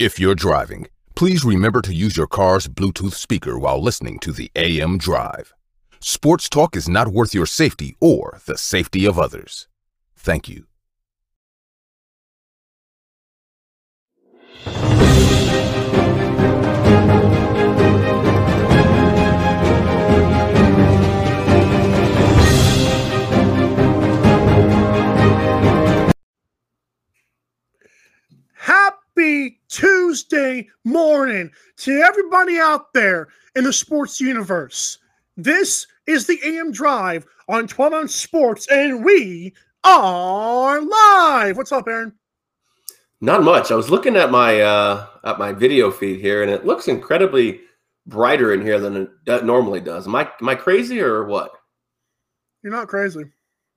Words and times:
If 0.00 0.18
you're 0.18 0.34
driving, 0.34 0.86
please 1.14 1.44
remember 1.44 1.82
to 1.82 1.92
use 1.92 2.16
your 2.16 2.26
car's 2.26 2.66
Bluetooth 2.66 3.12
speaker 3.12 3.58
while 3.58 3.82
listening 3.82 4.18
to 4.20 4.32
the 4.32 4.50
AM 4.56 4.96
Drive. 4.96 5.52
Sports 6.00 6.48
talk 6.48 6.74
is 6.74 6.88
not 6.88 7.08
worth 7.08 7.34
your 7.34 7.44
safety 7.44 7.98
or 8.00 8.40
the 8.46 8.56
safety 8.56 9.04
of 9.04 9.18
others. 9.18 9.68
Thank 10.16 10.48
you. 10.48 10.64
Happy 29.20 29.60
Tuesday 29.68 30.66
morning 30.86 31.50
to 31.76 32.00
everybody 32.00 32.58
out 32.58 32.90
there 32.94 33.28
in 33.54 33.64
the 33.64 33.72
sports 33.72 34.18
universe. 34.18 34.96
This 35.36 35.86
is 36.06 36.26
the 36.26 36.40
AM 36.42 36.72
Drive 36.72 37.26
on 37.46 37.66
12 37.66 37.92
Ounce 37.92 38.14
Sports, 38.14 38.66
and 38.68 39.04
we 39.04 39.52
are 39.84 40.80
live. 40.80 41.58
What's 41.58 41.70
up, 41.70 41.86
Aaron? 41.86 42.14
Not 43.20 43.42
much. 43.42 43.70
I 43.70 43.74
was 43.74 43.90
looking 43.90 44.16
at 44.16 44.30
my 44.30 44.62
uh, 44.62 45.06
at 45.24 45.38
my 45.38 45.52
video 45.52 45.90
feed 45.90 46.18
here, 46.18 46.40
and 46.40 46.50
it 46.50 46.64
looks 46.64 46.88
incredibly 46.88 47.60
brighter 48.06 48.54
in 48.54 48.62
here 48.62 48.80
than 48.80 49.06
it 49.26 49.44
normally 49.44 49.82
does. 49.82 50.06
Am 50.06 50.14
I 50.14 50.30
am 50.40 50.48
I 50.48 50.54
crazy 50.54 50.98
or 50.98 51.26
what? 51.26 51.52
You're 52.62 52.72
not 52.72 52.88
crazy. 52.88 53.24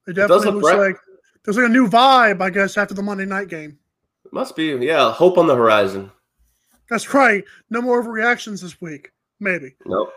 It 0.08 0.14
definitely 0.14 0.46
look 0.46 0.56
looks 0.56 0.74
bright. 0.74 0.88
like 0.88 0.98
there's 1.44 1.58
like 1.58 1.66
a 1.66 1.70
new 1.70 1.90
vibe, 1.90 2.42
I 2.42 2.50
guess, 2.50 2.78
after 2.78 2.94
the 2.94 3.04
Monday 3.04 3.26
night 3.26 3.50
game. 3.50 3.78
Must 4.32 4.56
be, 4.56 4.68
yeah. 4.82 5.12
Hope 5.12 5.38
on 5.38 5.48
the 5.48 5.56
horizon. 5.56 6.12
That's 6.90 7.14
right. 7.14 7.44
No 7.70 7.82
more 7.82 8.04
overreactions 8.04 8.62
this 8.62 8.82
week. 8.82 9.12
Maybe. 9.40 9.76
Nope. 9.86 10.10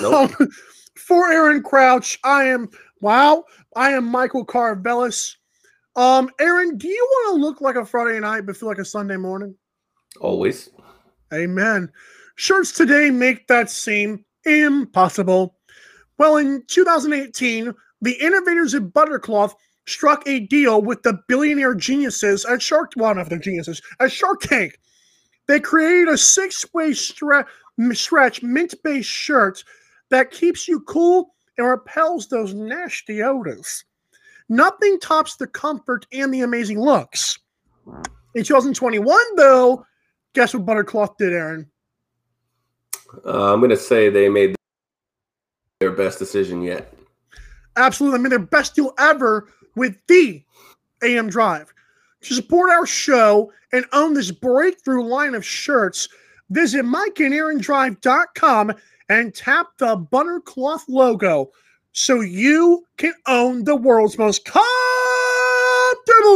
nope. 0.00 0.40
Um, 0.40 0.48
for 0.96 1.30
Aaron 1.30 1.62
Crouch, 1.62 2.18
I 2.24 2.44
am 2.44 2.68
wow. 3.00 3.44
I 3.76 3.90
am 3.90 4.04
Michael 4.04 4.46
Carvelis. 4.46 5.36
Um, 5.96 6.30
Aaron, 6.40 6.78
do 6.78 6.88
you 6.88 7.08
want 7.10 7.36
to 7.36 7.46
look 7.46 7.60
like 7.60 7.76
a 7.76 7.84
Friday 7.84 8.20
night 8.20 8.46
but 8.46 8.56
feel 8.56 8.68
like 8.68 8.78
a 8.78 8.84
Sunday 8.84 9.16
morning? 9.16 9.54
Always. 10.20 10.70
Amen. 11.32 11.90
Shirts 12.36 12.72
today 12.72 13.10
make 13.10 13.46
that 13.48 13.70
seem 13.70 14.24
impossible. 14.44 15.56
Well, 16.18 16.36
in 16.36 16.62
2018, 16.68 17.74
the 18.02 18.12
innovators 18.12 18.74
at 18.74 18.92
Buttercloth 18.92 19.54
struck 19.86 20.26
a 20.26 20.40
deal 20.40 20.82
with 20.82 21.02
the 21.02 21.18
billionaire 21.28 21.74
geniuses 21.74 22.44
at 22.44 22.62
Shark. 22.62 22.92
Well, 22.96 23.14
not 23.14 23.28
the 23.28 23.38
geniuses 23.38 23.80
at 24.00 24.12
Shark 24.12 24.40
Tank. 24.42 24.78
They 25.48 25.60
created 25.60 26.08
a 26.08 26.18
six-way 26.18 26.90
stre- 26.90 27.46
stretch 27.92 28.42
mint-based 28.42 29.08
shirt 29.08 29.64
that 30.10 30.30
keeps 30.30 30.68
you 30.68 30.80
cool 30.80 31.34
and 31.58 31.66
repels 31.66 32.28
those 32.28 32.54
nasty 32.54 33.22
odors. 33.22 33.84
Nothing 34.48 34.98
tops 35.00 35.36
the 35.36 35.46
comfort 35.46 36.06
and 36.12 36.32
the 36.32 36.40
amazing 36.40 36.80
looks. 36.80 37.38
In 38.34 38.44
2021, 38.44 39.18
though, 39.36 39.84
guess 40.34 40.54
what 40.54 40.66
Buttercloth 40.66 41.16
did, 41.18 41.32
Aaron? 41.32 41.70
Uh, 43.24 43.52
I'm 43.52 43.60
going 43.60 43.70
to 43.70 43.76
say 43.76 44.08
they 44.08 44.28
made 44.28 44.54
their 45.80 45.90
best 45.90 46.18
decision 46.18 46.62
yet. 46.62 46.94
Absolutely. 47.76 48.18
I 48.18 48.22
mean, 48.22 48.30
their 48.30 48.38
best 48.38 48.74
deal 48.74 48.92
ever 48.98 49.48
with 49.74 49.96
the 50.06 50.42
AM 51.02 51.28
Drive. 51.28 51.72
To 52.22 52.34
support 52.34 52.70
our 52.70 52.86
show 52.86 53.52
and 53.72 53.84
own 53.92 54.14
this 54.14 54.30
breakthrough 54.30 55.04
line 55.04 55.34
of 55.34 55.44
shirts, 55.44 56.08
visit 56.50 56.84
MikeandAaronDrive.com 56.84 58.72
and 59.08 59.34
tap 59.34 59.68
the 59.78 59.96
Buttercloth 59.96 60.88
logo 60.88 61.50
so 61.92 62.20
you 62.20 62.86
can 62.96 63.14
own 63.26 63.64
the 63.64 63.76
world's 63.76 64.18
most 64.18 64.44
comfortable 64.44 64.68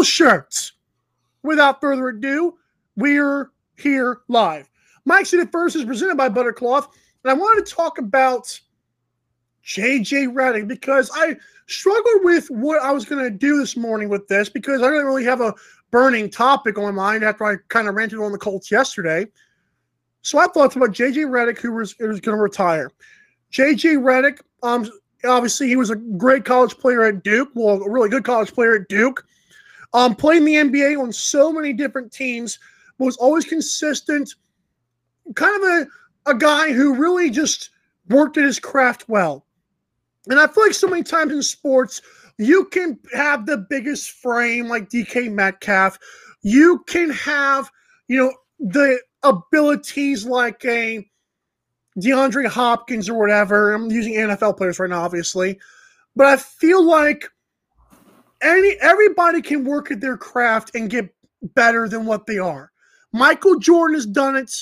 shirts. 0.03 0.73
Without 1.43 1.81
further 1.81 2.09
ado, 2.09 2.57
we're 2.97 3.51
here 3.77 4.21
live. 4.29 4.69
Mike 5.05 5.27
City 5.27 5.47
First 5.51 5.77
is 5.77 5.85
presented 5.85 6.17
by 6.17 6.29
Buttercloth, 6.29 6.89
and 7.23 7.31
I 7.31 7.35
wanted 7.35 7.67
to 7.67 7.73
talk 7.75 7.99
about 7.99 8.59
JJ 9.67 10.35
Redick 10.35 10.69
because 10.69 11.11
I 11.15 11.37
struggled 11.67 12.25
with 12.25 12.49
what 12.51 12.83
I 12.83 12.93
was 12.93 13.05
going 13.05 13.25
to 13.25 13.31
do 13.31 13.59
this 13.59 13.77
morning 13.77 14.09
with 14.09 14.29
this 14.29 14.49
because 14.49 14.83
I 14.83 14.91
didn't 14.91 15.07
really 15.07 15.25
have 15.25 15.41
a 15.41 15.55
burning 15.91 16.29
topic 16.29 16.77
on 16.77 16.85
my 16.85 16.91
mind 16.91 17.25
after 17.25 17.45
I 17.45 17.57
kind 17.69 17.89
of 17.89 17.95
ranted 17.95 18.19
on 18.19 18.33
the 18.33 18.39
Colts 18.39 18.71
yesterday. 18.71 19.27
So 20.23 20.39
I 20.39 20.47
thought 20.49 20.75
about 20.77 20.91
JJ 20.91 21.27
Redick, 21.27 21.59
who 21.59 21.73
was, 21.73 21.99
was 21.99 22.21
going 22.21 22.37
to 22.37 22.43
retire. 22.43 22.91
JJ 23.53 23.99
Redick, 24.03 24.41
um, 24.63 24.91
obviously 25.25 25.69
he 25.69 25.77
was 25.77 25.91
a 25.91 25.97
great 25.97 26.45
college 26.45 26.77
player 26.77 27.05
at 27.05 27.23
Duke, 27.23 27.51
well, 27.55 27.83
a 27.83 27.91
really 27.91 28.09
good 28.09 28.25
college 28.25 28.53
player 28.53 28.77
at 28.77 28.89
Duke. 28.89 29.25
Um, 29.93 30.15
played 30.15 30.39
in 30.39 30.45
the 30.45 30.55
NBA 30.55 31.01
on 31.01 31.13
so 31.13 31.53
many 31.53 31.73
different 31.73 32.13
teams, 32.13 32.59
was 32.99 33.17
always 33.17 33.45
consistent, 33.45 34.35
kind 35.37 35.63
of 35.63 35.69
a, 36.27 36.31
a 36.33 36.35
guy 36.35 36.73
who 36.73 36.95
really 36.95 37.31
just 37.31 37.71
worked 38.09 38.37
at 38.37 38.45
his 38.45 38.59
craft 38.59 39.09
well. 39.09 39.45
And 40.29 40.39
I 40.39 40.47
feel 40.47 40.65
like 40.65 40.75
so 40.75 40.89
many 40.89 41.03
times 41.03 41.33
in 41.33 41.43
sports, 41.43 42.01
you 42.39 42.65
can 42.67 42.99
have 43.13 43.47
the 43.47 43.59
biggest 43.59 44.11
frame 44.11 44.69
like 44.69 44.89
DK 44.89 45.31
Metcalf. 45.31 45.99
You 46.43 46.83
can 46.87 47.11
have, 47.11 47.71
you 48.09 48.19
know, 48.19 48.35
the 48.59 48.99
abilities 49.23 50.25
like 50.25 50.65
a 50.65 51.07
DeAndre 51.99 52.47
Hopkins 52.47 53.09
or 53.09 53.19
whatever. 53.19 53.73
I'm 53.73 53.91
using 53.91 54.15
NFL 54.15 54.57
players 54.57 54.79
right 54.79 54.91
now, 54.91 55.03
obviously. 55.03 55.59
But 56.17 56.27
I 56.27 56.37
feel 56.37 56.85
like 56.85 57.29
any 58.43 58.77
everybody 58.81 59.43
can 59.43 59.65
work 59.65 59.91
at 59.91 60.01
their 60.01 60.17
craft 60.17 60.73
and 60.75 60.91
get 60.91 61.15
better 61.55 61.89
than 61.89 62.07
what 62.07 62.27
they 62.27 62.39
are. 62.39 62.71
Michael 63.13 63.59
Jordan 63.59 63.95
has 63.95 64.07
done 64.07 64.37
it. 64.37 64.53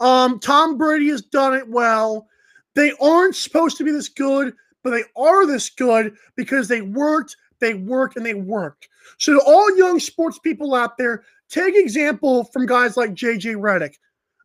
Um, 0.00 0.38
Tom 0.38 0.76
Brady 0.76 1.08
has 1.08 1.22
done 1.22 1.54
it 1.54 1.68
well. 1.68 2.28
They 2.74 2.92
aren't 3.00 3.34
supposed 3.34 3.78
to 3.78 3.84
be 3.84 3.90
this 3.90 4.10
good 4.10 4.54
but 4.86 4.92
they 4.92 5.02
are 5.20 5.44
this 5.48 5.68
good 5.68 6.14
because 6.36 6.68
they 6.68 6.80
worked, 6.80 7.36
they 7.58 7.74
worked, 7.74 8.16
and 8.16 8.24
they 8.24 8.34
worked. 8.34 8.88
So, 9.18 9.32
to 9.32 9.40
all 9.44 9.76
young 9.76 9.98
sports 9.98 10.38
people 10.38 10.76
out 10.76 10.96
there, 10.96 11.24
take 11.48 11.74
example 11.74 12.44
from 12.44 12.66
guys 12.66 12.96
like 12.96 13.10
JJ 13.10 13.56
Redick. 13.56 13.94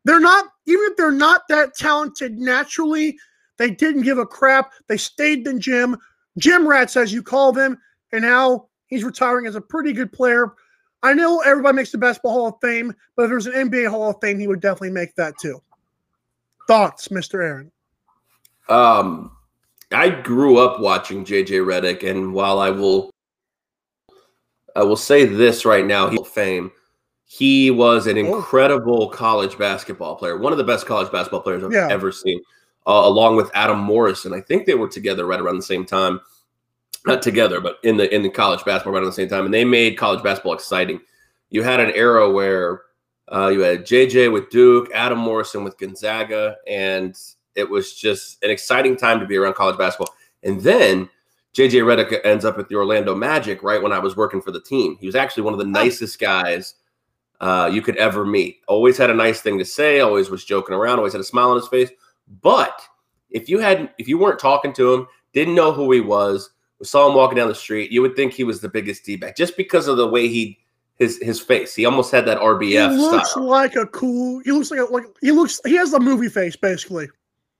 They're 0.03 0.19
not, 0.19 0.45
even 0.65 0.83
if 0.85 0.97
they're 0.97 1.11
not 1.11 1.47
that 1.49 1.75
talented 1.75 2.39
naturally, 2.39 3.19
they 3.57 3.69
didn't 3.69 4.01
give 4.01 4.17
a 4.17 4.25
crap. 4.25 4.71
They 4.87 4.97
stayed 4.97 5.45
in 5.45 5.61
gym, 5.61 5.95
gym 6.39 6.67
rats, 6.67 6.97
as 6.97 7.13
you 7.13 7.21
call 7.21 7.51
them, 7.51 7.77
and 8.11 8.23
now 8.23 8.65
he's 8.87 9.03
retiring 9.03 9.45
as 9.45 9.53
a 9.53 9.61
pretty 9.61 9.93
good 9.93 10.11
player. 10.11 10.53
I 11.03 11.13
know 11.13 11.41
everybody 11.41 11.75
makes 11.75 11.91
the 11.91 11.99
Basketball 11.99 12.31
Hall 12.31 12.47
of 12.47 12.55
Fame, 12.63 12.95
but 13.15 13.25
if 13.25 13.29
there's 13.29 13.45
an 13.45 13.69
NBA 13.69 13.91
Hall 13.91 14.09
of 14.09 14.15
Fame, 14.21 14.39
he 14.39 14.47
would 14.47 14.59
definitely 14.59 14.89
make 14.89 15.13
that 15.17 15.37
too. 15.37 15.61
Thoughts, 16.67 17.09
Mr. 17.09 17.35
Aaron? 17.35 17.71
Um, 18.69 19.37
I 19.93 20.09
grew 20.09 20.57
up 20.57 20.79
watching 20.79 21.25
JJ 21.25 21.65
Redick, 21.65 22.07
and 22.09 22.33
while 22.33 22.59
I 22.59 22.69
will, 22.69 23.11
I 24.75 24.83
will 24.83 24.95
say 24.95 25.25
this 25.25 25.65
right 25.65 25.85
now, 25.85 26.09
he 26.09 26.17
fame. 26.23 26.71
He 27.25 27.71
was 27.71 28.07
an 28.07 28.17
oh. 28.17 28.37
incredible 28.37 29.09
college 29.09 29.57
basketball 29.57 30.15
player, 30.15 30.37
one 30.37 30.51
of 30.51 30.57
the 30.57 30.63
best 30.63 30.85
college 30.85 31.11
basketball 31.11 31.41
players 31.41 31.63
I've 31.63 31.71
yeah. 31.71 31.87
ever 31.89 32.11
seen, 32.11 32.41
uh, 32.87 33.03
along 33.05 33.37
with 33.37 33.49
Adam 33.53 33.79
Morrison. 33.79 34.33
I 34.33 34.41
think 34.41 34.65
they 34.65 34.75
were 34.75 34.89
together 34.89 35.25
right 35.25 35.39
around 35.39 35.57
the 35.57 35.63
same 35.63 35.85
time, 35.85 36.19
not 37.05 37.21
together, 37.21 37.61
but 37.61 37.77
in 37.83 37.97
the 37.97 38.13
in 38.13 38.21
the 38.21 38.29
college 38.29 38.63
basketball 38.65 38.93
right 38.93 38.99
around 38.99 39.09
the 39.09 39.13
same 39.13 39.29
time, 39.29 39.45
and 39.45 39.53
they 39.53 39.65
made 39.65 39.97
college 39.97 40.23
basketball 40.23 40.53
exciting. 40.53 40.99
You 41.49 41.63
had 41.63 41.79
an 41.79 41.91
era 41.95 42.29
where 42.29 42.81
uh, 43.31 43.47
you 43.47 43.61
had 43.61 43.85
JJ 43.85 44.31
with 44.31 44.49
Duke, 44.49 44.89
Adam 44.93 45.19
Morrison 45.19 45.63
with 45.63 45.77
Gonzaga, 45.77 46.57
and 46.67 47.17
it 47.55 47.69
was 47.69 47.93
just 47.93 48.43
an 48.43 48.49
exciting 48.49 48.95
time 48.95 49.19
to 49.19 49.25
be 49.25 49.37
around 49.37 49.55
college 49.55 49.77
basketball. 49.77 50.15
And 50.43 50.61
then 50.61 51.09
JJ 51.53 51.83
Redick 51.83 52.19
ends 52.23 52.45
up 52.45 52.57
at 52.57 52.69
the 52.69 52.75
Orlando 52.75 53.13
Magic 53.13 53.61
right 53.61 53.81
when 53.81 53.91
I 53.91 53.99
was 53.99 54.15
working 54.15 54.41
for 54.41 54.51
the 54.51 54.61
team. 54.61 54.97
He 54.99 55.05
was 55.05 55.15
actually 55.15 55.43
one 55.43 55.53
of 55.53 55.59
the 55.59 55.65
nicest 55.65 56.19
guys 56.19 56.75
uh, 57.41 57.69
you 57.71 57.81
could 57.81 57.97
ever 57.97 58.25
meet. 58.25 58.61
Always 58.67 58.97
had 58.97 59.09
a 59.09 59.15
nice 59.15 59.41
thing 59.41 59.57
to 59.59 59.65
say. 59.65 59.99
Always 59.99 60.29
was 60.29 60.45
joking 60.45 60.75
around. 60.75 60.97
Always 60.97 61.13
had 61.13 61.21
a 61.21 61.25
smile 61.25 61.49
on 61.49 61.57
his 61.57 61.67
face. 61.67 61.89
But 62.41 62.79
if 63.29 63.49
you 63.49 63.59
had, 63.59 63.91
if 63.97 64.07
you 64.07 64.17
weren't 64.17 64.39
talking 64.39 64.71
to 64.73 64.93
him, 64.93 65.07
didn't 65.33 65.55
know 65.55 65.73
who 65.73 65.91
he 65.91 65.99
was, 65.99 66.51
saw 66.83 67.07
him 67.07 67.15
walking 67.15 67.37
down 67.37 67.47
the 67.47 67.55
street, 67.55 67.91
you 67.91 68.01
would 68.01 68.15
think 68.15 68.33
he 68.33 68.43
was 68.43 68.61
the 68.61 68.69
biggest 68.69 69.03
d 69.03 69.15
bag 69.15 69.35
just 69.35 69.57
because 69.57 69.87
of 69.87 69.97
the 69.97 70.07
way 70.07 70.27
he 70.27 70.57
his 70.95 71.17
his 71.21 71.39
face. 71.39 71.75
He 71.75 71.85
almost 71.85 72.11
had 72.11 72.25
that 72.27 72.39
RBF. 72.39 72.91
He 72.91 72.97
looks 72.97 73.31
style. 73.31 73.43
like 73.43 73.75
a 73.75 73.87
cool. 73.87 74.41
He 74.45 74.51
looks 74.51 74.71
like 74.71 74.79
a, 74.79 74.85
like 74.85 75.05
he 75.19 75.31
looks. 75.31 75.59
He 75.65 75.75
has 75.75 75.91
the 75.91 75.99
movie 75.99 76.29
face 76.29 76.55
basically 76.55 77.09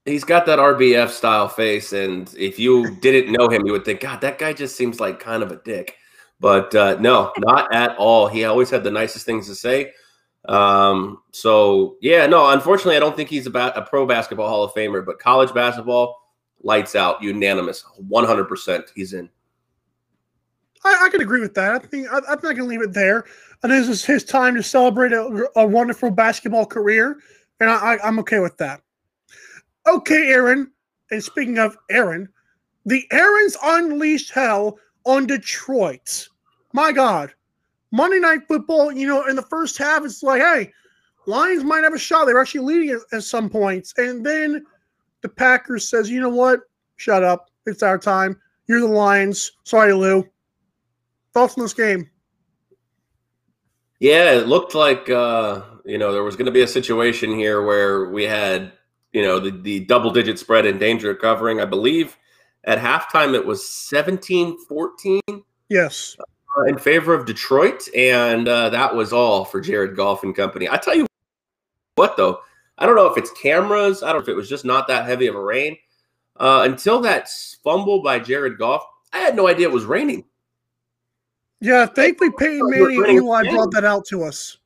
he's 0.06 0.24
got 0.24 0.46
that 0.46 0.60
RBF 0.60 1.10
style 1.10 1.48
face, 1.48 1.94
and 1.94 2.34
if 2.38 2.60
you 2.60 2.96
didn't 2.98 3.32
know 3.32 3.50
him, 3.50 3.66
you 3.66 3.72
would 3.72 3.86
think, 3.86 4.02
God, 4.02 4.22
that 4.22 4.40
guy 4.40 4.54
just 4.54 4.76
seems 4.76 5.00
like 5.00 5.20
kind 5.20 5.44
of 5.44 5.52
a 5.52 5.58
dick. 5.58 5.98
But 6.40 6.74
uh, 6.74 6.98
no, 7.00 7.32
not 7.38 7.74
at 7.74 7.96
all. 7.98 8.28
He 8.28 8.46
always 8.46 8.70
had 8.70 8.84
the 8.84 8.92
nicest 8.92 9.26
things 9.26 9.48
to 9.48 9.56
say. 9.56 9.94
Um, 10.50 11.22
so 11.32 11.98
yeah, 12.02 12.26
no, 12.26 12.50
unfortunately, 12.50 12.98
I 12.98 13.00
don't 13.00 13.16
think 13.16 13.30
he's 13.30 13.46
about 13.46 13.78
a 13.78 13.84
pro 13.84 14.08
basketball 14.08 14.50
Hall 14.50 14.64
of 14.64 14.74
Famer, 14.74 15.06
but 15.06 15.20
college 15.20 15.54
basketball 15.54 16.20
lights 16.64 16.96
out, 16.96 17.22
unanimous, 17.22 17.86
one 17.98 18.26
hundred 18.26 18.46
percent. 18.46 18.92
He's 18.96 19.14
in. 19.14 19.30
I, 20.84 21.04
I 21.04 21.10
can 21.10 21.22
agree 21.22 21.42
with 21.42 21.54
that. 21.54 21.74
I 21.74 21.80
think 21.80 22.12
I, 22.12 22.18
I 22.18 22.36
think 22.36 22.46
I 22.46 22.54
can 22.56 22.68
leave 22.68 22.82
it 22.82 22.94
there. 22.94 23.26
And 23.62 23.72
this 23.72 23.88
is 23.88 24.04
his 24.04 24.24
time 24.24 24.56
to 24.56 24.64
celebrate 24.64 25.14
a, 25.14 25.48
a 25.56 25.68
wonderful 25.68 26.10
basketball 26.10 26.66
career, 26.66 27.20
and 27.60 27.70
I, 27.70 27.76
I, 27.76 28.08
I'm 28.08 28.18
okay 28.20 28.40
with 28.40 28.58
that. 28.58 28.82
Okay, 29.88 30.30
Aaron. 30.30 30.72
And 31.12 31.24
speaking 31.24 31.58
of 31.58 31.78
Aaron, 31.90 32.30
the 32.86 33.06
Aaron's 33.12 33.58
unleashed 33.64 34.32
hell 34.32 34.78
on 35.06 35.28
Detroit. 35.28 36.28
My 36.74 36.92
God. 36.92 37.34
Monday 37.92 38.20
Night 38.20 38.48
Football, 38.48 38.92
you 38.94 39.08
know, 39.08 39.26
in 39.26 39.36
the 39.36 39.42
first 39.42 39.78
half, 39.78 40.06
it's 40.06 40.24
like, 40.24 40.42
hey, 40.42 40.72
Lions 41.26 41.64
might 41.64 41.84
have 41.84 41.94
a 41.94 42.00
shot. 42.00 42.26
They're 42.26 42.40
actually 42.40 42.66
leading 42.66 42.90
at, 42.92 43.18
at 43.18 43.24
some 43.24 43.50
points. 43.50 43.94
And 43.98 44.26
then 44.26 44.66
the 45.22 45.30
Packers 45.30 45.90
says, 45.90 46.10
you 46.10 46.22
know 46.22 46.30
what? 46.30 46.62
Shut 46.96 47.24
up. 47.24 47.50
It's 47.66 47.84
our 47.84 47.98
time. 47.98 48.40
You're 48.68 48.80
the 48.80 48.88
Lions. 48.88 49.52
Sorry, 49.64 49.94
Lou. 49.94 50.28
Thoughts 51.34 51.58
on 51.58 51.64
this 51.64 51.74
game? 51.74 52.10
Yeah, 54.00 54.32
it 54.32 54.48
looked 54.48 54.74
like 54.74 55.10
uh, 55.10 55.62
you 55.86 56.00
know 56.00 56.12
there 56.12 56.24
was 56.24 56.36
going 56.36 56.48
to 56.48 56.52
be 56.52 56.64
a 56.64 56.68
situation 56.68 57.36
here 57.36 57.64
where 57.64 58.10
we 58.10 58.24
had 58.24 58.74
you 59.14 59.22
know 59.22 59.40
the, 59.40 59.52
the 59.52 59.80
double 59.82 60.12
digit 60.12 60.40
spread 60.40 60.66
in 60.66 60.78
danger 60.78 61.12
of 61.12 61.20
covering. 61.20 61.60
I 61.60 61.66
believe 61.66 62.18
at 62.64 62.78
halftime 62.80 63.34
it 63.34 63.46
was 63.46 63.62
17-14 63.62 65.44
Yes. 65.70 66.16
uh, 66.58 66.64
in 66.64 66.78
favor 66.78 67.14
of 67.14 67.26
Detroit, 67.26 67.88
and 67.96 68.48
uh, 68.48 68.70
that 68.70 68.96
was 68.96 69.14
all 69.14 69.46
for 69.46 69.62
Jared 69.62 69.96
Goff 69.96 70.24
and 70.24 70.36
company. 70.36 70.70
I 70.70 70.78
tell 70.78 70.96
you 70.96 71.08
what, 71.96 72.18
though, 72.18 72.42
I 72.78 72.86
don't 72.86 72.96
know 72.96 73.08
if 73.08 73.18
it's 73.18 73.32
cameras. 73.42 74.04
I 74.04 74.08
don't 74.08 74.18
know 74.18 74.22
if 74.24 74.30
it 74.30 74.36
was 74.36 74.50
just 74.50 74.66
not 74.66 74.88
that 74.88 75.06
heavy 75.06 75.28
of 75.28 75.36
a 75.36 75.42
rain. 75.44 75.78
Uh, 76.38 76.68
until 76.70 77.00
that 77.02 77.30
fumble 77.64 78.02
by 78.02 78.20
Jared 78.20 78.58
Goff, 78.58 78.84
I 79.14 79.20
had 79.20 79.36
no 79.36 79.48
idea 79.48 79.68
it 79.68 79.74
was 79.74 79.86
raining. 79.86 80.26
Yeah, 81.60 81.86
thankfully 81.86 82.32
Peyton 82.38 82.68
Manning 82.70 83.04
and 83.06 83.14
Eli 83.18 83.50
brought 83.52 83.72
that 83.72 83.86
out 83.86 84.06
to 84.08 84.24
us. 84.24 84.58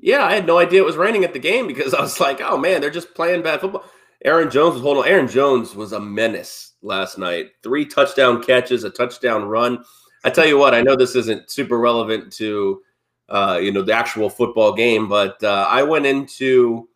Yeah, 0.00 0.24
I 0.24 0.34
had 0.34 0.46
no 0.46 0.58
idea 0.58 0.80
it 0.80 0.86
was 0.86 0.96
raining 0.96 1.24
at 1.24 1.32
the 1.32 1.38
game 1.38 1.66
because 1.66 1.92
I 1.94 2.00
was 2.00 2.20
like, 2.20 2.40
oh 2.40 2.56
man, 2.56 2.80
they're 2.80 2.90
just 2.90 3.14
playing 3.14 3.42
bad 3.42 3.60
football. 3.60 3.84
Aaron 4.24 4.50
Jones 4.50 4.74
was 4.74 4.82
holding 4.82 5.02
on. 5.02 5.08
Aaron 5.08 5.28
Jones 5.28 5.74
was 5.74 5.92
a 5.92 6.00
menace 6.00 6.74
last 6.82 7.18
night. 7.18 7.52
Three 7.62 7.86
touchdown 7.86 8.42
catches, 8.42 8.84
a 8.84 8.90
touchdown 8.90 9.44
run. 9.44 9.84
I 10.24 10.30
tell 10.30 10.46
you 10.46 10.58
what, 10.58 10.74
I 10.74 10.82
know 10.82 10.96
this 10.96 11.16
isn't 11.16 11.50
super 11.50 11.78
relevant 11.78 12.32
to 12.34 12.82
uh, 13.28 13.58
you 13.62 13.72
know 13.72 13.82
the 13.82 13.92
actual 13.92 14.28
football 14.28 14.72
game, 14.74 15.08
but 15.08 15.42
uh, 15.42 15.66
I 15.68 15.82
went 15.82 16.06
into 16.06 16.88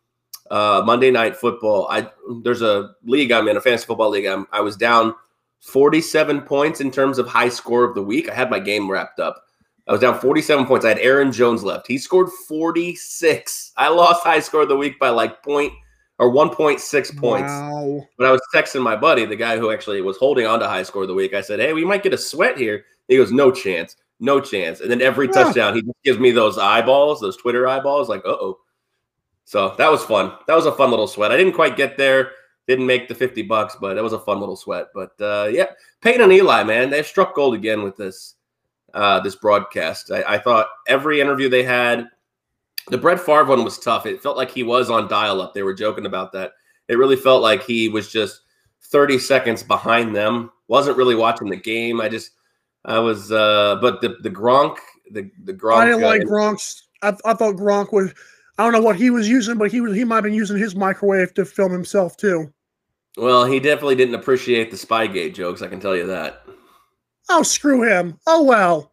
uh, 0.51 0.83
Monday 0.85 1.11
Night 1.11 1.35
Football. 1.35 1.87
I 1.89 2.09
there's 2.43 2.61
a 2.61 2.91
league 3.03 3.31
I'm 3.31 3.47
in, 3.47 3.57
a 3.57 3.61
fantasy 3.61 3.85
football 3.85 4.09
league. 4.09 4.25
I'm, 4.25 4.45
I 4.51 4.61
was 4.61 4.75
down 4.75 5.15
47 5.61 6.41
points 6.41 6.81
in 6.81 6.91
terms 6.91 7.17
of 7.17 7.27
high 7.27 7.49
score 7.49 7.83
of 7.83 7.95
the 7.95 8.03
week. 8.03 8.29
I 8.29 8.33
had 8.35 8.51
my 8.51 8.59
game 8.59 8.89
wrapped 8.89 9.19
up. 9.19 9.44
I 9.87 9.91
was 9.91 10.01
down 10.01 10.19
47 10.19 10.65
points. 10.65 10.85
I 10.85 10.89
had 10.89 10.99
Aaron 10.99 11.31
Jones 11.31 11.63
left. 11.63 11.87
He 11.87 11.97
scored 11.97 12.29
46. 12.47 13.71
I 13.77 13.87
lost 13.89 14.23
high 14.23 14.39
score 14.39 14.63
of 14.63 14.69
the 14.69 14.75
week 14.75 14.99
by 14.99 15.09
like 15.09 15.43
point 15.43 15.71
or 16.17 16.31
1.6 16.31 17.17
points. 17.17 17.51
Wow. 17.51 18.07
But 18.17 18.27
I 18.27 18.31
was 18.31 18.41
texting 18.53 18.81
my 18.81 18.95
buddy, 18.95 19.25
the 19.25 19.35
guy 19.35 19.57
who 19.57 19.71
actually 19.71 20.01
was 20.01 20.17
holding 20.17 20.45
on 20.47 20.59
to 20.59 20.67
high 20.67 20.83
score 20.83 21.03
of 21.03 21.07
the 21.07 21.13
week. 21.13 21.33
I 21.33 21.41
said, 21.41 21.59
Hey, 21.59 21.73
we 21.73 21.85
might 21.85 22.03
get 22.03 22.13
a 22.13 22.17
sweat 22.17 22.57
here. 22.57 22.85
He 23.07 23.17
goes, 23.17 23.31
No 23.31 23.51
chance. 23.51 23.95
No 24.19 24.39
chance. 24.39 24.79
And 24.79 24.89
then 24.89 25.01
every 25.01 25.27
Yeah. 25.27 25.33
touchdown, 25.43 25.75
he 25.75 25.81
just 25.81 26.03
gives 26.03 26.19
me 26.19 26.31
those 26.31 26.57
eyeballs, 26.57 27.19
those 27.21 27.37
Twitter 27.37 27.67
eyeballs, 27.67 28.09
like, 28.09 28.25
uh 28.25 28.29
oh. 28.29 28.59
So 29.43 29.75
that 29.77 29.91
was 29.91 30.03
fun. 30.03 30.33
That 30.47 30.55
was 30.55 30.65
a 30.65 30.71
fun 30.71 30.89
little 30.89 31.07
sweat. 31.07 31.31
I 31.31 31.37
didn't 31.37 31.53
quite 31.53 31.77
get 31.77 31.97
there, 31.97 32.31
didn't 32.67 32.87
make 32.87 33.07
the 33.07 33.13
50 33.13 33.43
bucks, 33.43 33.75
but 33.79 33.97
it 33.97 34.01
was 34.01 34.13
a 34.13 34.19
fun 34.19 34.39
little 34.39 34.55
sweat. 34.55 34.87
But 34.95 35.11
uh, 35.21 35.49
yeah, 35.51 35.67
Peyton 36.01 36.21
and 36.21 36.33
Eli, 36.33 36.63
man, 36.63 36.89
they've 36.89 37.05
struck 37.05 37.35
gold 37.35 37.53
again 37.53 37.83
with 37.83 37.95
this 37.97 38.34
uh, 38.95 39.19
this 39.19 39.35
broadcast. 39.35 40.09
I, 40.09 40.23
I 40.35 40.37
thought 40.39 40.67
every 40.87 41.21
interview 41.21 41.49
they 41.49 41.63
had, 41.63 42.07
the 42.87 42.97
Brett 42.97 43.19
Favre 43.19 43.45
one 43.45 43.63
was 43.63 43.77
tough. 43.77 44.05
It 44.05 44.23
felt 44.23 44.37
like 44.37 44.49
he 44.49 44.63
was 44.63 44.89
on 44.89 45.07
dial 45.07 45.41
up. 45.41 45.53
They 45.53 45.63
were 45.63 45.73
joking 45.73 46.05
about 46.05 46.31
that. 46.31 46.53
It 46.87 46.97
really 46.97 47.15
felt 47.15 47.41
like 47.41 47.63
he 47.63 47.89
was 47.89 48.11
just 48.11 48.41
30 48.83 49.19
seconds 49.19 49.63
behind 49.63 50.15
them. 50.15 50.51
Wasn't 50.67 50.97
really 50.97 51.15
watching 51.15 51.49
the 51.49 51.55
game. 51.57 51.99
I 51.99 52.09
just, 52.09 52.31
I 52.85 52.99
was, 52.99 53.31
uh, 53.31 53.77
but 53.81 54.01
the 54.01 54.17
the 54.21 54.29
Gronk, 54.29 54.77
the 55.11 55.29
the 55.43 55.53
Gronk. 55.53 55.77
I 55.77 55.85
didn't 55.85 56.03
uh, 56.03 56.07
like 56.07 56.21
Gronk's. 56.21 56.87
I, 57.01 57.09
I 57.25 57.33
thought 57.33 57.55
Gronk 57.55 57.91
was. 57.91 58.13
I 58.57 58.63
don't 58.63 58.71
know 58.71 58.81
what 58.81 58.95
he 58.95 59.09
was 59.09 59.27
using, 59.27 59.57
but 59.57 59.71
he 59.71 59.81
was. 59.81 59.95
He 59.95 60.03
might 60.03 60.17
have 60.17 60.23
been 60.23 60.33
using 60.33 60.57
his 60.57 60.75
microwave 60.75 61.33
to 61.33 61.45
film 61.45 61.71
himself 61.71 62.15
too. 62.17 62.51
Well, 63.17 63.45
he 63.45 63.59
definitely 63.59 63.95
didn't 63.95 64.15
appreciate 64.15 64.71
the 64.71 64.77
Spygate 64.77 65.33
jokes. 65.33 65.61
I 65.61 65.67
can 65.67 65.79
tell 65.79 65.95
you 65.95 66.05
that. 66.07 66.45
Oh, 67.29 67.43
screw 67.43 67.83
him. 67.83 68.19
Oh 68.27 68.43
well. 68.43 68.91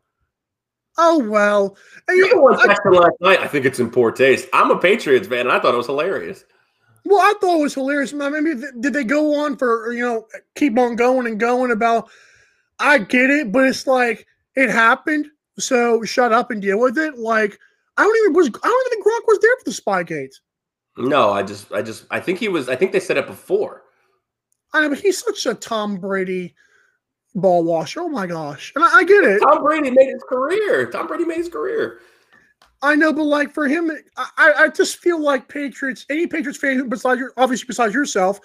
Oh 0.98 1.18
well. 1.18 1.76
And 2.08 2.16
you- 2.18 2.40
one 2.40 2.54
I- 2.54 2.66
last 2.90 3.20
night. 3.20 3.40
I 3.40 3.46
think 3.48 3.64
it's 3.64 3.80
in 3.80 3.90
poor 3.90 4.10
taste. 4.10 4.48
I'm 4.52 4.70
a 4.70 4.78
Patriots 4.78 5.28
fan, 5.28 5.40
and 5.40 5.52
I 5.52 5.58
thought 5.60 5.74
it 5.74 5.78
was 5.78 5.86
hilarious. 5.86 6.44
Well, 7.04 7.20
I 7.20 7.34
thought 7.40 7.58
it 7.58 7.62
was 7.62 7.74
hilarious. 7.74 8.12
I 8.14 8.28
mean, 8.30 8.62
did 8.80 8.92
they 8.92 9.04
go 9.04 9.34
on 9.44 9.56
for 9.56 9.92
you 9.92 10.02
know 10.02 10.26
keep 10.54 10.78
on 10.78 10.96
going 10.96 11.26
and 11.26 11.38
going 11.40 11.70
about? 11.70 12.08
I 12.78 12.98
get 12.98 13.30
it, 13.30 13.52
but 13.52 13.66
it's 13.66 13.86
like 13.86 14.26
it 14.54 14.70
happened, 14.70 15.26
so 15.58 16.02
shut 16.04 16.32
up 16.32 16.50
and 16.50 16.62
deal 16.62 16.78
with 16.78 16.98
it. 16.98 17.18
Like 17.18 17.58
I 17.96 18.04
don't 18.04 18.16
even 18.18 18.32
was 18.34 18.48
I 18.48 18.50
don't 18.50 18.86
even 18.86 18.90
think 18.92 19.06
Gronk 19.06 19.26
was 19.26 19.38
there 19.40 19.56
for 19.58 19.64
the 19.64 19.70
Spygate. 19.70 20.34
No, 20.98 21.30
I 21.30 21.42
just, 21.42 21.72
I 21.72 21.80
just, 21.80 22.04
I 22.10 22.20
think 22.20 22.38
he 22.38 22.48
was. 22.48 22.68
I 22.68 22.76
think 22.76 22.92
they 22.92 23.00
said 23.00 23.16
it 23.16 23.26
before. 23.26 23.82
I 24.74 24.80
know, 24.82 24.90
but 24.90 25.00
he's 25.00 25.18
such 25.18 25.46
a 25.46 25.54
Tom 25.54 25.96
Brady 25.96 26.54
ball 27.34 27.64
washer. 27.64 28.00
Oh 28.00 28.08
my 28.08 28.26
gosh, 28.26 28.72
and 28.74 28.84
I, 28.84 28.98
I 28.98 29.04
get 29.04 29.24
it. 29.24 29.40
Tom 29.40 29.62
Brady 29.62 29.90
made 29.90 30.08
his 30.08 30.22
career. 30.28 30.90
Tom 30.90 31.06
Brady 31.06 31.24
made 31.24 31.38
his 31.38 31.48
career. 31.48 32.00
I 32.82 32.96
know, 32.96 33.12
but 33.12 33.24
like 33.24 33.54
for 33.54 33.68
him, 33.68 33.90
I, 34.16 34.52
I 34.58 34.68
just 34.68 34.96
feel 34.96 35.20
like 35.20 35.48
Patriots, 35.48 36.04
any 36.10 36.26
Patriots 36.26 36.58
fan 36.58 36.76
who 36.76 36.84
besides 36.84 37.20
your 37.20 37.32
obviously 37.36 37.66
besides 37.66 37.94
yourself, 37.94 38.40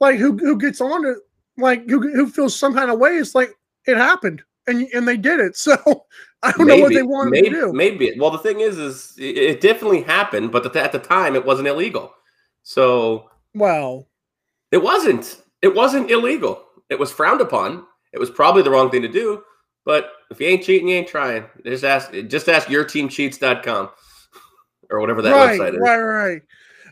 like 0.00 0.18
who 0.18 0.36
who 0.36 0.56
gets 0.56 0.80
on 0.80 1.02
to 1.02 1.16
like 1.58 1.88
who 1.88 2.00
who 2.00 2.28
feels 2.28 2.54
some 2.54 2.74
kind 2.74 2.90
of 2.90 2.98
way, 2.98 3.16
it's 3.16 3.34
like 3.34 3.50
it 3.86 3.96
happened 3.96 4.42
and 4.66 4.86
and 4.94 5.06
they 5.06 5.16
did 5.16 5.40
it. 5.40 5.56
So 5.56 6.04
I 6.44 6.50
don't 6.52 6.66
know 6.66 6.76
what 6.78 6.92
they 6.92 7.02
wanted 7.04 7.30
maybe, 7.30 7.50
to 7.50 7.54
do. 7.54 7.72
Maybe. 7.72 8.16
Well, 8.18 8.30
the 8.32 8.38
thing 8.38 8.60
is, 8.60 8.76
is 8.76 9.14
it, 9.16 9.36
it 9.36 9.60
definitely 9.60 10.02
happened, 10.02 10.50
but 10.50 10.66
at 10.66 10.72
the- 10.72 10.82
at 10.82 10.90
the 10.90 10.98
time, 10.98 11.36
it 11.36 11.44
wasn't 11.44 11.68
illegal. 11.68 12.12
So 12.64 13.30
Well, 13.54 14.08
it 14.72 14.82
wasn't. 14.82 15.40
It 15.60 15.72
wasn't 15.72 16.10
illegal. 16.10 16.64
It 16.90 16.98
was 16.98 17.12
frowned 17.12 17.40
upon. 17.40 17.86
It 18.12 18.18
was 18.18 18.30
probably 18.30 18.62
the 18.62 18.70
wrong 18.70 18.90
thing 18.90 19.02
to 19.02 19.08
do. 19.08 19.42
But 19.84 20.12
if 20.30 20.40
you 20.40 20.46
ain't 20.46 20.62
cheating, 20.62 20.88
you 20.88 20.96
ain't 20.96 21.08
trying. 21.08 21.44
Just 21.64 21.84
ask. 21.84 22.12
Just 22.28 22.48
ask 22.48 22.68
yourteamcheats.com 22.68 23.90
or 24.90 25.00
whatever 25.00 25.22
that 25.22 25.34
right, 25.34 25.60
website 25.60 25.74
is. 25.74 25.80
right, 25.80 25.98
right. 25.98 26.42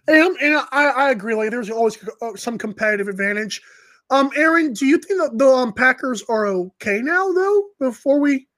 And, 0.08 0.36
and 0.38 0.56
I, 0.72 0.86
I 0.86 1.10
agree. 1.10 1.34
Like, 1.34 1.50
there's 1.50 1.70
always 1.70 1.98
uh, 2.22 2.34
some 2.34 2.58
competitive 2.58 3.06
advantage. 3.06 3.62
Um, 4.10 4.30
Aaron, 4.36 4.72
do 4.72 4.86
you 4.86 4.98
think 4.98 5.20
that 5.20 5.38
the 5.38 5.46
um, 5.46 5.72
Packers 5.72 6.24
are 6.28 6.46
okay 6.46 7.00
now, 7.00 7.30
though? 7.32 7.62
Before 7.78 8.18
we 8.18 8.48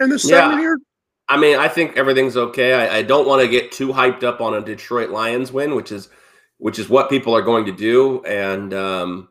end 0.00 0.12
this 0.12 0.28
Yeah. 0.28 0.40
segment 0.40 0.60
here, 0.60 0.78
I 1.28 1.38
mean, 1.38 1.58
I 1.58 1.68
think 1.68 1.96
everything's 1.96 2.36
okay. 2.36 2.74
I, 2.74 2.98
I 2.98 3.02
don't 3.02 3.26
want 3.26 3.40
to 3.40 3.48
get 3.48 3.72
too 3.72 3.88
hyped 3.88 4.24
up 4.24 4.42
on 4.42 4.54
a 4.54 4.60
Detroit 4.60 5.08
Lions 5.10 5.52
win, 5.52 5.74
which 5.74 5.90
is 5.90 6.10
which 6.58 6.78
is 6.78 6.88
what 6.88 7.10
people 7.10 7.34
are 7.34 7.42
going 7.42 7.64
to 7.66 7.72
do. 7.72 8.22
And 8.24 8.74
um, 8.74 9.28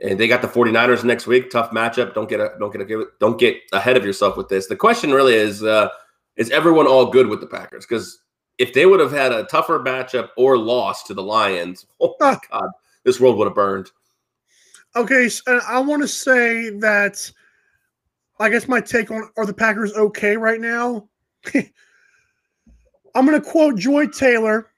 and 0.00 0.18
they 0.18 0.28
got 0.28 0.42
the 0.42 0.48
49ers 0.48 1.04
next 1.04 1.26
week. 1.26 1.50
Tough 1.50 1.70
matchup. 1.70 2.14
Don't 2.14 2.28
get 2.28 2.40
a, 2.40 2.52
don't 2.58 2.72
get 2.72 2.82
a, 2.82 3.06
don't 3.20 3.38
get 3.38 3.56
ahead 3.72 3.96
of 3.96 4.04
yourself 4.04 4.36
with 4.36 4.48
this. 4.48 4.66
The 4.66 4.76
question 4.76 5.12
really 5.12 5.34
is 5.34 5.62
uh, 5.62 5.88
is 6.36 6.50
everyone 6.50 6.86
all 6.86 7.06
good 7.06 7.26
with 7.26 7.40
the 7.40 7.46
Packers? 7.46 7.84
Because 7.84 8.20
if 8.58 8.72
they 8.72 8.86
would 8.86 9.00
have 9.00 9.12
had 9.12 9.32
a 9.32 9.44
tougher 9.44 9.80
matchup 9.80 10.30
or 10.36 10.56
lost 10.56 11.06
to 11.06 11.14
the 11.14 11.22
Lions, 11.22 11.86
oh 12.00 12.14
my 12.20 12.38
god, 12.50 12.68
this 13.04 13.20
world 13.20 13.36
would 13.38 13.46
have 13.46 13.54
burned. 13.54 13.90
Okay, 14.96 15.26
s- 15.26 15.42
and 15.46 15.60
I 15.68 15.80
want 15.80 16.02
to 16.02 16.08
say 16.08 16.70
that 16.78 17.30
I 18.40 18.48
guess 18.48 18.68
my 18.68 18.80
take 18.80 19.10
on 19.10 19.30
are 19.36 19.46
the 19.46 19.54
Packers 19.54 19.92
okay 19.94 20.36
right 20.36 20.60
now? 20.60 21.08
I'm 23.14 23.26
going 23.26 23.40
to 23.40 23.50
quote 23.50 23.76
Joy 23.76 24.06
Taylor 24.06 24.70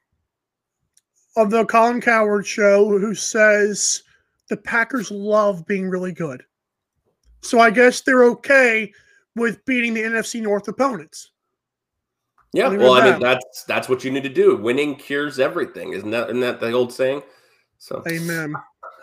of 1.37 1.51
the 1.51 1.65
Colin 1.67 2.01
Cowherd 2.01 2.47
show 2.47 2.99
who 2.99 3.15
says 3.15 4.03
the 4.51 4.59
Packers 4.59 5.11
love 5.11 5.67
being 5.67 5.89
really 5.89 6.13
good. 6.13 6.45
So 7.41 7.59
I 7.59 7.71
guess 7.71 8.03
they're 8.03 8.25
okay 8.25 8.93
with 9.35 9.65
beating 9.65 9.95
the 9.95 10.03
NFC 10.03 10.43
North 10.43 10.69
opponents. 10.69 11.31
Yeah, 12.53 12.69
well, 12.69 12.95
I 12.95 13.13
mean 13.13 13.21
that's 13.21 13.63
that's 13.65 13.89
what 13.89 14.05
you 14.05 14.11
need 14.11 14.25
to 14.25 14.29
do. 14.29 14.57
Winning 14.57 14.97
cures 14.97 15.39
everything, 15.39 15.93
isn't 15.93 16.11
that 16.11 16.29
isn't 16.29 16.41
that 16.41 16.61
the 16.61 16.73
old 16.73 16.93
saying? 16.93 17.23
So 17.79 18.03
Amen. 18.11 18.55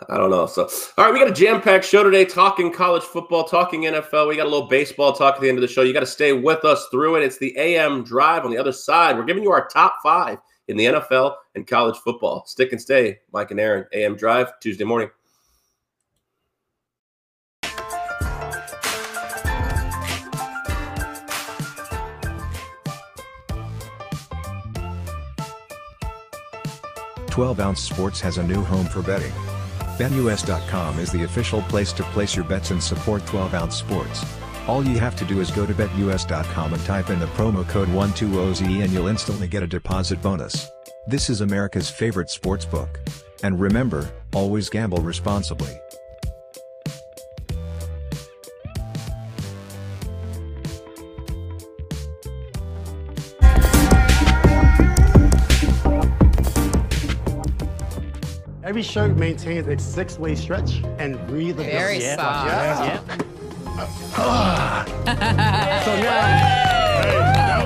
I 0.08 0.16
don't 0.16 0.30
know. 0.30 0.46
So, 0.46 0.68
all 0.96 1.06
right, 1.06 1.12
we 1.12 1.18
got 1.18 1.28
a 1.28 1.34
jam 1.34 1.60
packed 1.60 1.84
show 1.84 2.04
today 2.04 2.24
talking 2.24 2.72
college 2.72 3.02
football, 3.02 3.42
talking 3.42 3.82
NFL. 3.82 4.28
We 4.28 4.36
got 4.36 4.46
a 4.46 4.50
little 4.50 4.68
baseball 4.68 5.12
talk 5.12 5.34
at 5.34 5.40
the 5.40 5.48
end 5.48 5.58
of 5.58 5.62
the 5.62 5.66
show. 5.66 5.82
You 5.82 5.92
got 5.92 6.00
to 6.00 6.06
stay 6.06 6.32
with 6.32 6.64
us 6.64 6.86
through 6.92 7.16
it. 7.16 7.24
It's 7.24 7.38
the 7.38 7.56
AM 7.58 8.04
drive 8.04 8.44
on 8.44 8.52
the 8.52 8.58
other 8.58 8.70
side. 8.70 9.16
We're 9.16 9.24
giving 9.24 9.42
you 9.42 9.50
our 9.50 9.66
top 9.66 9.96
five 10.02 10.38
in 10.68 10.76
the 10.76 10.84
NFL 10.84 11.34
and 11.56 11.66
college 11.66 11.96
football. 11.96 12.44
Stick 12.46 12.70
and 12.70 12.80
stay. 12.80 13.18
Mike 13.32 13.50
and 13.50 13.58
Aaron, 13.58 13.86
AM 13.92 14.14
drive, 14.14 14.52
Tuesday 14.60 14.84
morning. 14.84 15.10
Twelve 27.38 27.60
Ounce 27.60 27.80
Sports 27.80 28.20
has 28.22 28.38
a 28.38 28.42
new 28.42 28.64
home 28.64 28.86
for 28.86 29.00
betting. 29.00 29.30
BetUS.com 29.96 30.98
is 30.98 31.12
the 31.12 31.22
official 31.22 31.62
place 31.62 31.92
to 31.92 32.02
place 32.02 32.34
your 32.34 32.44
bets 32.44 32.72
and 32.72 32.82
support 32.82 33.24
12 33.26 33.54
Ounce 33.54 33.76
Sports. 33.76 34.24
All 34.66 34.84
you 34.84 34.98
have 34.98 35.14
to 35.14 35.24
do 35.24 35.40
is 35.40 35.52
go 35.52 35.64
to 35.64 35.72
BetUS.com 35.72 36.74
and 36.74 36.84
type 36.84 37.10
in 37.10 37.20
the 37.20 37.26
promo 37.26 37.64
code 37.68 37.86
120Z 37.90 38.82
and 38.82 38.92
you'll 38.92 39.06
instantly 39.06 39.46
get 39.46 39.62
a 39.62 39.68
deposit 39.68 40.20
bonus. 40.20 40.68
This 41.06 41.30
is 41.30 41.40
America's 41.40 41.88
favorite 41.88 42.28
sports 42.28 42.64
book. 42.64 42.98
And 43.44 43.60
remember, 43.60 44.10
always 44.34 44.68
gamble 44.68 44.98
responsibly. 44.98 45.78
Every 58.68 58.82
shirt 58.82 59.16
maintains 59.16 59.66
a 59.66 59.78
six-way 59.78 60.34
stretch 60.34 60.82
and 60.98 61.14
breathability. 61.20 61.72
Very 61.72 62.02
Yeah. 62.02 62.16
soft. 62.16 62.46
Yeah. 62.46 63.00
so 65.84 65.96
now, 66.02 67.64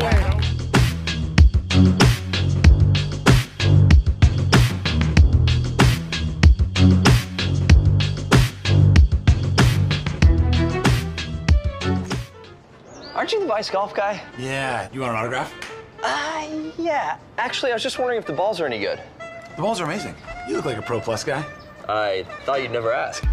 Aren't 13.17 13.33
you 13.33 13.41
the 13.41 13.47
Vice 13.47 13.69
Golf 13.71 13.93
guy? 13.93 14.23
Yeah, 14.39 14.89
you 14.93 15.01
want 15.01 15.15
an 15.15 15.19
autograph? 15.19 15.53
Uh, 16.01 16.47
yeah. 16.79 17.17
Actually, 17.39 17.73
I 17.73 17.75
was 17.75 17.83
just 17.83 17.99
wondering 17.99 18.21
if 18.21 18.27
the 18.27 18.33
balls 18.33 18.61
are 18.61 18.67
any 18.67 18.79
good. 18.79 19.01
The 19.57 19.63
balls 19.63 19.81
are 19.81 19.85
amazing. 19.85 20.15
You 20.49 20.57
look 20.57 20.65
like 20.65 20.77
a 20.77 20.83
Pro 20.83 21.01
Plus 21.01 21.25
guy. 21.25 21.45
I 21.89 22.25
thought 22.45 22.63
you'd 22.63 22.73
never 22.73 22.93
ask. 22.93 23.25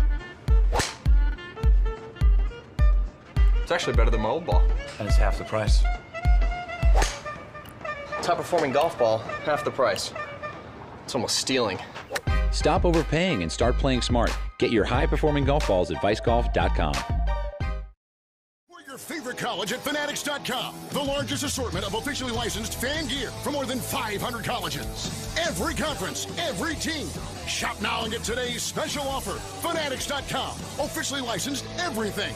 It's 3.61 3.71
actually 3.71 3.95
better 3.95 4.09
than 4.09 4.21
my 4.21 4.29
old 4.29 4.45
ball. 4.45 4.63
And 4.99 5.07
it's 5.07 5.17
half 5.17 5.37
the 5.37 5.43
price. 5.43 5.83
Top 8.21 8.37
performing 8.37 8.71
golf 8.71 8.97
ball, 8.97 9.19
half 9.45 9.63
the 9.63 9.71
price. 9.71 10.13
It's 11.03 11.15
almost 11.15 11.37
stealing. 11.37 11.79
Stop 12.51 12.85
overpaying 12.85 13.41
and 13.43 13.51
start 13.51 13.77
playing 13.77 14.01
smart. 14.01 14.35
Get 14.57 14.71
your 14.71 14.85
high 14.85 15.05
performing 15.05 15.45
golf 15.45 15.67
balls 15.67 15.91
at 15.91 15.97
vicegolf.com. 15.97 17.18
College 19.37 19.73
at 19.73 19.79
Fanatics.com. 19.79 20.75
The 20.89 21.03
largest 21.03 21.43
assortment 21.43 21.85
of 21.85 21.93
officially 21.93 22.31
licensed 22.31 22.75
fan 22.75 23.07
gear 23.07 23.31
for 23.43 23.51
more 23.51 23.65
than 23.65 23.79
500 23.79 24.43
colleges. 24.43 25.37
Every 25.37 25.73
conference, 25.73 26.27
every 26.37 26.75
team. 26.75 27.07
Shop 27.47 27.79
now 27.81 28.03
and 28.03 28.11
get 28.11 28.23
today's 28.23 28.63
special 28.63 29.03
offer. 29.03 29.33
Fanatics.com. 29.67 30.51
Officially 30.85 31.21
licensed 31.21 31.65
everything. 31.79 32.33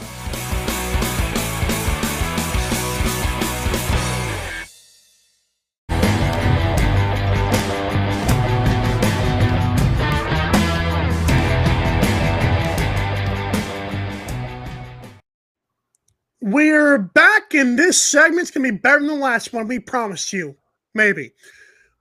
We're 16.54 17.00
back, 17.00 17.56
and 17.56 17.80
this 17.80 18.00
segment's 18.00 18.52
gonna 18.52 18.72
be 18.72 18.78
better 18.78 19.00
than 19.00 19.08
the 19.08 19.16
last 19.16 19.54
one. 19.54 19.68
We 19.68 19.80
promised 19.80 20.32
you, 20.32 20.56
maybe. 20.94 21.34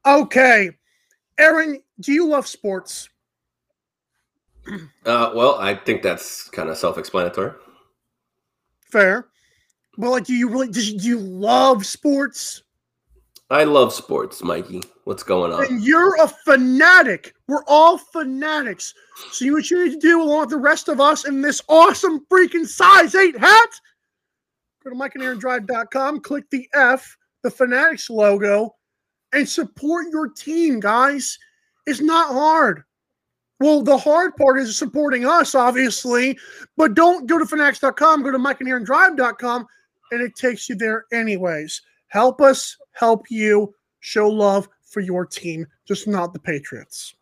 Okay, 0.05 0.71
Aaron, 1.39 1.83
do 2.01 2.13
you 2.13 2.29
love 2.29 2.47
sports? 2.47 3.09
Uh, 5.07 5.33
well, 5.35 5.55
I 5.59 5.75
think 5.75 6.03
that's 6.03 6.51
kind 6.51 6.69
of 6.69 6.77
self 6.77 6.99
explanatory. 6.99 7.53
Fair, 8.91 9.29
but 9.97 10.11
like, 10.11 10.25
do 10.27 10.35
you 10.35 10.51
really? 10.51 10.69
Do 10.69 10.85
you, 10.85 10.99
do 10.99 11.09
you 11.09 11.19
love 11.19 11.87
sports? 11.87 12.63
I 13.49 13.65
love 13.65 13.95
sports, 13.95 14.43
Mikey. 14.43 14.83
What's 15.05 15.23
going 15.23 15.51
on? 15.53 15.65
And 15.65 15.83
you're 15.83 16.23
a 16.23 16.29
fanatic. 16.29 17.35
We're 17.49 17.65
all 17.67 17.97
fanatics. 17.97 18.93
So 19.31 19.47
you 19.47 19.55
what 19.55 19.71
you 19.71 19.83
need 19.83 19.95
to 19.95 19.99
do, 19.99 20.21
along 20.21 20.41
with 20.41 20.51
the 20.51 20.59
rest 20.59 20.89
of 20.91 21.01
us, 21.01 21.27
in 21.27 21.41
this 21.41 21.63
awesome 21.69 22.27
freaking 22.31 22.67
size 22.67 23.15
eight 23.15 23.39
hat. 23.39 23.71
Go 24.83 24.91
to 24.91 24.97
MikeandAaronDrive.com, 24.97 26.21
click 26.21 26.45
the 26.51 26.69
F, 26.75 27.17
the 27.43 27.51
Fanatics 27.51 28.11
logo, 28.11 28.75
and 29.33 29.49
support 29.49 30.07
your 30.11 30.29
team, 30.29 30.81
guys. 30.81 31.39
It's 31.87 32.01
not 32.01 32.33
hard. 32.33 32.83
Well, 33.61 33.83
the 33.83 33.97
hard 33.97 34.37
part 34.37 34.59
is 34.59 34.77
supporting 34.77 35.25
us, 35.25 35.55
obviously, 35.55 36.37
but 36.77 36.95
don't 36.95 37.27
go 37.27 37.39
to 37.39 37.47
Fanatics.com, 37.47 38.23
go 38.23 38.33
to 38.33 38.39
MikeandAaronDrive.com, 38.39 39.67
and 40.11 40.21
it 40.21 40.35
takes 40.35 40.69
you 40.69 40.75
there 40.75 41.05
anyways. 41.12 41.81
Help 42.09 42.41
us 42.41 42.77
help 42.93 43.31
you 43.31 43.73
show 44.01 44.29
love 44.29 44.69
for 44.83 45.01
your 45.01 45.25
team, 45.25 45.67
just 45.87 46.09
not 46.09 46.33
the 46.33 46.41
Patriots. 46.41 47.15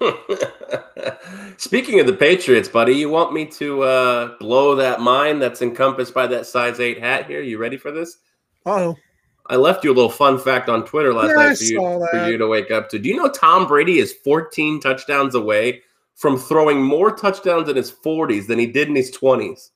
Speaking 1.56 2.00
of 2.00 2.06
the 2.06 2.16
Patriots, 2.18 2.68
buddy, 2.68 2.94
you 2.94 3.08
want 3.08 3.32
me 3.32 3.46
to 3.46 3.82
uh, 3.82 4.38
blow 4.38 4.74
that 4.74 5.00
mind 5.00 5.40
that's 5.40 5.62
encompassed 5.62 6.14
by 6.14 6.26
that 6.26 6.46
size 6.46 6.80
eight 6.80 7.00
hat 7.00 7.26
here? 7.26 7.40
You 7.40 7.58
ready 7.58 7.76
for 7.76 7.90
this? 7.90 8.18
Oh, 8.66 8.96
I 9.46 9.56
left 9.56 9.84
you 9.84 9.92
a 9.92 9.94
little 9.94 10.10
fun 10.10 10.38
fact 10.38 10.68
on 10.68 10.84
Twitter 10.84 11.12
last 11.12 11.28
Yeah, 11.28 11.46
night 11.48 11.58
for 11.58 11.64
you, 11.64 12.06
for 12.10 12.30
you 12.30 12.38
to 12.38 12.46
wake 12.46 12.70
up 12.70 12.88
to. 12.90 12.98
Do 12.98 13.08
you 13.08 13.16
know 13.16 13.28
Tom 13.28 13.66
Brady 13.66 13.98
is 13.98 14.12
14 14.24 14.80
touchdowns 14.80 15.34
away 15.34 15.82
from 16.14 16.38
throwing 16.38 16.82
more 16.82 17.14
touchdowns 17.14 17.68
in 17.68 17.76
his 17.76 17.90
40s 17.90 18.46
than 18.46 18.58
he 18.58 18.66
did 18.66 18.88
in 18.88 18.94
his 18.94 19.10
20s? 19.16 19.70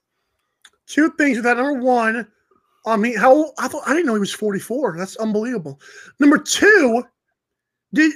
two 0.86 1.10
things 1.18 1.36
with 1.36 1.44
that. 1.44 1.56
Number 1.56 1.74
one, 1.74 2.26
I 2.86 2.96
mean, 2.96 3.16
how 3.16 3.52
I 3.58 3.68
thought 3.68 3.82
I 3.86 3.92
didn't 3.92 4.06
know 4.06 4.14
he 4.14 4.20
was 4.20 4.32
44. 4.32 4.96
That's 4.96 5.16
unbelievable. 5.16 5.80
Number 6.18 6.38
two, 6.38 7.02
did 7.92 8.12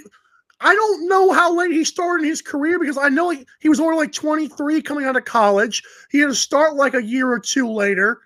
I 0.60 0.74
don't 0.74 1.08
know 1.08 1.32
how 1.32 1.54
late 1.54 1.70
he 1.70 1.84
started 1.84 2.24
in 2.24 2.28
his 2.28 2.42
career 2.42 2.78
because 2.78 2.98
I 2.98 3.08
know 3.08 3.30
he, 3.30 3.46
he 3.60 3.68
was 3.68 3.80
only 3.80 3.96
like 3.96 4.12
23 4.12 4.82
coming 4.82 5.06
out 5.06 5.16
of 5.16 5.24
college. 5.24 5.82
He 6.10 6.18
had 6.18 6.28
to 6.28 6.34
start 6.34 6.74
like 6.74 6.94
a 6.94 7.02
year 7.02 7.30
or 7.30 7.40
two 7.40 7.70
later. 7.70 8.20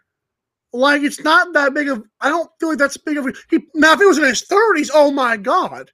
Like 0.73 1.03
it's 1.03 1.21
not 1.21 1.53
that 1.53 1.75
big 1.75 1.89
of. 1.89 2.05
I 2.21 2.29
don't 2.29 2.51
feel 2.59 2.71
like 2.71 2.79
that's 2.79 2.97
big 2.97 3.19
of. 3.19 3.27
A, 3.27 3.33
he 3.49 3.61
now 3.75 3.93
if 3.93 4.01
he 4.01 4.07
was 4.07 4.19
in 4.19 4.25
his 4.25 4.45
30s, 4.45 4.91
oh 4.93 5.13
my 5.13 5.37
god. 5.37 5.93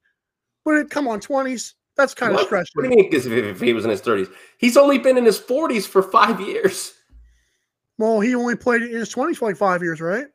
But 0.65 0.77
it, 0.77 0.91
come 0.91 1.07
on, 1.07 1.21
20s. 1.21 1.75
That's 1.97 2.15
kind 2.15 2.35
of 2.35 2.41
stretching. 2.41 2.71
What 2.75 2.83
do 2.85 2.89
you 2.89 2.97
mean 2.97 3.13
if, 3.13 3.27
if 3.27 3.61
he 3.61 3.75
was 3.75 3.85
in 3.85 3.91
his 3.91 4.01
30s? 4.01 4.33
He's 4.57 4.79
only 4.79 4.97
been 4.97 5.19
in 5.19 5.27
his 5.27 5.39
40s 5.39 5.87
for 5.87 6.03
five 6.03 6.41
years. 6.41 6.95
Well, 7.99 8.21
he 8.21 8.35
only 8.35 8.57
played 8.57 8.81
in 8.81 8.93
his 8.93 9.15
20s 9.15 9.37
for 9.37 9.49
like 9.49 9.59
five 9.59 9.83
years, 9.83 10.01
right? 10.01 10.27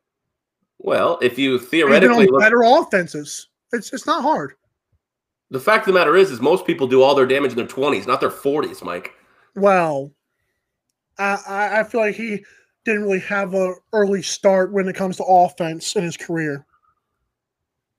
Well, 0.77 1.17
if 1.23 1.39
you 1.39 1.57
theoretically 1.57 2.27
look, 2.27 2.39
better 2.39 2.61
offenses. 2.61 3.47
It's 3.73 3.91
it's 3.93 4.05
not 4.05 4.21
hard. 4.21 4.53
The 5.51 5.59
fact 5.59 5.87
of 5.87 5.93
the 5.93 5.99
matter 5.99 6.15
is, 6.15 6.31
is 6.31 6.41
most 6.41 6.65
people 6.65 6.87
do 6.87 7.01
all 7.01 7.15
their 7.15 7.25
damage 7.25 7.51
in 7.51 7.57
their 7.57 7.67
20s, 7.67 8.07
not 8.07 8.19
their 8.19 8.29
40s, 8.29 8.83
Mike. 8.83 9.13
Well, 9.55 10.11
I, 11.17 11.79
I 11.79 11.83
feel 11.83 12.01
like 12.01 12.15
he 12.15 12.43
didn't 12.83 13.03
really 13.03 13.19
have 13.19 13.53
a 13.53 13.73
early 13.93 14.21
start 14.21 14.71
when 14.71 14.87
it 14.87 14.95
comes 14.95 15.17
to 15.17 15.23
offense 15.23 15.95
in 15.95 16.03
his 16.03 16.17
career. 16.17 16.65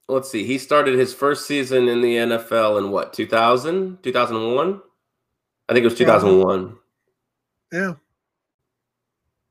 Let's 0.07 0.29
see. 0.29 0.45
He 0.45 0.57
started 0.57 0.97
his 0.97 1.13
first 1.13 1.47
season 1.47 1.89
in 1.89 2.01
the 2.01 2.15
NFL 2.15 2.77
in 2.77 2.91
what, 2.91 3.11
2000, 3.13 4.01
2001? 4.03 4.81
I 5.67 5.73
think 5.73 5.83
it 5.83 5.87
was 5.87 5.97
2001. 5.97 6.77
Yeah. 7.73 7.95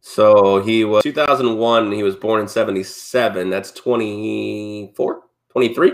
So 0.00 0.62
he 0.62 0.85
was 0.85 1.03
2001. 1.03 1.93
He 1.93 2.03
was 2.03 2.17
born 2.17 2.41
in 2.41 2.49
77. 2.49 3.50
That's 3.50 3.73
24, 3.73 5.23
23, 5.50 5.93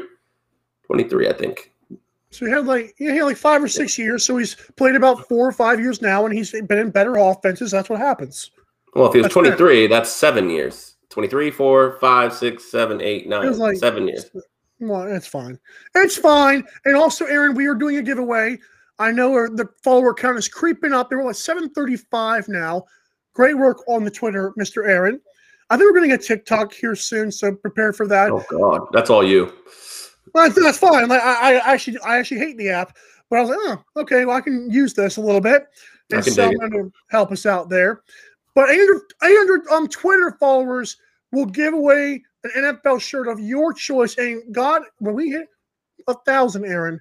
23, 0.87 1.29
I 1.29 1.33
think. 1.33 1.72
So 2.33 2.47
he 2.47 2.53
had 2.53 2.67
like 2.67 2.95
he 2.97 3.05
had 3.05 3.23
like 3.23 3.37
five 3.37 3.63
or 3.63 3.69
six 3.69 3.99
years. 3.99 4.25
So 4.25 4.37
he's 4.39 4.55
played 4.77 4.97
about 4.97 5.29
four 5.29 5.47
or 5.47 5.53
five 5.53 5.79
years 5.79 6.03
now, 6.03 6.25
and 6.25 6.35
he's 6.35 6.51
been 6.51 6.79
in 6.79 6.91
better 6.91 7.17
offenses. 7.17 7.71
That's 7.71 7.91
what 7.91 8.01
happens. 8.01 8.51
Well, 8.95 9.07
if 9.07 9.13
he 9.13 9.19
was 9.19 9.25
That's 9.25 9.35
fair. 9.35 9.43
23, 9.45 9.87
that's 9.87 10.11
seven 10.11 10.51
years. 10.51 10.97
23, 11.11 11.51
4, 11.51 11.99
5, 12.01 12.33
6, 12.33 12.71
7, 12.71 13.01
8, 13.03 13.23
It 13.23 13.29
9, 13.29 13.47
was 13.47 13.59
like 13.59 13.77
seven 13.77 14.09
years. 14.09 14.31
Well, 14.81 15.03
it's 15.03 15.27
fine. 15.27 15.59
It's 15.95 16.17
fine. 16.17 16.65
And 16.87 16.97
also, 16.97 17.27
Aaron, 17.27 17.55
we 17.55 17.67
are 17.67 17.75
doing 17.75 17.99
a 17.99 18.03
giveaway. 18.03 18.59
I 18.99 19.11
know 19.13 19.47
the 19.47 19.69
follower 19.83 20.15
count 20.15 20.39
is 20.39 20.49
creeping 20.49 20.93
up. 20.93 21.11
They're 21.11 21.23
like 21.23 21.35
735 21.35 22.49
now. 22.49 22.85
Great 23.35 23.57
work 23.57 23.87
on 23.89 24.05
the 24.05 24.11
Twitter, 24.11 24.53
Mr. 24.59 24.89
Aaron. 24.89 25.21
I 25.71 25.77
think 25.77 25.89
we're 25.89 25.99
going 25.99 26.11
to 26.11 26.17
get 26.17 26.25
TikTok 26.25 26.73
here 26.73 26.95
soon, 26.95 27.31
so 27.31 27.55
prepare 27.55 27.93
for 27.93 28.07
that. 28.09 28.31
Oh 28.31 28.45
God, 28.51 28.89
that's 28.93 29.11
all 29.11 29.25
you. 29.25 29.53
Well, 30.35 30.51
that's 30.51 30.79
fine. 30.79 31.09
Like 31.09 31.23
I, 31.23 31.57
I 31.59 31.73
actually, 31.73 31.99
I 32.01 32.19
actually 32.19 32.39
hate 32.39 32.57
the 32.57 32.71
app, 32.71 32.97
but 33.29 33.39
I 33.39 33.41
was 33.43 33.51
like, 33.51 33.59
oh, 33.63 34.01
okay, 34.03 34.25
well, 34.25 34.37
I 34.37 34.41
can 34.41 34.71
use 34.71 34.95
this 34.95 35.17
a 35.17 35.21
little 35.21 35.41
bit, 35.41 35.67
and 36.11 36.23
can 36.25 36.33
so 36.33 36.49
dig 36.49 36.59
I'm 36.63 36.71
going 36.71 36.91
to 36.91 36.93
help 37.09 37.33
us 37.33 37.45
out 37.47 37.69
there. 37.69 38.03
But 38.55 38.71
800, 38.71 39.01
800 39.23 39.69
um 39.69 39.89
Twitter 39.89 40.37
followers 40.39 40.97
will 41.33 41.47
give 41.47 41.75
away 41.75 42.23
an 42.45 42.51
NFL 42.77 43.01
shirt 43.01 43.29
of 43.29 43.41
your 43.41 43.73
choice. 43.73 44.17
And 44.19 44.55
God, 44.55 44.83
when 44.99 45.15
we 45.15 45.31
hit 45.31 45.49
a 46.09 46.15
thousand, 46.27 46.65
Aaron, 46.67 47.01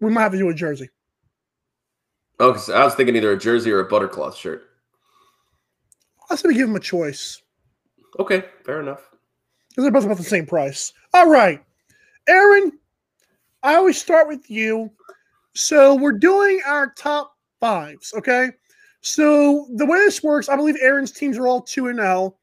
we 0.00 0.10
might 0.10 0.22
have 0.22 0.32
to 0.32 0.38
do 0.38 0.48
a 0.48 0.54
jersey. 0.54 0.88
Oh, 2.40 2.52
'cause 2.52 2.70
I 2.70 2.82
was 2.84 2.94
thinking 2.94 3.14
either 3.14 3.32
a 3.32 3.38
jersey 3.38 3.70
or 3.70 3.80
a 3.80 3.84
buttercloth 3.84 4.36
shirt. 4.36 4.64
I 6.28 6.34
was 6.34 6.42
going 6.42 6.54
to 6.54 6.58
give 6.58 6.66
them 6.68 6.76
a 6.76 6.80
choice 6.80 7.40
Okay, 8.18 8.44
fair 8.64 8.80
enough. 8.80 9.08
because 9.68 9.84
they're 9.84 9.90
both 9.92 10.04
about 10.04 10.16
the 10.18 10.22
same 10.24 10.46
price. 10.46 10.92
All 11.14 11.28
right, 11.30 11.62
Aaron, 12.28 12.72
I 13.62 13.74
always 13.74 14.00
start 14.00 14.28
with 14.28 14.50
you. 14.50 14.90
So 15.54 15.94
we're 15.94 16.12
doing 16.12 16.60
our 16.66 16.92
top 16.94 17.36
fives, 17.60 18.12
okay? 18.16 18.50
So 19.00 19.66
the 19.74 19.86
way 19.86 19.98
this 19.98 20.22
works, 20.22 20.48
I 20.48 20.56
believe 20.56 20.76
Aaron's 20.80 21.12
teams 21.12 21.36
are 21.36 21.46
all 21.46 21.60
2 21.60 21.88
and 21.88 21.98
0. 21.98 22.36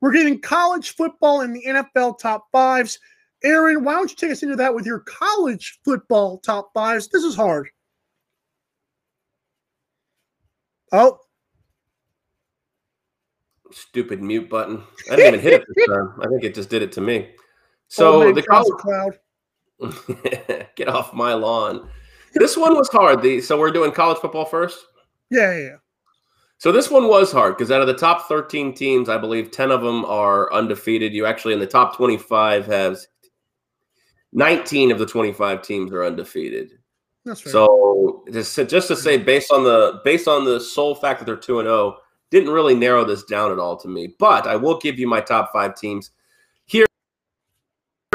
We're 0.00 0.12
getting 0.12 0.40
college 0.40 0.94
football 0.94 1.42
and 1.42 1.54
the 1.54 1.64
NFL 1.66 2.18
top 2.18 2.46
fives. 2.52 2.98
Aaron, 3.42 3.84
why 3.84 3.94
don't 3.94 4.10
you 4.10 4.16
take 4.16 4.30
us 4.30 4.42
into 4.42 4.56
that 4.56 4.74
with 4.74 4.86
your 4.86 5.00
college 5.00 5.80
football 5.84 6.38
top 6.38 6.70
fives? 6.72 7.08
This 7.08 7.24
is 7.24 7.36
hard. 7.36 7.68
Oh, 10.92 11.18
Stupid 13.74 14.22
mute 14.22 14.48
button. 14.48 14.84
I 15.10 15.16
didn't 15.16 15.34
even 15.34 15.40
hit 15.40 15.52
it 15.54 15.64
this 15.74 15.86
time. 15.88 16.14
I 16.20 16.28
think 16.28 16.44
it 16.44 16.54
just 16.54 16.70
did 16.70 16.82
it 16.82 16.92
to 16.92 17.00
me. 17.00 17.30
Oh, 17.86 17.96
so 17.96 18.14
old 18.14 18.24
man 18.24 18.34
the 18.34 18.42
college 18.42 18.72
Cloud. 18.78 19.18
get 20.76 20.88
off 20.88 21.12
my 21.12 21.34
lawn. 21.34 21.88
This 22.34 22.56
one 22.56 22.74
was 22.74 22.88
hard. 22.88 23.22
The 23.22 23.40
so 23.40 23.58
we're 23.58 23.70
doing 23.70 23.92
college 23.92 24.18
football 24.18 24.44
first. 24.44 24.84
Yeah, 25.30 25.52
yeah, 25.52 25.58
yeah. 25.58 25.76
So 26.58 26.72
this 26.72 26.90
one 26.90 27.08
was 27.08 27.30
hard 27.30 27.56
because 27.56 27.70
out 27.70 27.80
of 27.80 27.86
the 27.86 27.96
top 27.96 28.28
13 28.28 28.74
teams, 28.74 29.08
I 29.08 29.18
believe 29.18 29.50
10 29.50 29.70
of 29.70 29.82
them 29.82 30.04
are 30.06 30.52
undefeated. 30.52 31.12
You 31.12 31.26
actually 31.26 31.54
in 31.54 31.60
the 31.60 31.66
top 31.66 31.96
25 31.96 32.66
have 32.66 32.98
19 34.32 34.90
of 34.90 34.98
the 34.98 35.06
25 35.06 35.62
teams 35.62 35.92
are 35.92 36.04
undefeated. 36.04 36.72
That's 37.24 37.40
fair. 37.40 37.52
So 37.52 38.24
just 38.32 38.56
just 38.68 38.88
to 38.88 38.96
say, 38.96 39.16
based 39.16 39.50
on 39.52 39.64
the 39.64 40.00
based 40.04 40.28
on 40.28 40.44
the 40.44 40.60
sole 40.60 40.94
fact 40.94 41.20
that 41.20 41.26
they're 41.26 41.36
two 41.36 41.60
and 41.60 41.66
zero, 41.66 41.98
didn't 42.30 42.50
really 42.50 42.74
narrow 42.74 43.04
this 43.04 43.24
down 43.24 43.52
at 43.52 43.58
all 43.58 43.76
to 43.76 43.88
me. 43.88 44.14
But 44.18 44.46
I 44.46 44.56
will 44.56 44.78
give 44.78 44.98
you 44.98 45.06
my 45.06 45.20
top 45.20 45.52
five 45.52 45.76
teams 45.76 46.10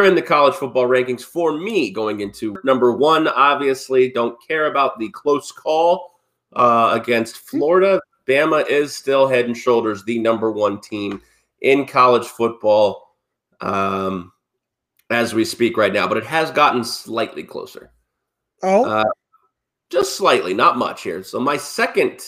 in 0.05 0.15
the 0.15 0.21
college 0.21 0.55
football 0.55 0.87
rankings 0.87 1.21
for 1.21 1.53
me 1.57 1.91
going 1.91 2.21
into 2.21 2.57
number 2.63 2.91
one. 2.93 3.27
Obviously, 3.27 4.11
don't 4.11 4.37
care 4.45 4.67
about 4.67 4.99
the 4.99 5.09
close 5.09 5.51
call 5.51 6.11
uh, 6.53 6.97
against 6.99 7.37
Florida. 7.37 7.99
Bama 8.27 8.67
is 8.67 8.95
still 8.95 9.27
head 9.27 9.45
and 9.45 9.57
shoulders 9.57 10.03
the 10.03 10.19
number 10.19 10.51
one 10.51 10.79
team 10.79 11.21
in 11.61 11.85
college 11.85 12.27
football 12.27 13.15
um, 13.61 14.31
as 15.09 15.33
we 15.33 15.43
speak 15.43 15.77
right 15.77 15.93
now, 15.93 16.07
but 16.07 16.17
it 16.17 16.25
has 16.25 16.51
gotten 16.51 16.83
slightly 16.83 17.43
closer. 17.43 17.91
oh, 18.63 18.85
Uh, 18.85 19.05
just 19.89 20.15
slightly, 20.15 20.53
not 20.53 20.77
much 20.77 21.01
here. 21.01 21.23
So 21.23 21.39
my 21.39 21.57
second, 21.57 22.21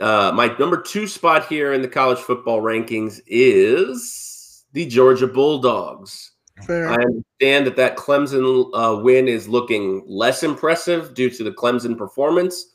uh, 0.00 0.32
my 0.34 0.54
number 0.58 0.82
two 0.82 1.06
spot 1.06 1.46
here 1.46 1.72
in 1.72 1.80
the 1.80 1.88
college 1.88 2.18
football 2.18 2.60
rankings 2.60 3.20
is 3.26 4.64
the 4.72 4.84
Georgia 4.84 5.26
Bulldogs. 5.26 6.32
Fair. 6.64 6.88
I 6.88 6.94
understand 6.94 7.66
that 7.66 7.76
that 7.76 7.96
Clemson 7.96 8.70
uh, 8.74 9.00
win 9.02 9.28
is 9.28 9.48
looking 9.48 10.02
less 10.06 10.42
impressive 10.42 11.14
due 11.14 11.30
to 11.30 11.44
the 11.44 11.52
Clemson 11.52 11.96
performance. 11.96 12.72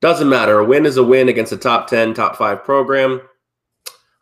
Doesn't 0.00 0.28
matter. 0.28 0.60
A 0.60 0.64
win 0.64 0.86
is 0.86 0.96
a 0.96 1.02
win 1.02 1.28
against 1.28 1.52
a 1.52 1.56
top 1.56 1.88
10, 1.88 2.14
top 2.14 2.36
five 2.36 2.62
program. 2.62 3.20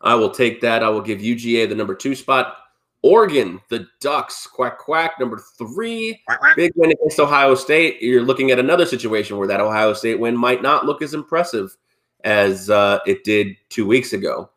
I 0.01 0.15
will 0.15 0.31
take 0.31 0.61
that. 0.61 0.83
I 0.83 0.89
will 0.89 1.01
give 1.01 1.19
UGA 1.19 1.69
the 1.69 1.75
number 1.75 1.95
two 1.95 2.15
spot. 2.15 2.57
Oregon, 3.03 3.61
the 3.69 3.87
Ducks, 4.01 4.47
quack, 4.47 4.79
quack, 4.79 5.19
number 5.19 5.39
three. 5.57 6.19
Big 6.55 6.71
win 6.75 6.91
against 6.91 7.19
Ohio 7.19 7.53
State. 7.55 8.01
You're 8.01 8.23
looking 8.23 8.51
at 8.51 8.59
another 8.59 8.85
situation 8.85 9.37
where 9.37 9.47
that 9.47 9.61
Ohio 9.61 9.93
State 9.93 10.19
win 10.19 10.35
might 10.35 10.61
not 10.61 10.85
look 10.85 11.01
as 11.01 11.13
impressive 11.13 11.77
as 12.23 12.69
uh, 12.69 12.99
it 13.05 13.23
did 13.23 13.55
two 13.69 13.85
weeks 13.85 14.13
ago. 14.13 14.49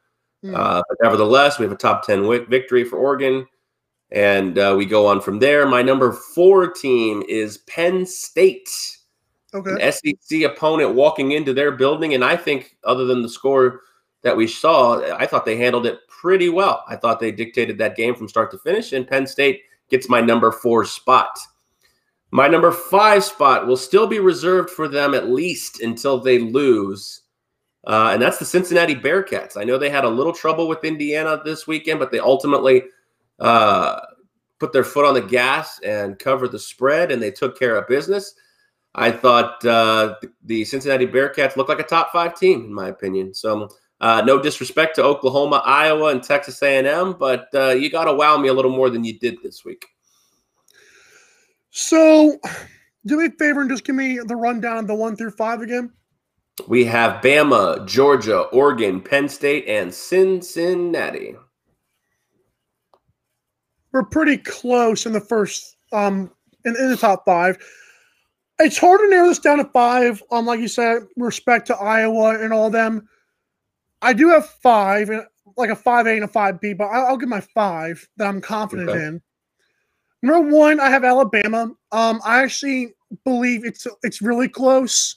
Hmm. 0.42 0.54
Uh, 0.54 0.82
but 0.88 0.98
nevertheless, 1.02 1.58
we 1.58 1.64
have 1.64 1.72
a 1.72 1.76
top 1.76 2.06
10 2.06 2.22
wi- 2.22 2.46
victory 2.46 2.82
for 2.82 2.96
Oregon. 2.96 3.46
And 4.12 4.58
uh, 4.58 4.74
we 4.76 4.86
go 4.86 5.06
on 5.06 5.20
from 5.20 5.38
there. 5.38 5.66
My 5.66 5.82
number 5.82 6.12
four 6.12 6.70
team 6.70 7.22
is 7.28 7.58
Penn 7.58 8.04
State, 8.04 8.98
okay. 9.54 9.70
an 9.80 9.92
SEC 9.92 10.42
opponent 10.42 10.94
walking 10.94 11.32
into 11.32 11.54
their 11.54 11.72
building. 11.72 12.14
And 12.14 12.24
I 12.24 12.36
think, 12.36 12.76
other 12.84 13.04
than 13.04 13.22
the 13.22 13.28
score 13.28 13.82
that 14.22 14.36
we 14.36 14.46
saw, 14.46 15.00
I 15.14 15.26
thought 15.26 15.44
they 15.44 15.56
handled 15.56 15.86
it 15.86 16.00
pretty 16.08 16.48
well. 16.48 16.84
I 16.88 16.96
thought 16.96 17.20
they 17.20 17.30
dictated 17.30 17.78
that 17.78 17.96
game 17.96 18.14
from 18.14 18.28
start 18.28 18.50
to 18.50 18.58
finish. 18.58 18.92
And 18.92 19.06
Penn 19.06 19.26
State 19.26 19.62
gets 19.90 20.08
my 20.08 20.20
number 20.20 20.50
four 20.50 20.84
spot. 20.84 21.38
My 22.32 22.46
number 22.46 22.70
five 22.70 23.24
spot 23.24 23.66
will 23.66 23.76
still 23.76 24.06
be 24.06 24.20
reserved 24.20 24.70
for 24.70 24.86
them 24.88 25.14
at 25.14 25.30
least 25.30 25.82
until 25.82 26.18
they 26.18 26.38
lose. 26.38 27.22
Uh, 27.86 28.10
and 28.12 28.22
that's 28.22 28.38
the 28.38 28.44
Cincinnati 28.44 28.94
Bearcats. 28.94 29.56
I 29.56 29.64
know 29.64 29.78
they 29.78 29.90
had 29.90 30.04
a 30.04 30.08
little 30.08 30.32
trouble 30.32 30.68
with 30.68 30.84
Indiana 30.84 31.40
this 31.44 31.66
weekend, 31.66 31.98
but 31.98 32.12
they 32.12 32.18
ultimately 32.18 32.82
uh, 33.40 34.00
put 34.58 34.72
their 34.72 34.84
foot 34.84 35.06
on 35.06 35.14
the 35.14 35.22
gas 35.22 35.80
and 35.80 36.18
covered 36.18 36.52
the 36.52 36.58
spread, 36.58 37.10
and 37.10 37.20
they 37.20 37.30
took 37.30 37.58
care 37.58 37.76
of 37.76 37.88
business. 37.88 38.34
I 38.94 39.10
thought 39.10 39.64
uh, 39.64 40.16
the 40.44 40.64
Cincinnati 40.64 41.06
Bearcats 41.06 41.56
looked 41.56 41.68
like 41.68 41.80
a 41.80 41.84
top 41.84 42.12
five 42.12 42.34
team, 42.34 42.64
in 42.64 42.74
my 42.74 42.88
opinion. 42.88 43.32
So, 43.34 43.68
uh, 44.00 44.22
no 44.24 44.40
disrespect 44.40 44.96
to 44.96 45.04
Oklahoma, 45.04 45.62
Iowa, 45.64 46.08
and 46.08 46.22
Texas 46.22 46.62
A&M, 46.62 47.16
but 47.18 47.48
uh, 47.54 47.70
you 47.70 47.90
got 47.90 48.04
to 48.04 48.14
wow 48.14 48.36
me 48.36 48.48
a 48.48 48.52
little 48.52 48.70
more 48.70 48.90
than 48.90 49.04
you 49.04 49.18
did 49.18 49.36
this 49.42 49.64
week. 49.64 49.86
So, 51.70 52.38
do 53.06 53.18
me 53.18 53.26
a 53.26 53.30
favor 53.30 53.60
and 53.60 53.70
just 53.70 53.84
give 53.84 53.94
me 53.94 54.18
the 54.18 54.36
rundown 54.36 54.78
of 54.78 54.86
the 54.86 54.94
one 54.94 55.16
through 55.16 55.32
five 55.32 55.60
again. 55.60 55.92
We 56.66 56.84
have 56.86 57.22
Bama, 57.22 57.86
Georgia, 57.86 58.40
Oregon, 58.40 59.00
Penn 59.00 59.28
State, 59.28 59.66
and 59.68 59.94
Cincinnati. 59.94 61.36
We're 63.92 64.04
pretty 64.04 64.36
close 64.36 65.06
in 65.06 65.12
the 65.12 65.20
first, 65.20 65.76
um, 65.92 66.30
in, 66.64 66.76
in 66.76 66.90
the 66.90 66.96
top 66.96 67.24
five. 67.24 67.58
It's 68.58 68.78
hard 68.78 69.00
to 69.00 69.08
narrow 69.08 69.28
this 69.28 69.38
down 69.38 69.58
to 69.58 69.64
five. 69.64 70.22
Um, 70.30 70.46
like 70.46 70.60
you 70.60 70.68
said, 70.68 71.02
respect 71.16 71.66
to 71.68 71.76
Iowa 71.76 72.38
and 72.38 72.52
all 72.52 72.70
them. 72.70 73.08
I 74.02 74.12
do 74.12 74.28
have 74.28 74.48
five, 74.48 75.10
and 75.10 75.24
like 75.56 75.70
a 75.70 75.76
five 75.76 76.06
A 76.06 76.10
and 76.14 76.24
a 76.24 76.28
five 76.28 76.60
B, 76.60 76.72
but 76.72 76.84
I'll, 76.84 77.06
I'll 77.06 77.16
give 77.16 77.28
my 77.28 77.40
five 77.40 78.06
that 78.16 78.28
I'm 78.28 78.40
confident 78.40 78.90
Okay. 78.90 78.98
in. 78.98 79.22
Number 80.22 80.54
one, 80.54 80.80
I 80.80 80.90
have 80.90 81.04
Alabama. 81.04 81.72
Um, 81.92 82.20
I 82.24 82.42
actually 82.42 82.94
believe 83.24 83.64
it's 83.64 83.86
it's 84.02 84.22
really 84.22 84.48
close, 84.48 85.16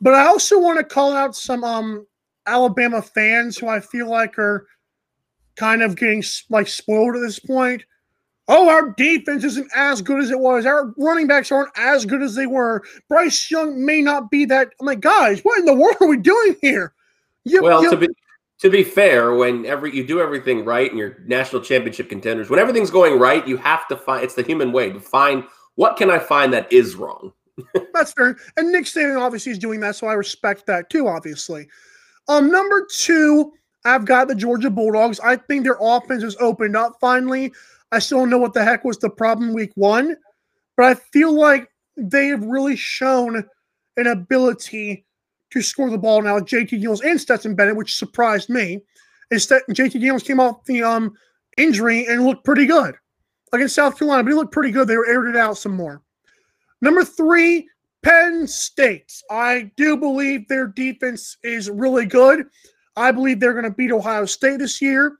but 0.00 0.14
I 0.14 0.26
also 0.26 0.58
want 0.58 0.78
to 0.78 0.84
call 0.84 1.12
out 1.12 1.36
some 1.36 1.62
um 1.64 2.06
Alabama 2.46 3.00
fans 3.00 3.56
who 3.56 3.68
I 3.68 3.78
feel 3.80 4.10
like 4.10 4.38
are 4.38 4.66
kind 5.56 5.82
of 5.82 5.96
getting 5.96 6.22
like 6.50 6.66
spoiled 6.66 7.14
at 7.14 7.20
this 7.20 7.38
point. 7.38 7.84
Oh, 8.48 8.68
our 8.68 8.90
defense 8.90 9.44
isn't 9.44 9.70
as 9.74 10.02
good 10.02 10.20
as 10.20 10.30
it 10.30 10.38
was. 10.38 10.66
Our 10.66 10.92
running 10.98 11.26
backs 11.28 11.52
aren't 11.52 11.70
as 11.76 12.04
good 12.04 12.22
as 12.22 12.34
they 12.34 12.46
were. 12.46 12.82
Bryce 13.08 13.50
Young 13.50 13.84
may 13.84 14.00
not 14.02 14.30
be 14.30 14.44
that. 14.46 14.72
I'm 14.80 14.86
like, 14.86 15.00
guys, 15.00 15.40
what 15.42 15.58
in 15.60 15.64
the 15.64 15.74
world 15.74 15.96
are 16.00 16.08
we 16.08 16.16
doing 16.16 16.56
here? 16.60 16.92
You, 17.44 17.62
Well, 17.62 17.82
you- 17.82 17.90
to 17.90 17.96
be 17.96 18.08
to 18.58 18.70
be 18.70 18.84
fair, 18.84 19.34
when 19.34 19.66
every 19.66 19.94
you 19.94 20.06
do 20.06 20.20
everything 20.20 20.64
right 20.64 20.88
and 20.88 20.96
you're 20.96 21.18
national 21.26 21.62
championship 21.62 22.08
contenders, 22.08 22.48
when 22.48 22.60
everything's 22.60 22.92
going 22.92 23.18
right, 23.18 23.46
you 23.46 23.56
have 23.56 23.88
to 23.88 23.96
find 23.96 24.22
it's 24.22 24.34
the 24.34 24.42
human 24.42 24.70
way 24.70 24.90
to 24.92 25.00
find 25.00 25.44
what 25.74 25.96
can 25.96 26.10
I 26.10 26.20
find 26.20 26.52
that 26.52 26.72
is 26.72 26.94
wrong. 26.94 27.32
That's 27.92 28.12
fair. 28.12 28.36
And 28.56 28.70
Nick 28.70 28.84
Saban 28.84 29.20
obviously 29.20 29.50
is 29.52 29.58
doing 29.58 29.80
that, 29.80 29.96
so 29.96 30.06
I 30.06 30.12
respect 30.12 30.66
that 30.66 30.90
too, 30.90 31.08
obviously. 31.08 31.66
Um, 32.28 32.52
number 32.52 32.86
two, 32.94 33.52
I've 33.84 34.04
got 34.04 34.28
the 34.28 34.34
Georgia 34.34 34.70
Bulldogs. 34.70 35.18
I 35.18 35.36
think 35.36 35.64
their 35.64 35.76
offense 35.80 36.22
has 36.22 36.36
opened 36.38 36.76
up 36.76 36.98
finally. 37.00 37.52
I 37.92 37.98
still 37.98 38.18
don't 38.18 38.30
know 38.30 38.38
what 38.38 38.54
the 38.54 38.64
heck 38.64 38.84
was 38.84 38.98
the 38.98 39.10
problem 39.10 39.52
week 39.52 39.72
one, 39.74 40.16
but 40.76 40.86
I 40.86 40.94
feel 40.94 41.32
like 41.32 41.68
they 41.96 42.28
have 42.28 42.42
really 42.42 42.74
shown 42.74 43.44
an 43.98 44.06
ability 44.06 45.04
to 45.50 45.62
score 45.62 45.90
the 45.90 45.98
ball 45.98 46.22
now. 46.22 46.38
JT 46.38 46.70
Daniels 46.70 47.02
and 47.02 47.20
Stetson 47.20 47.54
Bennett, 47.54 47.76
which 47.76 47.96
surprised 47.96 48.48
me. 48.48 48.80
Is 49.30 49.46
that 49.48 49.62
JT 49.70 49.92
Daniels 49.92 50.22
came 50.22 50.40
off 50.40 50.64
the 50.64 50.82
um 50.82 51.14
injury 51.58 52.06
and 52.06 52.24
looked 52.24 52.44
pretty 52.44 52.66
good 52.66 52.94
against 53.52 53.74
South 53.74 53.98
Carolina, 53.98 54.24
but 54.24 54.30
he 54.30 54.34
looked 54.34 54.52
pretty 54.52 54.70
good. 54.70 54.88
They 54.88 54.96
were 54.96 55.08
aired 55.08 55.28
it 55.28 55.36
out 55.36 55.58
some 55.58 55.76
more. 55.76 56.02
Number 56.80 57.04
three, 57.04 57.68
Penn 58.02 58.46
State. 58.46 59.22
I 59.30 59.70
do 59.76 59.96
believe 59.96 60.48
their 60.48 60.66
defense 60.66 61.36
is 61.44 61.70
really 61.70 62.06
good. 62.06 62.46
I 62.96 63.12
believe 63.12 63.38
they're 63.38 63.52
going 63.52 63.64
to 63.64 63.70
beat 63.70 63.92
Ohio 63.92 64.24
State 64.24 64.58
this 64.58 64.82
year. 64.82 65.18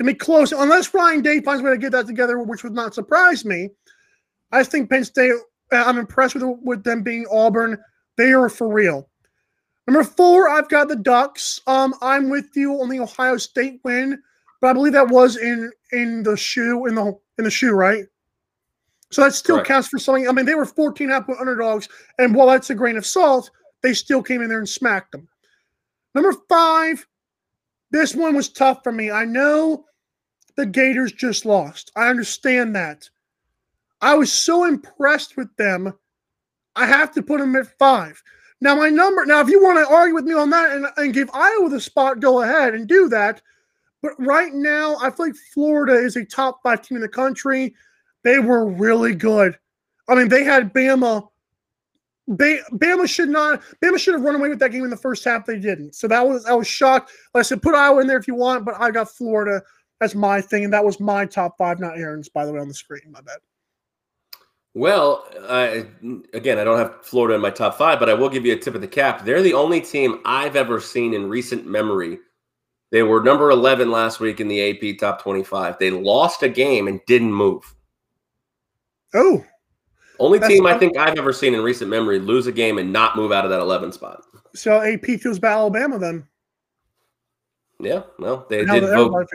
To 0.00 0.04
be 0.04 0.14
close, 0.14 0.50
unless 0.52 0.94
Ryan 0.94 1.20
Day 1.20 1.40
finds 1.42 1.60
a 1.60 1.64
way 1.66 1.72
to 1.72 1.76
get 1.76 1.92
that 1.92 2.06
together, 2.06 2.38
which 2.38 2.64
would 2.64 2.72
not 2.72 2.94
surprise 2.94 3.44
me. 3.44 3.68
I 4.50 4.64
think 4.64 4.88
Penn 4.88 5.04
State. 5.04 5.34
uh, 5.72 5.84
I'm 5.84 5.98
impressed 5.98 6.34
with 6.34 6.58
with 6.62 6.82
them 6.84 7.02
being 7.02 7.26
Auburn. 7.30 7.76
They 8.16 8.32
are 8.32 8.48
for 8.48 8.72
real. 8.72 9.10
Number 9.86 10.02
four, 10.02 10.48
I've 10.48 10.70
got 10.70 10.88
the 10.88 10.96
Ducks. 10.96 11.60
Um, 11.66 11.94
I'm 12.00 12.30
with 12.30 12.48
you 12.54 12.80
on 12.80 12.88
the 12.88 12.98
Ohio 12.98 13.36
State 13.36 13.80
win, 13.84 14.18
but 14.62 14.68
I 14.68 14.72
believe 14.72 14.94
that 14.94 15.08
was 15.08 15.36
in 15.36 15.70
in 15.92 16.22
the 16.22 16.34
shoe 16.34 16.86
in 16.86 16.94
the 16.94 17.18
in 17.36 17.44
the 17.44 17.50
shoe, 17.50 17.72
right? 17.72 18.06
So 19.10 19.22
that 19.22 19.34
still 19.34 19.56
Correct. 19.56 19.68
counts 19.68 19.88
for 19.88 19.98
something. 19.98 20.26
I 20.26 20.32
mean, 20.32 20.46
they 20.46 20.54
were 20.54 20.64
14 20.64 21.10
half 21.10 21.26
point 21.26 21.40
underdogs, 21.40 21.90
and 22.18 22.34
while 22.34 22.46
that's 22.46 22.70
a 22.70 22.74
grain 22.74 22.96
of 22.96 23.04
salt, 23.04 23.50
they 23.82 23.92
still 23.92 24.22
came 24.22 24.40
in 24.40 24.48
there 24.48 24.60
and 24.60 24.68
smacked 24.68 25.12
them. 25.12 25.28
Number 26.14 26.32
five, 26.48 27.06
this 27.90 28.14
one 28.14 28.34
was 28.34 28.48
tough 28.48 28.80
for 28.82 28.92
me. 28.92 29.10
I 29.10 29.26
know 29.26 29.84
the 30.56 30.66
Gators 30.66 31.12
just 31.12 31.44
lost. 31.44 31.90
I 31.96 32.08
understand 32.08 32.74
that. 32.76 33.08
I 34.00 34.14
was 34.14 34.32
so 34.32 34.64
impressed 34.64 35.36
with 35.36 35.54
them. 35.56 35.92
I 36.76 36.86
have 36.86 37.12
to 37.12 37.22
put 37.22 37.40
them 37.40 37.56
at 37.56 37.78
five. 37.78 38.22
Now, 38.60 38.74
my 38.74 38.88
number, 38.88 39.24
now, 39.24 39.40
if 39.40 39.48
you 39.48 39.62
want 39.62 39.78
to 39.78 39.94
argue 39.94 40.14
with 40.14 40.24
me 40.24 40.34
on 40.34 40.50
that 40.50 40.72
and, 40.72 40.86
and 40.96 41.14
give 41.14 41.30
Iowa 41.32 41.68
the 41.68 41.80
spot, 41.80 42.20
go 42.20 42.42
ahead 42.42 42.74
and 42.74 42.86
do 42.86 43.08
that. 43.08 43.40
But 44.02 44.12
right 44.18 44.52
now, 44.52 44.96
I 44.96 45.10
feel 45.10 45.26
like 45.26 45.36
Florida 45.54 45.94
is 45.94 46.16
a 46.16 46.24
top 46.24 46.62
five 46.62 46.82
team 46.82 46.96
in 46.96 47.02
the 47.02 47.08
country. 47.08 47.74
They 48.22 48.38
were 48.38 48.66
really 48.66 49.14
good. 49.14 49.58
I 50.08 50.14
mean, 50.14 50.28
they 50.28 50.44
had 50.44 50.72
Bama. 50.74 51.28
Ba- 52.28 52.62
Bama 52.72 53.08
should 53.08 53.28
not. 53.28 53.62
Bama 53.82 53.98
should 53.98 54.14
have 54.14 54.22
run 54.22 54.36
away 54.36 54.48
with 54.48 54.58
that 54.60 54.70
game 54.70 54.84
in 54.84 54.90
the 54.90 54.96
first 54.96 55.24
half. 55.24 55.46
They 55.46 55.58
didn't. 55.58 55.94
So 55.94 56.06
that 56.08 56.26
was 56.26 56.44
I 56.46 56.52
was 56.52 56.66
shocked. 56.66 57.12
Like 57.34 57.40
I 57.40 57.42
said, 57.42 57.62
put 57.62 57.74
Iowa 57.74 58.00
in 58.00 58.06
there 58.06 58.18
if 58.18 58.28
you 58.28 58.34
want, 58.34 58.64
but 58.64 58.74
I 58.78 58.90
got 58.90 59.10
Florida. 59.10 59.62
That's 60.00 60.14
my 60.14 60.40
thing, 60.40 60.64
and 60.64 60.72
that 60.72 60.84
was 60.84 60.98
my 60.98 61.26
top 61.26 61.58
five, 61.58 61.78
not 61.78 61.98
Aaron's. 61.98 62.28
By 62.28 62.46
the 62.46 62.52
way, 62.52 62.60
on 62.60 62.68
the 62.68 62.74
screen, 62.74 63.02
my 63.10 63.20
bad. 63.20 63.38
Well, 64.72 65.26
I, 65.48 65.84
again, 66.32 66.58
I 66.58 66.64
don't 66.64 66.78
have 66.78 67.04
Florida 67.04 67.34
in 67.34 67.40
my 67.40 67.50
top 67.50 67.76
five, 67.76 67.98
but 67.98 68.08
I 68.08 68.14
will 68.14 68.28
give 68.28 68.46
you 68.46 68.54
a 68.54 68.58
tip 68.58 68.74
of 68.74 68.80
the 68.80 68.88
cap. 68.88 69.24
They're 69.24 69.42
the 69.42 69.52
only 69.52 69.80
team 69.80 70.20
I've 70.24 70.56
ever 70.56 70.80
seen 70.80 71.12
in 71.12 71.28
recent 71.28 71.66
memory. 71.66 72.18
They 72.92 73.02
were 73.02 73.22
number 73.22 73.50
11 73.50 73.90
last 73.90 74.20
week 74.20 74.40
in 74.40 74.48
the 74.48 74.70
AP 74.70 74.98
top 74.98 75.22
25. 75.22 75.78
They 75.78 75.90
lost 75.90 76.42
a 76.42 76.48
game 76.48 76.88
and 76.88 77.00
didn't 77.06 77.32
move. 77.32 77.62
Oh, 79.12 79.44
Only 80.20 80.38
team 80.38 80.66
I 80.66 80.78
think 80.78 80.96
I've 80.96 81.18
ever 81.18 81.32
seen 81.32 81.52
in 81.54 81.62
recent 81.62 81.90
memory 81.90 82.20
lose 82.20 82.46
a 82.46 82.52
game 82.52 82.78
and 82.78 82.92
not 82.92 83.16
move 83.16 83.32
out 83.32 83.44
of 83.44 83.50
that 83.50 83.60
11 83.60 83.92
spot. 83.92 84.22
so 84.54 84.80
AP 84.80 85.04
feels 85.20 85.38
about 85.38 85.58
Alabama 85.58 85.98
then. 85.98 86.26
Yeah, 87.80 88.02
well, 88.18 88.46
they 88.48 88.64
did 88.64 88.82
vote. 88.84 89.26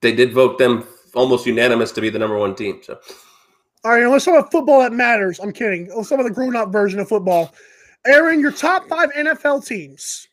They 0.00 0.14
did 0.14 0.32
vote 0.32 0.58
them 0.58 0.86
almost 1.14 1.46
unanimous 1.46 1.92
to 1.92 2.00
be 2.00 2.10
the 2.10 2.18
number 2.18 2.38
one 2.38 2.54
team. 2.54 2.80
So 2.82 2.98
All 3.84 3.92
right, 3.92 4.06
let's 4.06 4.24
talk 4.24 4.38
about 4.38 4.52
football 4.52 4.80
that 4.80 4.92
matters. 4.92 5.38
I'm 5.40 5.52
kidding. 5.52 5.88
Let's 5.94 6.08
talk 6.08 6.20
about 6.20 6.28
the 6.28 6.34
grown-up 6.34 6.72
version 6.72 7.00
of 7.00 7.08
football. 7.08 7.54
Aaron, 8.06 8.40
your 8.40 8.52
top 8.52 8.88
five 8.88 9.10
NFL 9.12 9.66
teams. 9.66 10.28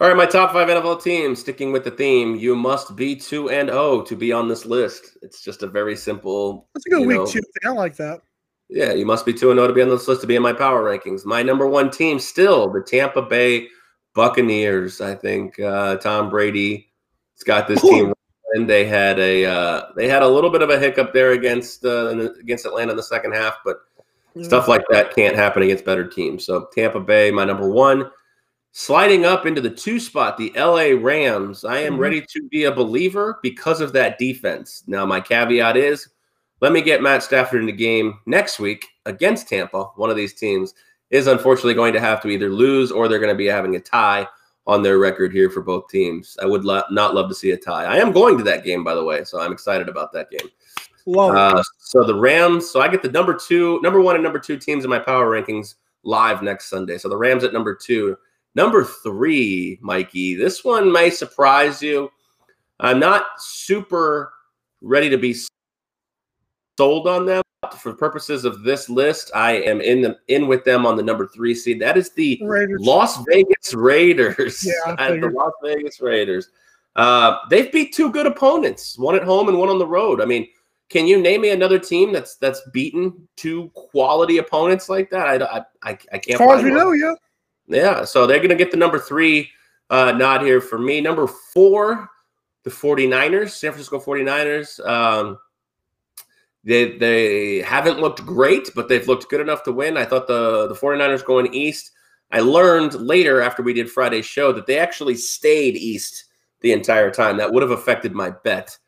All 0.00 0.08
right, 0.08 0.16
my 0.16 0.26
top 0.26 0.52
five 0.52 0.68
NFL 0.68 1.02
teams. 1.02 1.40
Sticking 1.40 1.72
with 1.72 1.84
the 1.84 1.90
theme, 1.90 2.34
you 2.34 2.54
must 2.54 2.96
be 2.96 3.16
two 3.16 3.50
and 3.50 3.68
zero 3.68 4.02
to 4.02 4.16
be 4.16 4.32
on 4.32 4.48
this 4.48 4.66
list. 4.66 5.16
It's 5.22 5.42
just 5.42 5.62
a 5.62 5.66
very 5.66 5.96
simple. 5.96 6.68
That's 6.74 6.86
a 6.86 6.90
good 6.90 7.06
week 7.06 7.18
know, 7.18 7.26
two. 7.26 7.40
thing. 7.40 7.66
I 7.66 7.70
like 7.70 7.96
that. 7.96 8.20
Yeah, 8.68 8.92
you 8.94 9.06
must 9.06 9.26
be 9.26 9.32
two 9.32 9.50
and 9.50 9.58
zero 9.58 9.68
to 9.68 9.74
be 9.74 9.82
on 9.82 9.88
this 9.88 10.08
list 10.08 10.20
to 10.22 10.26
be 10.26 10.36
in 10.36 10.42
my 10.42 10.52
power 10.52 10.82
rankings. 10.82 11.24
My 11.24 11.42
number 11.42 11.66
one 11.66 11.90
team 11.90 12.18
still 12.18 12.70
the 12.70 12.82
Tampa 12.82 13.22
Bay 13.22 13.68
Buccaneers. 14.14 15.00
I 15.00 15.14
think 15.14 15.58
uh, 15.60 15.96
Tom 15.96 16.30
Brady 16.30 16.90
has 17.34 17.42
got 17.42 17.68
this 17.68 17.80
team. 17.82 18.12
And 18.54 18.68
they 18.68 18.84
had 18.84 19.18
a 19.18 19.46
uh, 19.46 19.82
they 19.96 20.08
had 20.08 20.22
a 20.22 20.28
little 20.28 20.50
bit 20.50 20.60
of 20.60 20.68
a 20.68 20.78
hiccup 20.78 21.14
there 21.14 21.32
against 21.32 21.86
uh, 21.86 22.08
against 22.38 22.66
Atlanta 22.66 22.90
in 22.90 22.98
the 22.98 23.02
second 23.02 23.32
half, 23.32 23.54
but 23.64 23.78
stuff 24.42 24.68
like 24.68 24.82
that 24.90 25.14
can't 25.14 25.34
happen 25.34 25.62
against 25.62 25.86
better 25.86 26.06
teams. 26.06 26.44
So 26.44 26.68
Tampa 26.74 27.00
Bay, 27.00 27.30
my 27.30 27.44
number 27.44 27.70
one. 27.70 28.10
Sliding 28.74 29.26
up 29.26 29.44
into 29.44 29.60
the 29.60 29.70
two 29.70 30.00
spot, 30.00 30.38
the 30.38 30.50
LA 30.56 30.98
Rams. 30.98 31.62
I 31.64 31.78
am 31.80 31.96
Mhm. 31.96 31.98
ready 31.98 32.20
to 32.22 32.48
be 32.50 32.64
a 32.64 32.72
believer 32.72 33.38
because 33.42 33.82
of 33.82 33.92
that 33.92 34.18
defense. 34.18 34.82
Now, 34.86 35.04
my 35.04 35.20
caveat 35.20 35.76
is 35.76 36.08
let 36.62 36.72
me 36.72 36.80
get 36.80 37.02
Matt 37.02 37.22
Stafford 37.22 37.60
in 37.60 37.66
the 37.66 37.72
game 37.72 38.20
next 38.24 38.60
week 38.60 38.86
against 39.04 39.48
Tampa. 39.48 39.84
One 39.96 40.08
of 40.10 40.16
these 40.16 40.32
teams 40.32 40.74
is 41.12 41.28
unfortunately 41.28 41.74
going 41.74 41.92
to 41.92 42.00
have 42.00 42.20
to 42.22 42.28
either 42.28 42.48
lose 42.48 42.90
or 42.90 43.06
they're 43.06 43.20
going 43.20 43.32
to 43.32 43.36
be 43.36 43.46
having 43.46 43.76
a 43.76 43.80
tie 43.80 44.26
on 44.66 44.82
their 44.82 44.98
record 44.98 45.32
here 45.32 45.50
for 45.50 45.60
both 45.60 45.88
teams. 45.88 46.36
I 46.42 46.46
would 46.46 46.64
lo- 46.64 46.82
not 46.90 47.14
love 47.14 47.28
to 47.28 47.34
see 47.34 47.50
a 47.50 47.56
tie. 47.56 47.84
I 47.84 47.98
am 47.98 48.12
going 48.12 48.38
to 48.38 48.44
that 48.44 48.64
game, 48.64 48.82
by 48.82 48.94
the 48.94 49.04
way, 49.04 49.22
so 49.22 49.40
I'm 49.40 49.52
excited 49.52 49.88
about 49.88 50.12
that 50.12 50.30
game. 50.30 50.48
Love. 51.04 51.34
Uh, 51.34 51.62
so 51.78 52.02
the 52.04 52.14
Rams. 52.14 52.70
So 52.70 52.80
I 52.80 52.88
get 52.88 53.02
the 53.02 53.10
number 53.10 53.34
two, 53.34 53.80
number 53.82 54.00
one, 54.00 54.14
and 54.14 54.24
number 54.24 54.38
two 54.38 54.56
teams 54.56 54.84
in 54.84 54.90
my 54.90 54.98
power 54.98 55.30
rankings 55.30 55.74
live 56.02 56.42
next 56.42 56.70
Sunday. 56.70 56.96
So 56.96 57.08
the 57.08 57.16
Rams 57.16 57.44
at 57.44 57.52
number 57.52 57.74
two. 57.74 58.16
Number 58.54 58.84
three, 58.84 59.78
Mikey. 59.82 60.34
This 60.34 60.64
one 60.64 60.92
may 60.92 61.10
surprise 61.10 61.82
you. 61.82 62.10
I'm 62.80 63.00
not 63.00 63.24
super 63.38 64.32
ready 64.80 65.08
to 65.08 65.16
be 65.16 65.34
sold 66.78 67.06
on 67.06 67.26
them. 67.26 67.42
For 67.78 67.94
purposes 67.94 68.44
of 68.44 68.64
this 68.64 68.90
list, 68.90 69.30
I 69.34 69.52
am 69.52 69.80
in 69.80 70.02
the 70.02 70.18
in 70.28 70.48
with 70.48 70.64
them 70.64 70.84
on 70.84 70.96
the 70.96 71.02
number 71.02 71.28
three 71.28 71.54
seed. 71.54 71.80
That 71.80 71.96
is 71.96 72.10
the 72.10 72.40
Raiders. 72.42 72.80
Las 72.82 73.22
Vegas 73.24 73.72
Raiders. 73.72 74.64
Yeah, 74.64 74.96
the. 75.20 75.30
Las 75.32 75.52
Vegas 75.62 76.00
Raiders. 76.00 76.50
Uh, 76.96 77.38
they've 77.50 77.70
beat 77.70 77.94
two 77.94 78.10
good 78.10 78.26
opponents, 78.26 78.98
one 78.98 79.14
at 79.14 79.22
home 79.22 79.48
and 79.48 79.58
one 79.58 79.68
on 79.68 79.78
the 79.78 79.86
road. 79.86 80.20
I 80.20 80.24
mean, 80.24 80.48
can 80.90 81.06
you 81.06 81.20
name 81.20 81.42
me 81.42 81.50
another 81.50 81.78
team 81.78 82.12
that's 82.12 82.36
that's 82.36 82.60
beaten 82.72 83.28
two 83.36 83.70
quality 83.74 84.38
opponents 84.38 84.88
like 84.88 85.08
that? 85.10 85.26
I 85.26 85.58
I, 85.58 85.58
I, 85.84 85.98
I 86.12 86.18
can't. 86.18 86.32
As 86.32 86.38
far 86.38 86.56
as 86.56 86.64
we 86.64 86.70
one. 86.70 86.78
know, 86.78 86.92
yeah. 86.92 87.14
Yeah, 87.68 88.04
so 88.04 88.26
they're 88.26 88.38
going 88.38 88.50
to 88.50 88.56
get 88.56 88.70
the 88.70 88.76
number 88.76 88.98
three 88.98 89.48
uh, 89.88 90.12
nod 90.12 90.42
here 90.42 90.60
for 90.60 90.78
me. 90.78 91.00
Number 91.00 91.26
four, 91.26 92.08
the 92.64 92.70
49ers, 92.70 93.50
San 93.50 93.70
Francisco 93.70 94.00
49ers. 94.00 94.84
Um, 94.86 95.38
they, 96.64 96.96
they 96.96 97.58
haven't 97.62 98.00
looked 98.00 98.24
great, 98.24 98.70
but 98.74 98.88
they've 98.88 99.06
looked 99.08 99.28
good 99.28 99.40
enough 99.40 99.64
to 99.64 99.72
win. 99.72 99.96
I 99.96 100.04
thought 100.04 100.26
the, 100.26 100.68
the 100.68 100.74
49ers 100.74 101.24
going 101.24 101.52
east. 101.52 101.92
I 102.30 102.40
learned 102.40 102.94
later 102.94 103.42
after 103.42 103.62
we 103.62 103.74
did 103.74 103.90
Friday's 103.90 104.26
show 104.26 104.52
that 104.52 104.66
they 104.66 104.78
actually 104.78 105.16
stayed 105.16 105.76
east 105.76 106.24
the 106.60 106.72
entire 106.72 107.10
time. 107.10 107.36
That 107.36 107.52
would 107.52 107.62
have 107.62 107.72
affected 107.72 108.12
my 108.12 108.30
bet 108.30 108.78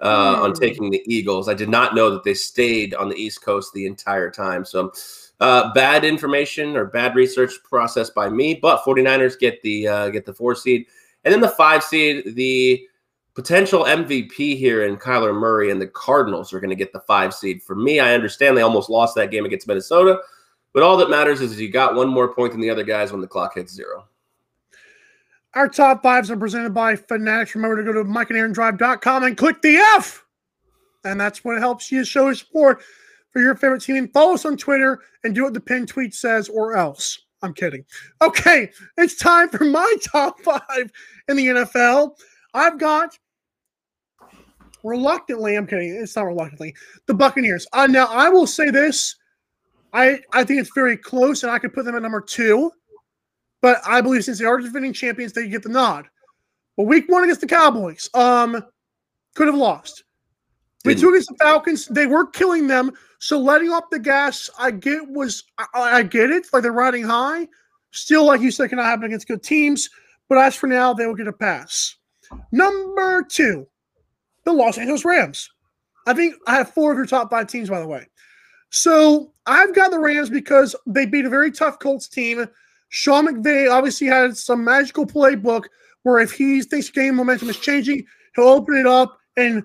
uh, 0.00 0.40
on 0.42 0.52
Hmm. 0.52 0.60
taking 0.60 0.90
the 0.90 1.02
Eagles. 1.06 1.48
I 1.48 1.54
did 1.54 1.68
not 1.68 1.94
know 1.94 2.10
that 2.10 2.24
they 2.24 2.34
stayed 2.34 2.94
on 2.94 3.08
the 3.08 3.16
East 3.16 3.42
Coast 3.42 3.72
the 3.72 3.86
entire 3.86 4.30
time. 4.30 4.64
So 4.64 4.92
uh, 5.40 5.72
bad 5.74 6.04
information 6.04 6.76
or 6.76 6.86
bad 6.86 7.14
research 7.14 7.52
process 7.64 8.10
by 8.10 8.28
me, 8.28 8.54
but 8.54 8.82
49ers 8.84 9.38
get 9.38 9.60
the 9.62 9.88
uh, 9.88 10.08
get 10.10 10.24
the 10.24 10.34
four 10.34 10.54
seed. 10.54 10.86
And 11.24 11.32
then 11.32 11.40
the 11.40 11.48
five 11.48 11.82
seed, 11.82 12.34
the 12.36 12.86
potential 13.36 13.84
MVP 13.84 14.56
here 14.56 14.86
in 14.86 14.96
Kyler 14.96 15.38
Murray 15.38 15.70
and 15.70 15.80
the 15.80 15.86
Cardinals 15.86 16.54
are 16.54 16.58
going 16.58 16.70
to 16.70 16.76
get 16.76 16.92
the 16.94 17.00
five 17.00 17.34
seed. 17.34 17.62
For 17.62 17.76
me, 17.76 18.00
I 18.00 18.14
understand 18.14 18.56
they 18.56 18.62
almost 18.62 18.88
lost 18.88 19.14
that 19.14 19.30
game 19.30 19.44
against 19.44 19.68
Minnesota, 19.68 20.20
but 20.72 20.82
all 20.82 20.96
that 20.96 21.10
matters 21.10 21.42
is 21.42 21.60
you 21.60 21.70
got 21.70 21.94
one 21.94 22.08
more 22.08 22.34
point 22.34 22.52
than 22.52 22.62
the 22.62 22.70
other 22.70 22.82
guys 22.82 23.12
when 23.12 23.20
the 23.20 23.28
clock 23.28 23.54
hits 23.54 23.74
zero. 23.74 24.08
Our 25.52 25.68
top 25.68 26.02
fives 26.02 26.30
are 26.30 26.36
presented 26.36 26.72
by 26.72 26.96
Fanatics. 26.96 27.54
Remember 27.54 27.76
to 27.76 27.84
go 27.84 27.92
to 27.92 28.08
mikeandaarondrive.com 28.08 29.24
and 29.24 29.36
click 29.36 29.60
the 29.60 29.76
F. 29.76 30.24
And 31.04 31.20
that's 31.20 31.44
what 31.44 31.58
helps 31.58 31.92
you 31.92 32.04
show 32.04 32.24
your 32.24 32.34
support 32.34 32.82
for 33.30 33.40
your 33.40 33.54
favorite 33.54 33.82
team. 33.82 33.96
And 33.96 34.12
follow 34.12 34.34
us 34.34 34.46
on 34.46 34.56
Twitter 34.56 35.00
and 35.24 35.34
do 35.34 35.44
what 35.44 35.54
the 35.54 35.60
pin 35.60 35.86
tweet 35.86 36.14
says 36.14 36.48
or 36.48 36.76
else. 36.76 37.20
I'm 37.42 37.52
kidding. 37.52 37.84
Okay, 38.22 38.70
it's 38.96 39.16
time 39.16 39.50
for 39.50 39.64
my 39.64 39.94
top 40.02 40.40
five 40.40 40.90
in 41.28 41.36
the 41.36 41.46
NFL. 41.46 42.16
I've 42.52 42.78
got 42.78 43.18
reluctantly, 44.86 45.56
I'm 45.56 45.66
kidding. 45.66 45.94
It's 45.94 46.16
not 46.16 46.26
reluctantly. 46.26 46.74
The 47.06 47.14
Buccaneers. 47.14 47.66
Uh, 47.72 47.86
now, 47.86 48.06
I 48.06 48.28
will 48.28 48.46
say 48.46 48.70
this. 48.70 49.16
I, 49.92 50.20
I 50.32 50.44
think 50.44 50.60
it's 50.60 50.72
very 50.74 50.96
close, 50.96 51.42
and 51.42 51.50
I 51.50 51.58
could 51.58 51.72
put 51.72 51.84
them 51.84 51.94
at 51.94 52.02
number 52.02 52.20
two. 52.20 52.70
But 53.62 53.80
I 53.86 54.00
believe 54.00 54.24
since 54.24 54.38
they 54.38 54.44
are 54.44 54.58
defending 54.58 54.92
champions, 54.92 55.32
they 55.32 55.48
get 55.48 55.62
the 55.62 55.68
nod. 55.68 56.06
But 56.76 56.84
week 56.84 57.08
one 57.08 57.24
against 57.24 57.40
the 57.40 57.46
Cowboys, 57.46 58.08
um, 58.14 58.62
could 59.34 59.46
have 59.46 59.56
lost. 59.56 60.04
Week 60.84 60.98
two 60.98 61.08
against 61.08 61.30
the 61.30 61.36
Falcons, 61.40 61.86
they 61.86 62.06
were 62.06 62.26
killing 62.26 62.68
them. 62.68 62.92
So 63.18 63.40
letting 63.40 63.70
off 63.70 63.84
the 63.90 63.98
gas, 63.98 64.48
I 64.58 64.70
get 64.70 65.08
was 65.08 65.42
I, 65.58 65.66
I 65.74 66.02
get 66.02 66.30
it. 66.30 66.46
Like 66.52 66.62
they're 66.62 66.72
riding 66.72 67.02
high. 67.02 67.48
Still, 67.90 68.26
like 68.26 68.40
you 68.40 68.50
said, 68.50 68.68
cannot 68.68 68.84
happen 68.84 69.06
against 69.06 69.26
good 69.26 69.42
teams. 69.42 69.88
But 70.28 70.38
as 70.38 70.54
for 70.54 70.66
now, 70.66 70.92
they 70.92 71.06
will 71.06 71.14
get 71.14 71.26
a 71.26 71.32
pass. 71.32 71.96
Number 72.52 73.22
two, 73.22 73.66
the 74.46 74.52
Los 74.52 74.78
Angeles 74.78 75.04
Rams. 75.04 75.50
I 76.06 76.14
think 76.14 76.36
I 76.46 76.54
have 76.54 76.72
four 76.72 76.92
of 76.92 76.96
your 76.96 77.04
top 77.04 77.30
five 77.30 77.48
teams, 77.48 77.68
by 77.68 77.80
the 77.80 77.86
way. 77.86 78.06
So 78.70 79.32
I've 79.46 79.74
got 79.74 79.90
the 79.90 79.98
Rams 79.98 80.30
because 80.30 80.74
they 80.86 81.04
beat 81.04 81.26
a 81.26 81.30
very 81.30 81.50
tough 81.50 81.78
Colts 81.78 82.08
team. 82.08 82.46
Sean 82.88 83.26
McVay 83.26 83.70
obviously 83.70 84.06
had 84.06 84.36
some 84.36 84.64
magical 84.64 85.04
playbook 85.04 85.64
where 86.04 86.20
if 86.20 86.32
he 86.32 86.62
thinks 86.62 86.88
game 86.88 87.16
momentum 87.16 87.50
is 87.50 87.58
changing, 87.58 88.06
he'll 88.34 88.46
open 88.46 88.76
it 88.76 88.86
up 88.86 89.18
and 89.36 89.64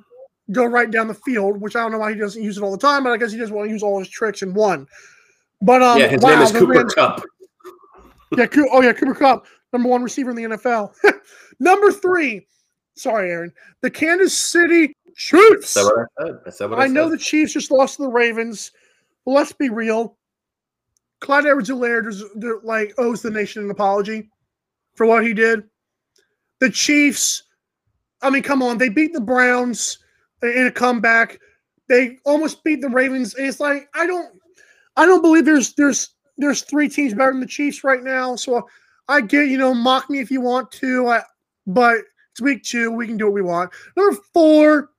go 0.52 0.66
right 0.66 0.90
down 0.90 1.08
the 1.08 1.14
field, 1.14 1.62
which 1.62 1.76
I 1.76 1.82
don't 1.82 1.92
know 1.92 2.00
why 2.00 2.14
he 2.14 2.20
doesn't 2.20 2.42
use 2.42 2.58
it 2.58 2.64
all 2.64 2.72
the 2.72 2.78
time, 2.78 3.04
but 3.04 3.12
I 3.12 3.18
guess 3.18 3.32
he 3.32 3.38
doesn't 3.38 3.56
want 3.56 3.68
to 3.68 3.72
use 3.72 3.84
all 3.84 4.00
his 4.00 4.10
tricks 4.10 4.42
in 4.42 4.54
one. 4.54 4.88
But 5.62 5.84
um, 5.84 6.00
yeah, 6.00 6.08
his 6.08 6.22
wow, 6.22 6.30
name 6.32 6.42
is 6.42 6.52
Cooper 6.52 6.74
Rams- 6.74 6.94
Kupp. 6.96 7.24
yeah, 8.36 8.48
oh 8.72 8.82
yeah, 8.82 8.94
Cooper 8.94 9.14
Kupp, 9.14 9.46
number 9.72 9.88
one 9.88 10.02
receiver 10.02 10.32
in 10.32 10.36
the 10.36 10.44
NFL. 10.44 10.94
number 11.60 11.92
three, 11.92 12.48
sorry, 12.96 13.32
Aaron, 13.32 13.54
the 13.82 13.90
Kansas 13.90 14.38
City 14.38 14.96
Chiefs. 15.16 15.76
Is 15.76 15.86
that 15.86 16.08
what 16.18 16.66
I? 16.70 16.76
I 16.76 16.82
I, 16.82 16.84
I 16.86 16.88
know 16.88 17.10
the 17.10 17.18
Chiefs 17.18 17.54
just 17.54 17.72
lost 17.72 17.98
to 17.98 18.04
the 18.04 18.10
Ravens. 18.10 18.72
But 19.26 19.32
let's 19.32 19.54
be 19.54 19.70
real. 19.70 20.18
Clyde 21.20 21.46
Edwards-Helaire 21.46 22.64
like 22.64 22.94
owes 22.98 23.22
the 23.22 23.30
nation 23.30 23.64
an 23.64 23.70
apology 23.70 24.30
for 24.96 25.06
what 25.06 25.26
he 25.26 25.34
did. 25.34 25.64
The 26.60 26.70
Chiefs, 26.70 27.44
I 28.22 28.30
mean, 28.30 28.44
come 28.44 28.64
on, 28.64 28.78
they 28.78 28.90
beat 28.90 29.14
the 29.14 29.22
Browns 29.22 30.00
in 30.42 30.66
a 30.66 30.72
comeback. 30.72 31.40
They 31.88 32.18
almost 32.26 32.64
beat 32.64 32.82
the 32.82 32.90
Ravens. 32.90 33.36
And 33.36 33.48
it's 33.48 33.60
like 33.60 33.90
I 33.94 34.08
don't, 34.08 34.30
I 34.98 35.06
don't 35.06 35.22
believe 35.22 35.46
there's 35.46 35.74
there's 35.74 36.16
there's 36.38 36.64
three 36.64 36.90
teams 36.90 37.14
better 37.14 37.32
than 37.32 37.42
the 37.42 37.48
Chiefs 37.48 37.84
right 37.84 38.04
now. 38.04 38.36
So 38.36 38.68
I 39.08 39.22
get 39.22 39.48
you 39.48 39.58
know 39.58 39.74
mock 39.74 40.10
me 40.10 40.20
if 40.20 40.32
you 40.32 40.42
want 40.42 40.72
to, 40.72 41.08
I, 41.08 41.22
but 41.68 41.98
it's 42.32 42.42
week 42.42 42.64
two. 42.64 42.92
We 42.92 43.08
can 43.08 43.18
do 43.18 43.26
what 43.26 43.34
we 43.34 43.42
want. 43.42 43.72
Number 43.96 44.20
four, 44.34 44.90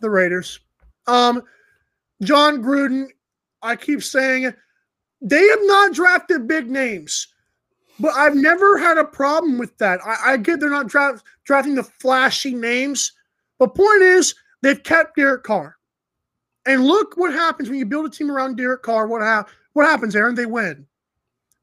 the 0.00 0.10
Raiders. 0.10 0.60
Um, 1.06 1.42
Jon 2.22 2.62
Gruden, 2.62 3.08
I 3.62 3.76
keep 3.76 4.02
saying 4.02 4.52
they 5.20 5.46
have 5.48 5.58
not 5.62 5.92
drafted 5.92 6.48
big 6.48 6.70
names, 6.70 7.28
but 7.98 8.14
I've 8.14 8.34
never 8.34 8.78
had 8.78 8.98
a 8.98 9.04
problem 9.04 9.58
with 9.58 9.76
that. 9.78 10.00
I, 10.04 10.32
I 10.32 10.36
get 10.36 10.60
they're 10.60 10.70
not 10.70 10.86
draft, 10.88 11.24
drafting 11.44 11.74
the 11.74 11.82
flashy 11.82 12.54
names, 12.54 13.12
but 13.58 13.74
point 13.74 14.02
is 14.02 14.34
they've 14.62 14.82
kept 14.82 15.16
Derek 15.16 15.42
Carr. 15.42 15.76
And 16.66 16.84
look 16.84 17.16
what 17.16 17.32
happens 17.32 17.68
when 17.68 17.78
you 17.78 17.86
build 17.86 18.06
a 18.06 18.10
team 18.10 18.30
around 18.30 18.56
Derek 18.56 18.82
Carr. 18.82 19.06
What, 19.06 19.22
hap- 19.22 19.48
what 19.72 19.86
happens, 19.86 20.14
Aaron? 20.14 20.34
They 20.34 20.46
win. 20.46 20.86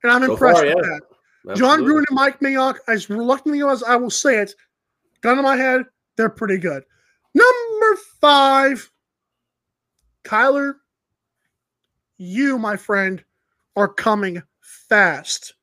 And 0.03 0.11
I'm 0.11 0.23
So 0.23 0.33
impressed 0.33 0.63
far, 0.63 0.75
with 0.75 0.85
yeah. 0.85 0.99
That. 1.47 1.55
Jon 1.55 1.79
Absolutely. 1.79 1.93
Gruden 1.93 2.05
and 2.09 2.15
Mike 2.15 2.39
Mayock, 2.41 2.77
as 2.89 3.09
reluctantly 3.09 3.63
as 3.63 3.81
I 3.81 3.95
will 3.95 4.09
say 4.09 4.39
it, 4.39 4.53
gun 5.21 5.37
to 5.37 5.41
my 5.41 5.55
head, 5.55 5.83
they're 6.17 6.29
pretty 6.29 6.57
good. 6.57 6.83
Number 7.33 8.01
five, 8.19 8.91
Kyler, 10.25 10.73
you, 12.17 12.57
my 12.57 12.75
friend, 12.75 13.23
are 13.77 13.87
coming 13.87 14.43
fast. 14.59 15.53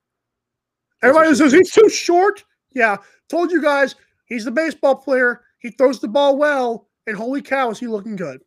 Everybody 1.02 1.34
says 1.34 1.52
he's 1.52 1.70
too 1.70 1.90
short. 1.90 2.42
Yeah, 2.72 2.96
told 3.28 3.50
you 3.50 3.60
guys, 3.60 3.94
he's 4.24 4.46
the 4.46 4.50
baseball 4.50 4.96
player. 4.96 5.42
He 5.58 5.70
throws 5.70 6.00
the 6.00 6.08
ball 6.08 6.38
well, 6.38 6.88
and 7.06 7.14
holy 7.14 7.42
cow, 7.42 7.70
is 7.70 7.78
he 7.78 7.88
looking 7.88 8.16
good. 8.16 8.40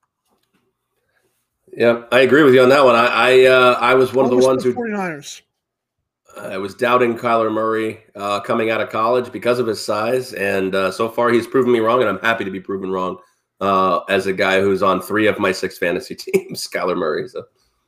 Yeah, 1.71 2.05
I 2.11 2.21
agree 2.21 2.41
with 2.41 2.55
you 2.55 2.63
on 2.63 2.69
that 2.69 2.83
one. 2.83 2.95
I 2.95 3.05
I, 3.05 3.45
uh, 3.45 3.77
I 3.79 3.93
was 3.93 4.11
one 4.11 4.25
of 4.25 4.31
the 4.31 4.37
ones 4.37 4.63
who 4.63 4.73
49ers. 4.73 5.41
I 6.41 6.57
was 6.57 6.75
doubting 6.75 7.17
Kyler 7.17 7.51
Murray 7.51 7.99
uh, 8.15 8.39
coming 8.41 8.69
out 8.69 8.81
of 8.81 8.89
college 8.89 9.31
because 9.31 9.59
of 9.59 9.67
his 9.67 9.83
size, 9.83 10.33
and 10.33 10.73
uh, 10.75 10.91
so 10.91 11.09
far 11.09 11.29
he's 11.29 11.47
proven 11.47 11.71
me 11.71 11.79
wrong, 11.79 11.99
and 12.01 12.09
I'm 12.09 12.19
happy 12.19 12.43
to 12.45 12.51
be 12.51 12.59
proven 12.59 12.91
wrong 12.91 13.17
uh, 13.61 13.99
as 14.09 14.27
a 14.27 14.33
guy 14.33 14.61
who's 14.61 14.83
on 14.83 15.01
three 15.01 15.27
of 15.27 15.39
my 15.39 15.51
six 15.51 15.77
fantasy 15.77 16.15
teams, 16.15 16.67
Kyler 16.67 16.97
Murray. 16.97 17.27
So 17.27 17.43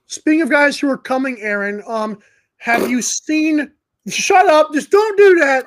Speaking 0.08 0.42
of 0.42 0.50
guys 0.50 0.80
who 0.80 0.90
are 0.90 0.98
coming, 0.98 1.40
Aaron, 1.42 1.84
um, 1.88 2.20
have 2.58 2.90
you 2.90 3.02
seen? 3.02 3.72
Shut 4.08 4.48
up! 4.48 4.74
Just 4.74 4.90
don't 4.90 5.18
do 5.18 5.36
that. 5.40 5.66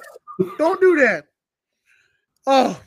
Don't 0.58 0.80
do 0.80 0.96
that. 1.00 1.26
Oh, 2.46 2.78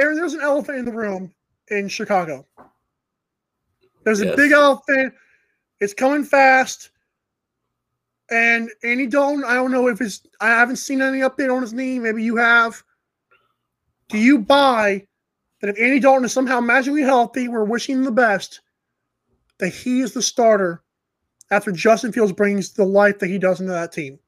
Aaron, 0.00 0.16
there's 0.16 0.34
an 0.34 0.40
elephant 0.40 0.78
in 0.78 0.84
the 0.84 0.92
room 0.92 1.32
in 1.68 1.88
Chicago. 1.88 2.44
There's 4.04 4.20
a 4.20 4.26
Yes. 4.26 4.36
big 4.36 4.52
elephant. 4.52 5.14
It's 5.80 5.94
coming 5.94 6.24
fast. 6.24 6.90
And 8.30 8.70
Andy 8.82 9.06
Dalton, 9.06 9.44
I 9.44 9.54
don't 9.54 9.70
know 9.70 9.88
if 9.88 10.00
it's. 10.00 10.22
I 10.40 10.48
haven't 10.48 10.76
seen 10.76 11.00
any 11.00 11.20
update 11.20 11.54
on 11.54 11.62
his 11.62 11.72
knee. 11.72 11.98
Maybe 11.98 12.22
you 12.22 12.36
have. 12.36 12.82
Do 14.08 14.18
you 14.18 14.38
buy 14.38 15.06
that 15.60 15.70
if 15.70 15.78
Andy 15.78 16.00
Dalton 16.00 16.24
is 16.24 16.32
somehow 16.32 16.60
magically 16.60 17.02
healthy, 17.02 17.48
we're 17.48 17.64
wishing 17.64 18.02
the 18.02 18.10
best, 18.10 18.60
that 19.58 19.68
he 19.68 20.00
is 20.00 20.12
the 20.12 20.22
starter 20.22 20.82
after 21.50 21.72
Justin 21.72 22.12
Fields 22.12 22.32
brings 22.32 22.72
the 22.72 22.84
life 22.84 23.18
that 23.20 23.28
he 23.28 23.38
does 23.38 23.60
into 23.60 23.72
that 23.72 23.92
team? 23.92 24.18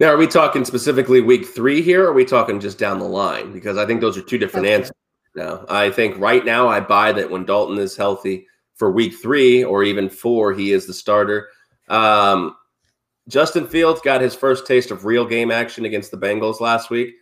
now, 0.00 0.08
are 0.08 0.16
we 0.16 0.26
talking 0.26 0.64
specifically 0.64 1.20
week 1.20 1.46
three 1.46 1.80
here, 1.80 2.04
or 2.04 2.08
are 2.08 2.12
we 2.12 2.24
talking 2.24 2.60
just 2.60 2.78
down 2.78 2.98
the 2.98 3.04
line? 3.04 3.52
Because 3.52 3.76
I 3.76 3.86
think 3.86 4.00
those 4.00 4.18
are 4.18 4.22
two 4.22 4.38
different 4.38 4.66
Okay. 4.66 4.74
answers. 4.74 4.92
Now, 5.36 5.64
I 5.68 5.90
think 5.90 6.18
right 6.18 6.44
now 6.44 6.68
I 6.68 6.80
buy 6.80 7.12
that 7.12 7.30
when 7.30 7.44
Dalton 7.44 7.78
is 7.78 7.96
healthy 7.96 8.46
for 8.74 8.90
week 8.92 9.14
three 9.14 9.64
or 9.64 9.82
even 9.82 10.08
four, 10.08 10.52
he 10.52 10.72
is 10.72 10.86
the 10.86 10.92
starter. 10.94 11.48
Um, 11.88 12.56
Justin 13.28 13.66
Fields 13.66 14.00
got 14.02 14.20
his 14.20 14.34
first 14.34 14.66
taste 14.66 14.90
of 14.90 15.04
real 15.04 15.24
game 15.24 15.50
action 15.50 15.84
against 15.84 16.10
the 16.10 16.16
Bengals 16.16 16.60
last 16.60 16.90
week. 16.90 17.14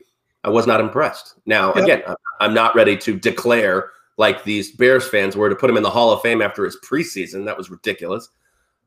I 0.44 0.50
was 0.50 0.66
not 0.66 0.80
impressed. 0.80 1.34
Now, 1.46 1.72
Yep. 1.74 1.84
again, 1.84 2.02
I'm 2.40 2.52
not 2.54 2.74
ready 2.74 2.96
to 2.98 3.16
declare 3.18 3.90
like 4.18 4.42
these 4.44 4.72
Bears 4.72 5.08
fans 5.08 5.36
were 5.36 5.48
to 5.48 5.54
put 5.56 5.70
him 5.70 5.76
in 5.76 5.82
the 5.82 5.90
Hall 5.90 6.10
of 6.10 6.20
Fame 6.20 6.42
after 6.42 6.64
his 6.64 6.76
preseason. 6.84 7.44
That 7.44 7.56
was 7.56 7.70
ridiculous. 7.70 8.28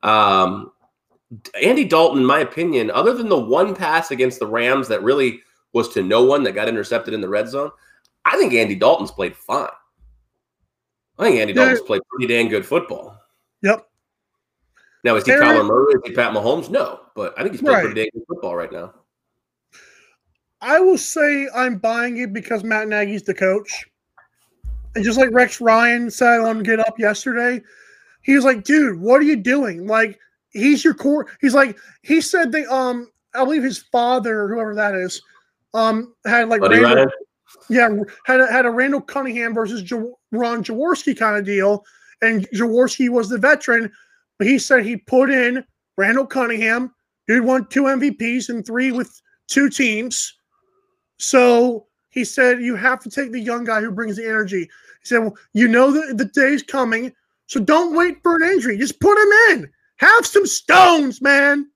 Um, 0.03 0.71
Andy 1.61 1.83
Dalton, 1.85 2.19
in 2.19 2.25
my 2.25 2.39
opinion, 2.39 2.91
other 2.91 3.13
than 3.13 3.29
the 3.29 3.39
one 3.39 3.73
pass 3.75 4.11
against 4.11 4.39
the 4.39 4.45
Rams 4.47 4.87
that 4.89 5.01
really 5.01 5.39
was 5.73 5.89
to 5.89 6.03
no 6.03 6.23
one 6.23 6.43
that 6.43 6.51
got 6.51 6.67
intercepted 6.69 7.13
in 7.13 7.21
the 7.21 7.29
red 7.29 7.49
zone, 7.49 7.71
I 8.25 8.37
think 8.37 8.53
Andy 8.53 8.75
Dalton's 8.75 9.11
played 9.11 9.35
fine. 9.35 9.69
I 11.17 11.23
think 11.23 11.37
Andy 11.39 11.53
Yeah. 11.53 11.61
Dalton's 11.65 11.81
played 11.81 12.01
pretty 12.09 12.27
dang 12.31 12.49
good 12.49 12.65
football. 12.65 13.17
Yep. 13.63 13.87
Now, 15.05 15.15
is 15.15 15.23
he 15.25 15.31
Kyler 15.33 15.65
Murray? 15.65 15.93
Is 15.93 16.01
he 16.03 16.13
Pat 16.13 16.33
Mahomes? 16.33 16.69
No, 16.71 16.99
but 17.15 17.33
I 17.37 17.43
think 17.43 17.53
he's 17.53 17.61
played 17.61 17.73
Right. 17.73 17.85
pretty 17.85 18.01
dang 18.01 18.09
good 18.15 18.23
football 18.27 18.55
right 18.55 18.71
now. 18.71 18.91
I 20.61 20.79
will 20.79 20.97
say 20.97 21.47
I'm 21.53 21.77
buying 21.77 22.17
it 22.17 22.33
because 22.33 22.63
Matt 22.63 22.87
Nagy's 22.87 23.21
the 23.21 23.33
coach. 23.35 23.85
And 24.95 25.03
just 25.05 25.19
like 25.19 25.29
Rex 25.31 25.61
Ryan 25.61 26.09
said 26.09 26.39
on 26.39 26.63
Get 26.63 26.79
Up 26.79 26.97
yesterday, 26.97 27.61
he 28.23 28.35
was 28.35 28.45
like, 28.45 28.63
dude, 28.63 28.99
what 28.99 29.21
are 29.21 29.25
you 29.25 29.35
doing? 29.35 29.85
Like, 29.85 30.17
he's 30.49 30.83
your 30.83 30.95
core. 30.95 31.27
He's 31.39 31.53
like, 31.53 31.77
he 32.01 32.19
said 32.19 32.51
they 32.51 32.65
um, 32.65 33.11
I 33.35 33.43
believe 33.43 33.61
his 33.61 33.77
father, 33.91 34.47
whoever 34.47 34.73
that 34.73 34.95
is, 34.95 35.21
um, 35.75 36.15
had 36.25 36.49
like 36.49 36.61
Randall- 36.61 37.11
yeah, 37.69 37.89
had 38.25 38.39
a, 38.41 38.51
had 38.51 38.65
a 38.65 38.71
Randall 38.71 39.01
Cunningham 39.01 39.53
versus 39.53 39.87
Ja- 39.89 40.01
Ron 40.31 40.63
Jaworski 40.63 41.15
kind 41.15 41.37
of 41.37 41.45
deal, 41.45 41.85
and 42.23 42.47
Jaworski 42.55 43.09
was 43.09 43.29
the 43.29 43.37
veteran, 43.37 43.91
but 44.37 44.47
he 44.47 44.59
said 44.59 44.85
he 44.85 44.97
put 44.97 45.29
in 45.29 45.63
Randall 45.97 46.25
Cunningham, 46.25 46.93
dude 47.27 47.45
won 47.45 47.67
two 47.67 47.83
MVPs 47.83 48.49
and 48.49 48.65
three 48.65 48.91
with 48.91 49.21
two 49.47 49.69
teams, 49.69 50.33
so 51.17 51.87
he 52.09 52.23
said 52.23 52.61
you 52.61 52.75
have 52.75 52.99
to 53.01 53.09
take 53.09 53.31
the 53.31 53.39
young 53.39 53.63
guy 53.63 53.81
who 53.81 53.91
brings 53.91 54.17
the 54.17 54.27
energy. 54.27 54.61
He 54.61 55.07
said, 55.07 55.19
well, 55.19 55.37
you 55.53 55.67
know 55.67 55.91
the 55.91 56.13
the 56.13 56.25
day's 56.25 56.63
coming, 56.63 57.13
so 57.47 57.59
don't 57.59 57.95
wait 57.95 58.17
for 58.23 58.35
an 58.35 58.43
injury, 58.43 58.77
just 58.77 58.99
put 58.99 59.17
him 59.17 59.31
in. 59.51 59.71
Have 59.97 60.25
some 60.25 60.45
stones, 60.45 61.21
man. 61.21 61.69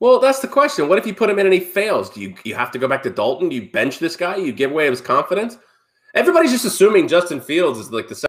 Well, 0.00 0.20
that's 0.20 0.38
the 0.38 0.48
question. 0.48 0.88
What 0.88 0.98
if 0.98 1.06
you 1.06 1.14
put 1.14 1.28
him 1.28 1.38
in 1.38 1.46
and 1.46 1.52
he 1.52 1.60
fails? 1.60 2.08
Do 2.10 2.20
you 2.20 2.34
you 2.44 2.54
have 2.54 2.70
to 2.70 2.78
go 2.78 2.88
back 2.88 3.02
to 3.02 3.10
Dalton? 3.10 3.48
Do 3.48 3.56
you 3.56 3.70
bench 3.70 3.98
this 3.98 4.16
guy? 4.16 4.36
You 4.36 4.52
give 4.52 4.70
away 4.70 4.88
his 4.88 5.00
confidence? 5.00 5.58
Everybody's 6.14 6.52
just 6.52 6.64
assuming 6.64 7.08
Justin 7.08 7.40
Fields 7.40 7.78
is 7.78 7.92
like 7.92 8.08
the 8.08 8.26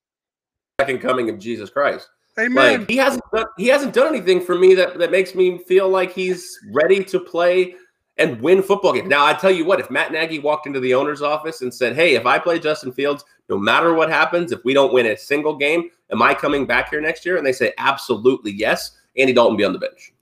second 0.82 0.99
coming 0.99 1.30
of 1.30 1.39
Jesus 1.39 1.69
Christ. 1.69 2.10
Amen. 2.39 2.80
Like 2.80 2.89
he 2.89 2.97
hasn't 2.97 3.23
done, 3.34 3.45
he 3.58 3.67
hasn't 3.67 3.93
done 3.93 4.08
anything 4.08 4.41
for 4.41 4.58
me 4.58 4.73
that 4.75 4.97
that 4.97 5.12
makes 5.12 5.36
me 5.36 5.58
feel 5.60 5.89
like 5.89 6.13
he's 6.13 6.58
ready 6.71 7.04
to 7.04 7.19
play 7.19 7.75
and 8.17 8.39
win 8.41 8.62
football 8.62 8.93
games. 8.93 9.10
Now, 9.10 9.25
I 9.25 9.34
tell 9.34 9.52
you 9.52 9.65
what, 9.65 9.80
if 9.80 9.89
Matt 9.89 10.12
Nagy 10.12 10.39
walked 10.39 10.67
into 10.67 10.80
the 10.80 10.93
owner's 10.93 11.21
office 11.21 11.62
and 11.62 11.73
said, 11.73 11.95
"Hey, 11.95 12.15
if 12.15 12.25
I 12.25 12.39
play 12.39 12.60
Justin 12.60 12.91
Fields, 12.91 13.25
no 13.49 13.58
matter 13.58 13.93
what 13.93 14.10
happens, 14.10 14.52
if 14.52 14.63
we 14.63 14.73
don't 14.73 14.93
win 14.93 15.08
a 15.08 15.17
single 15.17 15.56
game, 15.56 15.89
am 16.12 16.21
I 16.21 16.34
coming 16.34 16.65
back 16.65 16.89
here 16.89 17.02
next 17.02 17.25
year?" 17.25 17.38
and 17.38 17.45
they 17.45 17.54
say, 17.54 17.73
"Absolutely 17.78 18.52
yes," 18.52 18.97
Andy 19.17 19.34
Dalton 19.34 19.58
be 19.58 19.65
on 19.65 19.73
the 19.73 19.80
bench. 19.80 20.13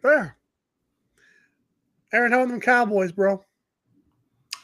Fair. 0.00 0.36
Aaron, 2.12 2.32
how 2.32 2.44
them 2.44 2.60
Cowboys, 2.60 3.12
bro? 3.12 3.42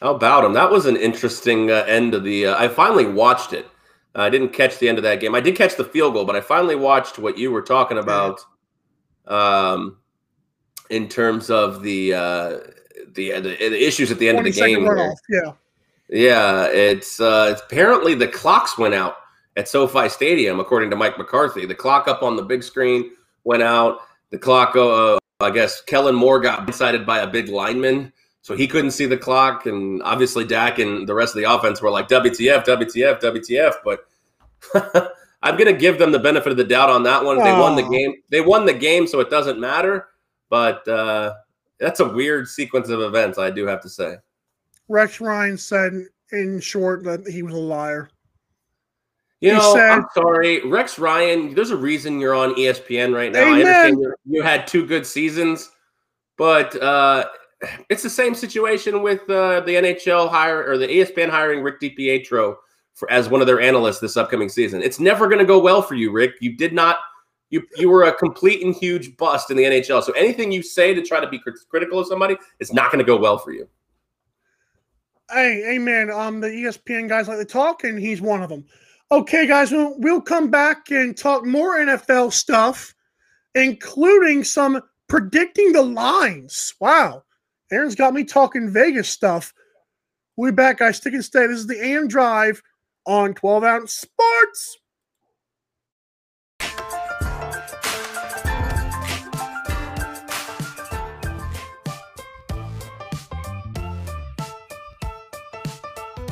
How 0.01 0.15
about 0.15 0.45
him? 0.45 0.53
That 0.53 0.71
was 0.71 0.85
an 0.85 0.95
interesting 0.95 1.71
uh, 1.71 1.83
end 1.87 2.13
of 2.13 2.23
the. 2.23 2.47
Uh, 2.47 2.57
I 2.57 2.67
finally 2.67 3.05
watched 3.05 3.53
it. 3.53 3.67
I 4.15 4.29
didn't 4.29 4.49
catch 4.49 4.79
the 4.79 4.89
end 4.89 4.97
of 4.97 5.03
that 5.03 5.19
game. 5.19 5.35
I 5.35 5.39
did 5.39 5.55
catch 5.55 5.75
the 5.75 5.83
field 5.83 6.13
goal, 6.13 6.25
but 6.25 6.35
I 6.35 6.41
finally 6.41 6.75
watched 6.75 7.19
what 7.19 7.37
you 7.37 7.51
were 7.51 7.61
talking 7.61 7.97
about. 7.97 8.41
Um, 9.27 9.97
in 10.89 11.07
terms 11.07 11.49
of 11.49 11.83
the 11.83 12.13
uh, 12.13 12.49
the, 13.13 13.31
the 13.31 13.55
the 13.57 13.87
issues 13.87 14.11
at 14.11 14.19
the 14.19 14.27
end 14.27 14.39
of 14.39 14.43
the 14.43 14.51
game. 14.51 14.83
Yeah. 15.29 15.51
Yeah, 16.11 16.65
it's 16.65 17.19
uh, 17.19 17.55
apparently 17.63 18.15
the 18.15 18.27
clocks 18.27 18.79
went 18.79 18.95
out 18.95 19.17
at 19.55 19.67
SoFi 19.67 20.09
Stadium, 20.09 20.59
according 20.59 20.89
to 20.89 20.95
Mike 20.95 21.19
McCarthy. 21.19 21.67
The 21.67 21.75
clock 21.75 22.07
up 22.07 22.23
on 22.23 22.35
the 22.35 22.41
big 22.41 22.63
screen 22.63 23.11
went 23.43 23.61
out. 23.61 23.99
The 24.31 24.39
clock, 24.39 24.75
uh, 24.75 25.19
I 25.39 25.51
guess, 25.51 25.81
Kellen 25.81 26.15
Moore 26.15 26.39
got 26.39 26.65
blindsided 26.65 27.05
by 27.05 27.19
a 27.19 27.27
big 27.27 27.49
lineman, 27.49 28.11
so 28.49 28.55
he 28.55 28.65
couldn't 28.67 28.89
see 28.89 29.05
the 29.05 29.15
clock. 29.15 29.67
And 29.67 30.01
obviously, 30.01 30.43
Dak 30.43 30.79
and 30.79 31.07
the 31.07 31.13
rest 31.13 31.35
of 31.35 31.39
the 31.43 31.53
offense 31.53 31.83
were 31.83 31.91
like, 31.91 32.07
WTF, 32.07 32.65
WTF, 32.65 33.21
WTF. 33.21 33.73
But 33.83 34.07
I'm 35.43 35.55
going 35.55 35.71
to 35.71 35.79
give 35.79 35.99
them 35.99 36.11
the 36.11 36.17
benefit 36.17 36.51
of 36.51 36.57
the 36.57 36.63
doubt 36.63 36.89
on 36.89 37.03
that 37.03 37.23
one. 37.23 37.37
They 37.37 37.51
won 37.51 37.75
the 37.75 37.87
game. 37.87 38.15
They 38.31 38.41
won 38.41 38.65
the 38.65 38.73
game, 38.73 39.05
so 39.05 39.19
it 39.19 39.29
doesn't 39.29 39.59
matter. 39.59 40.07
But 40.49 40.87
uh, 40.87 41.35
that's 41.79 41.99
a 41.99 42.09
weird 42.09 42.47
sequence 42.47 42.89
of 42.89 43.01
events, 43.01 43.37
I 43.37 43.51
do 43.51 43.67
have 43.67 43.81
to 43.83 43.89
say. 43.89 44.15
Rex 44.87 45.21
Ryan 45.21 45.55
said, 45.55 45.93
in 46.31 46.59
short, 46.59 47.03
that 47.03 47.27
he 47.27 47.43
was 47.43 47.53
a 47.53 47.57
liar. 47.57 48.09
You 49.41 49.51
He 49.51 49.57
know, 49.59 49.75
said- 49.75 49.91
I'm 49.91 50.05
sorry, 50.15 50.67
Rex 50.67 50.97
Ryan. 50.97 51.53
There's 51.53 51.69
a 51.69 51.77
reason 51.77 52.19
you're 52.19 52.33
on 52.33 52.55
ESPN 52.55 53.13
right 53.15 53.31
now. 53.31 53.41
I 53.41 53.51
understand 53.59 54.03
you 54.25 54.41
had 54.41 54.65
two 54.65 54.87
good 54.87 55.05
seasons, 55.05 55.69
but 56.35 56.75
uh, 56.81 57.27
it's 57.89 58.03
the 58.03 58.09
same 58.09 58.33
situation 58.33 59.01
with 59.01 59.21
uh, 59.29 59.61
the 59.61 59.73
NHL 59.73 60.29
hire 60.29 60.65
or 60.65 60.77
the 60.77 60.87
ESPN 60.87 61.29
hiring 61.29 61.61
Rick 61.61 61.81
DiPietro 61.81 62.55
for 62.93 63.11
as 63.11 63.29
one 63.29 63.41
of 63.41 63.47
their 63.47 63.61
analysts 63.61 63.99
this 63.99 64.17
upcoming 64.17 64.49
season. 64.49 64.81
It's 64.81 64.99
never 64.99 65.27
going 65.27 65.39
to 65.39 65.45
go 65.45 65.59
well 65.59 65.81
for 65.81 65.95
you, 65.95 66.11
Rick. 66.11 66.35
You 66.41 66.55
did 66.55 66.73
not. 66.73 66.97
You 67.49 67.63
you 67.77 67.89
were 67.89 68.03
a 68.03 68.13
complete 68.13 68.63
and 68.63 68.75
huge 68.75 69.17
bust 69.17 69.49
in 69.49 69.57
the 69.57 69.63
NHL. 69.63 70.03
So 70.03 70.11
anything 70.13 70.51
you 70.51 70.61
say 70.61 70.93
to 70.93 71.01
try 71.01 71.19
to 71.19 71.27
be 71.27 71.39
crit- 71.39 71.67
critical 71.69 71.99
of 71.99 72.07
somebody, 72.07 72.37
it's 72.59 72.71
not 72.71 72.91
going 72.91 73.03
to 73.03 73.05
go 73.05 73.17
well 73.17 73.37
for 73.37 73.51
you. 73.51 73.67
Hey, 75.31 75.75
amen. 75.75 76.11
Um, 76.11 76.39
the 76.39 76.47
ESPN 76.47 77.07
guys 77.07 77.27
like 77.27 77.37
to 77.37 77.45
talk, 77.45 77.83
and 77.83 77.99
he's 77.99 78.21
one 78.21 78.41
of 78.41 78.49
them. 78.49 78.65
Okay, 79.11 79.47
guys, 79.47 79.71
we'll, 79.71 79.95
we'll 79.99 80.21
come 80.21 80.49
back 80.49 80.91
and 80.91 81.17
talk 81.17 81.45
more 81.45 81.77
NFL 81.77 82.31
stuff, 82.31 82.93
including 83.55 84.43
some 84.43 84.81
predicting 85.07 85.71
the 85.71 85.81
lines. 85.81 86.75
Wow, 86.79 87.23
Aaron's 87.71 87.95
got 87.95 88.13
me 88.13 88.23
talking 88.23 88.69
Vegas 88.69 89.09
stuff. 89.09 89.53
We'll 90.35 90.51
be 90.51 90.55
back, 90.55 90.79
guys. 90.79 90.97
Stick 90.97 91.13
and 91.13 91.23
stay. 91.23 91.47
This 91.47 91.59
is 91.59 91.67
the 91.67 91.83
AM 91.83 92.07
Drive 92.07 92.61
on 93.05 93.33
12 93.33 93.63
Ounce 93.63 93.93
Sports. 93.93 94.77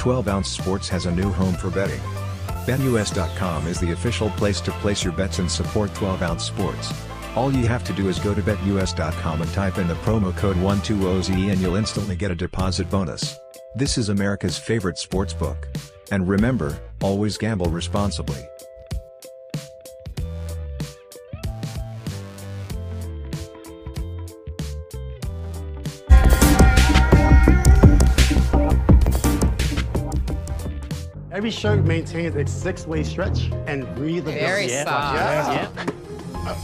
Twelve 0.08 0.30
Ounce 0.30 0.48
Sports 0.48 0.88
has 0.88 1.06
a 1.06 1.12
new 1.12 1.30
home 1.32 1.56
for 1.56 1.70
betting. 1.70 2.00
BetUS.com 2.66 3.68
is 3.68 3.78
the 3.80 3.92
official 3.92 4.30
place 4.32 4.62
to 4.62 4.72
place 4.72 5.04
your 5.04 5.12
bets 5.12 5.40
and 5.40 5.52
support 5.52 5.94
12 5.96 6.22
Ounce 6.22 6.44
Sports. 6.46 6.94
All 7.38 7.54
you 7.54 7.68
have 7.68 7.84
to 7.84 7.94
do 7.94 8.10
is 8.10 8.18
go 8.18 8.34
to 8.34 8.42
BetUS.com 8.42 9.44
and 9.44 9.54
type 9.54 9.78
in 9.78 9.88
the 9.88 9.94
promo 9.94 10.36
code 10.36 10.56
12OZ 10.56 11.52
and 11.52 11.62
you'll 11.62 11.76
instantly 11.76 12.16
get 12.16 12.32
a 12.32 12.36
deposit 12.36 12.90
bonus. 12.90 13.38
This 13.76 14.00
is 14.00 14.10
America's 14.10 14.58
favorite 14.58 14.98
sports 14.98 15.36
book. 15.36 15.68
And 16.12 16.28
remember, 16.28 16.76
always 17.00 17.38
gamble 17.38 17.68
responsibly. 17.68 18.42
Every 31.32 31.52
shirt 31.52 31.86
maintains 31.86 32.36
its 32.36 32.52
six-way 32.52 33.04
stretch 33.04 33.52
and 33.68 33.84
breathability. 33.96 34.24
Very 34.24 34.70
yeah. 34.72 34.84
soft. 34.86 35.16
Yeah. 35.16 35.54
yeah. 35.54 35.97
So 36.56 36.64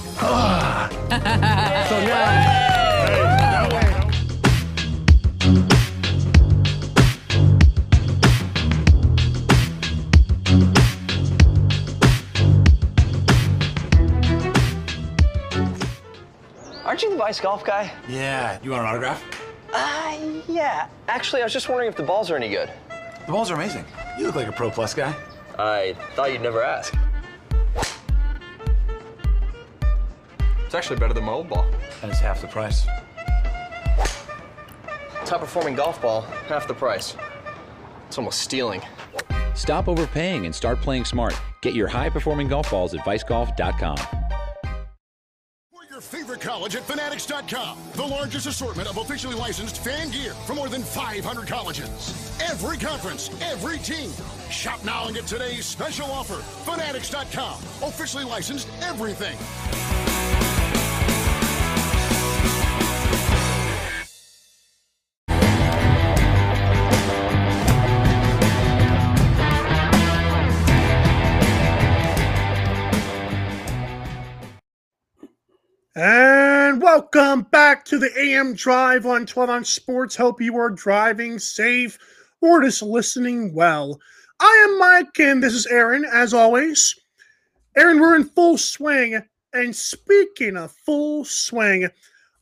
now, 2.06 2.34
Aren't 16.86 17.02
you 17.02 17.10
the 17.10 17.16
Vice 17.16 17.40
Golf 17.40 17.66
guy? 17.66 17.92
Yeah, 18.08 18.60
you 18.62 18.70
want 18.70 18.84
an 18.84 18.90
autograph? 18.90 19.24
Uh, 19.74 20.16
yeah. 20.48 20.88
Actually, 21.08 21.42
I 21.42 21.46
was 21.46 21.54
just 21.54 21.68
wondering 21.68 21.90
if 21.90 21.96
the 21.96 22.04
balls 22.04 22.30
are 22.30 22.36
any 22.36 22.50
good. 22.50 22.70
The 23.26 23.32
balls 23.32 23.50
are 23.50 23.56
amazing. 23.56 23.86
You 24.20 24.28
look 24.28 24.36
like 24.36 24.48
a 24.48 24.52
Pro 24.52 24.70
Plus 24.70 24.94
guy. 24.94 25.16
I 25.58 25.96
thought 26.14 26.32
you'd 26.32 26.42
never 26.42 26.62
ask. 26.62 26.94
It's 30.74 30.78
actually 30.80 31.00
better 31.02 31.14
than 31.14 31.26
my 31.26 31.34
old 31.34 31.50
ball. 31.50 31.68
And 32.02 32.10
it's 32.10 32.20
half 32.20 32.42
the 32.42 32.48
price. 32.48 32.88
Top 35.24 35.42
performing 35.42 35.76
golf 35.76 36.02
ball, 36.02 36.22
half 36.48 36.68
the 36.68 36.74
price. 36.74 37.16
It's 38.08 38.18
almost 38.18 38.42
stealing. 38.42 38.82
Stop 39.54 39.88
overpaying 39.88 40.48
and 40.48 40.56
start 40.56 40.82
playing 40.82 41.06
smart. 41.06 41.40
Get 41.62 41.76
your 41.76 41.88
high 41.88 42.10
performing 42.10 42.48
golf 42.48 42.72
balls 42.72 42.96
at 42.96 43.02
vicegolf.com. 43.02 43.98
For 45.72 45.84
your 45.92 46.02
favorite 46.02 46.42
college 46.42 46.76
at 46.76 46.82
Fanatics.com. 46.88 47.78
The 47.94 48.08
largest 48.08 48.48
assortment 48.48 48.90
of 48.90 48.98
officially 48.98 49.36
licensed 49.36 49.84
fan 49.84 50.10
gear 50.10 50.34
from 50.48 50.56
more 50.56 50.70
than 50.70 50.82
500 50.82 51.46
colleges. 51.46 52.42
Every 52.42 52.80
conference, 52.80 53.30
every 53.44 53.78
team. 53.78 54.10
Shop 54.50 54.84
now 54.84 55.06
and 55.06 55.16
get 55.16 55.28
today's 55.28 55.68
special 55.68 56.08
offer. 56.08 56.42
Fanatics.com. 56.68 57.60
Officially 57.88 58.24
licensed 58.24 58.68
everything. 58.82 59.38
Welcome 76.96 77.48
back 77.50 77.86
to 77.86 77.98
the 77.98 78.12
AM 78.20 78.54
Drive 78.54 79.08
on 79.08 79.26
12 79.26 79.50
Ounce 79.50 79.70
Sports. 79.72 80.16
Hope 80.16 80.40
you 80.40 80.56
are 80.58 80.70
driving 80.70 81.40
safe 81.40 81.98
or 82.40 82.62
just 82.62 82.84
listening 82.84 83.52
well. 83.52 84.00
I 84.40 84.68
am 84.70 84.78
Mike, 84.78 85.20
and 85.20 85.42
this 85.42 85.56
is 85.56 85.66
Aaron, 85.66 86.06
as 86.06 86.36
always. 86.36 86.94
Aaron, 87.76 88.00
we're 88.00 88.16
in 88.16 88.26
full 88.26 88.60
swing. 88.60 89.20
And 89.54 89.76
speaking 89.76 90.56
of 90.56 90.72
full 90.72 91.26
swing, 91.26 91.90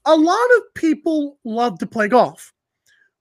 a 0.04 0.16
lot 0.18 0.48
of 0.58 0.74
people 0.74 1.40
love 1.46 1.80
to 1.80 1.88
play 1.88 2.10
golf. 2.10 2.52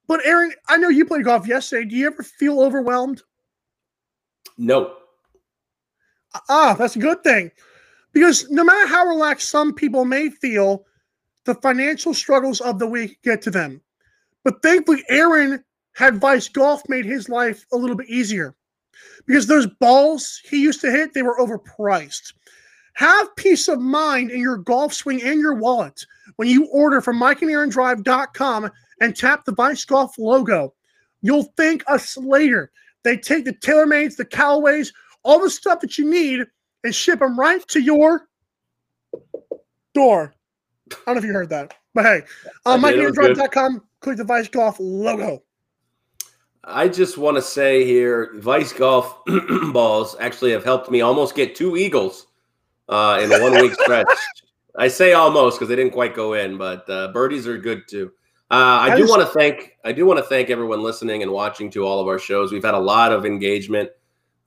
But 0.08 0.26
Aaron, 0.26 0.52
I 0.68 0.78
know 0.78 0.88
you 0.88 1.04
played 1.04 1.26
golf 1.26 1.46
yesterday. 1.46 1.88
Do 1.88 1.94
you 1.94 2.08
ever 2.08 2.24
feel 2.24 2.60
overwhelmed? 2.60 3.22
No. 4.58 4.96
Ah, 6.48 6.74
that's 6.76 6.96
a 6.96 6.98
good 6.98 7.22
thing. 7.22 7.52
Because 8.12 8.50
no 8.50 8.64
matter 8.64 8.88
how 8.88 9.06
relaxed 9.06 9.48
some 9.48 9.72
people 9.72 10.04
may 10.04 10.28
feel, 10.28 10.86
the 11.44 11.54
financial 11.56 12.14
struggles 12.14 12.60
of 12.60 12.78
the 12.78 12.86
week 12.86 13.18
get 13.22 13.42
to 13.42 13.50
them. 13.50 13.80
But 14.44 14.62
thankfully, 14.62 15.04
Aaron 15.08 15.64
had 15.94 16.18
Vice 16.18 16.48
Golf 16.48 16.82
made 16.88 17.04
his 17.04 17.28
life 17.28 17.64
a 17.72 17.76
little 17.76 17.96
bit 17.96 18.08
easier. 18.08 18.54
Because 19.26 19.46
those 19.46 19.66
balls 19.66 20.40
he 20.44 20.60
used 20.60 20.80
to 20.82 20.90
hit, 20.90 21.14
they 21.14 21.22
were 21.22 21.38
overpriced. 21.38 22.34
Have 22.94 23.34
peace 23.36 23.68
of 23.68 23.80
mind 23.80 24.30
in 24.30 24.40
your 24.40 24.58
golf 24.58 24.92
swing 24.92 25.22
and 25.22 25.40
your 25.40 25.54
wallet 25.54 26.04
when 26.36 26.48
you 26.48 26.66
order 26.66 27.00
from 27.00 27.20
MikeandAaronDrive.com 27.20 28.70
and 29.00 29.16
tap 29.16 29.44
the 29.44 29.52
Vice 29.52 29.84
Golf 29.84 30.18
logo. 30.18 30.74
You'll 31.22 31.52
thank 31.56 31.82
us 31.86 32.16
later. 32.16 32.70
They 33.02 33.16
take 33.16 33.44
the 33.44 33.54
TaylorMades, 33.54 34.16
the 34.16 34.24
Callaways, 34.24 34.92
all 35.22 35.40
the 35.40 35.50
stuff 35.50 35.80
that 35.80 35.96
you 35.96 36.10
need 36.10 36.44
and 36.84 36.94
ship 36.94 37.20
them 37.20 37.38
right 37.38 37.66
to 37.68 37.80
your 37.80 38.28
door. 39.94 40.34
I 40.92 40.96
don't 41.06 41.14
know 41.16 41.18
if 41.18 41.24
you 41.24 41.32
heard 41.32 41.50
that, 41.50 41.74
but 41.94 42.04
hey, 42.04 42.22
uh, 42.66 42.78
I 42.82 42.90
did, 42.90 43.00
it 43.00 43.06
was 43.06 43.16
good. 43.16 43.36
MikeandAaronDrive.com, 43.36 43.82
click 44.00 44.16
the 44.16 44.24
Vice 44.24 44.48
Golf 44.48 44.76
logo. 44.80 45.42
I 46.64 46.88
just 46.88 47.16
want 47.16 47.36
to 47.36 47.42
say 47.42 47.84
here, 47.84 48.32
Vice 48.36 48.72
Golf 48.72 49.22
balls 49.72 50.16
actually 50.20 50.52
have 50.52 50.64
helped 50.64 50.90
me 50.90 51.00
almost 51.00 51.34
get 51.34 51.54
two 51.54 51.76
Eagles 51.76 52.26
uh, 52.88 53.20
in 53.22 53.32
a 53.32 53.40
one 53.40 53.52
week 53.60 53.72
stretch. 53.80 54.06
I 54.76 54.88
say 54.88 55.14
almost 55.14 55.58
because 55.58 55.68
they 55.68 55.76
didn't 55.76 55.92
quite 55.92 56.14
go 56.14 56.34
in, 56.34 56.58
but 56.58 56.88
uh, 56.88 57.08
birdies 57.12 57.46
are 57.46 57.58
good 57.58 57.88
too. 57.88 58.12
Uh, 58.50 58.80
I 58.82 58.88
That 58.90 58.98
do 58.98 59.08
want 59.08 59.22
to 59.22 59.28
thank 59.28 59.76
I 59.84 59.92
do 59.92 60.04
want 60.06 60.18
to 60.18 60.24
thank 60.24 60.50
everyone 60.50 60.82
listening 60.82 61.22
and 61.22 61.30
watching 61.30 61.70
to 61.70 61.86
all 61.86 62.00
of 62.00 62.08
our 62.08 62.18
shows. 62.18 62.52
We've 62.52 62.64
had 62.64 62.74
a 62.74 62.78
lot 62.78 63.12
of 63.12 63.24
engagement. 63.24 63.90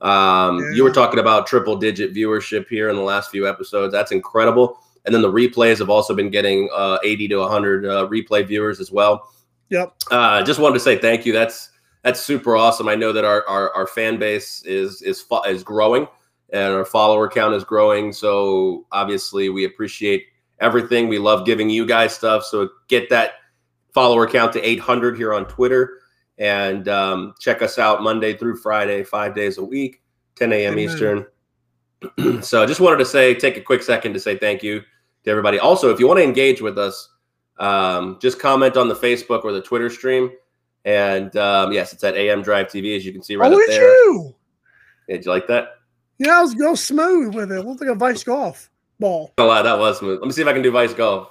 Um, 0.02 0.60
You 0.74 0.84
were 0.84 0.92
talking 0.92 1.20
about 1.20 1.48
triple 1.48 1.78
digit 1.78 2.14
viewership 2.14 2.68
here 2.68 2.90
in 2.90 2.96
the 2.98 3.02
last 3.02 3.32
few 3.32 3.48
episodes. 3.48 3.94
That's 3.94 4.12
incredible. 4.12 4.83
And 5.06 5.14
then 5.14 5.22
the 5.22 5.32
replays 5.32 5.80
have 5.80 5.90
also 5.90 6.16
been 6.16 6.30
getting 6.30 6.70
uh, 6.74 6.98
80 7.04 7.28
to 7.30 7.38
100 7.38 7.86
uh, 7.86 8.08
replay 8.08 8.48
viewers 8.48 8.80
as 8.80 8.92
well. 8.92 9.30
Yep. 9.70 9.94
Uh, 10.12 10.44
just 10.44 10.60
wanted 10.60 10.76
to 10.76 10.80
say 10.80 10.98
thank 10.98 11.26
you. 11.26 11.34
That's 11.34 11.72
that's 12.04 12.20
super 12.20 12.56
awesome. 12.56 12.88
I 12.88 12.96
know 12.96 13.12
that 13.12 13.26
our 13.26 13.48
our, 13.48 13.74
our 13.74 13.88
fan 13.88 14.20
base 14.20 14.64
is 14.66 15.02
is 15.02 15.22
fu- 15.22 15.44
is 15.44 15.64
growing, 15.64 16.08
and 16.52 16.74
our 16.74 16.86
follower 16.86 17.30
count 17.30 17.56
is 17.56 17.64
growing. 17.64 18.14
So 18.14 18.86
obviously, 18.92 19.50
we 19.50 19.66
appreciate 19.66 20.26
everything. 20.60 21.08
We 21.08 21.18
love 21.18 21.46
giving 21.46 21.70
you 21.70 21.86
guys 21.86 22.14
stuff. 22.14 22.44
So 22.44 22.70
get 22.88 23.10
that 23.10 23.34
follower 23.94 24.28
count 24.28 24.54
to 24.54 24.62
800 24.62 25.18
here 25.18 25.34
on 25.34 25.46
Twitter, 25.46 26.00
and 26.38 26.88
um, 26.88 27.34
check 27.40 27.62
us 27.62 27.80
out 27.80 28.04
Monday 28.04 28.38
through 28.38 28.58
Friday, 28.58 29.04
five 29.04 29.34
days 29.34 29.58
a 29.58 29.64
week, 29.64 30.02
10 30.36 30.54
a.m. 30.54 30.74
Amen. 30.74 30.80
Eastern. 30.80 31.26
so 32.44 32.62
I 32.62 32.66
just 32.66 32.82
wanted 32.82 32.98
to 32.98 33.06
say, 33.06 33.34
take 33.34 33.58
a 33.58 33.62
quick 33.62 33.82
second 33.82 34.14
to 34.14 34.20
say 34.20 34.38
thank 34.38 34.62
you 34.62 34.84
to 35.24 35.30
everybody. 35.32 35.60
Also, 35.60 35.90
if 35.90 36.00
you 36.00 36.08
want 36.08 36.20
to 36.20 36.24
engage 36.24 36.62
with 36.62 36.78
us, 36.78 37.10
um, 37.60 38.18
just 38.22 38.40
comment 38.40 38.78
on 38.78 38.88
the 38.88 38.96
Facebook 38.96 39.44
or 39.44 39.52
the 39.52 39.62
Twitter 39.62 39.90
stream. 39.90 40.32
And 40.86 41.36
um, 41.38 41.72
yes, 41.72 41.94
it's 41.94 42.04
at 42.04 42.16
AM 42.16 42.42
Drive 42.42 42.68
TV, 42.68 42.96
as 42.96 43.06
you 43.06 43.14
can 43.14 43.24
see 43.24 43.36
right 43.36 43.50
there. 43.50 43.58
oh, 43.58 43.62
up 43.62 43.68
there. 43.70 43.82
you. 43.84 44.36
Yeah, 45.08 45.16
Did 45.16 45.26
you 45.26 45.32
like 45.32 45.48
that? 45.48 45.68
Yeah, 46.18 46.38
I 46.40 46.42
was 46.42 46.54
go 46.56 46.76
smooth 46.76 47.34
with 47.36 47.52
it. 47.52 47.60
It 47.60 47.66
looked 47.66 47.82
like 47.82 47.90
a 47.90 47.96
vice 47.96 48.24
golf 48.24 48.70
ball. 49.00 49.34
A 49.38 49.44
lot. 49.44 49.64
That 49.64 49.78
was 49.80 50.00
smooth. 50.00 50.20
Let 50.20 50.28
me 50.28 50.32
see 50.34 50.42
if 50.42 50.48
I 50.48 50.54
can 50.54 50.62
do 50.62 50.72
vice 50.72 50.94
golf. 50.94 51.30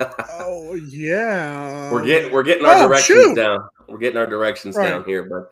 oh 0.00 0.74
yeah. 0.88 1.90
We're 1.92 2.04
getting 2.04 2.32
we're 2.32 2.42
getting 2.42 2.66
our 2.66 2.74
Oh, 2.84 2.88
directions 2.88 3.18
shoot. 3.22 3.34
down. 3.36 3.60
We're 3.88 3.98
getting 3.98 4.18
our 4.18 4.26
directions 4.26 4.76
Right. 4.76 4.88
down 4.90 5.04
here, 5.04 5.24
but 5.24 5.50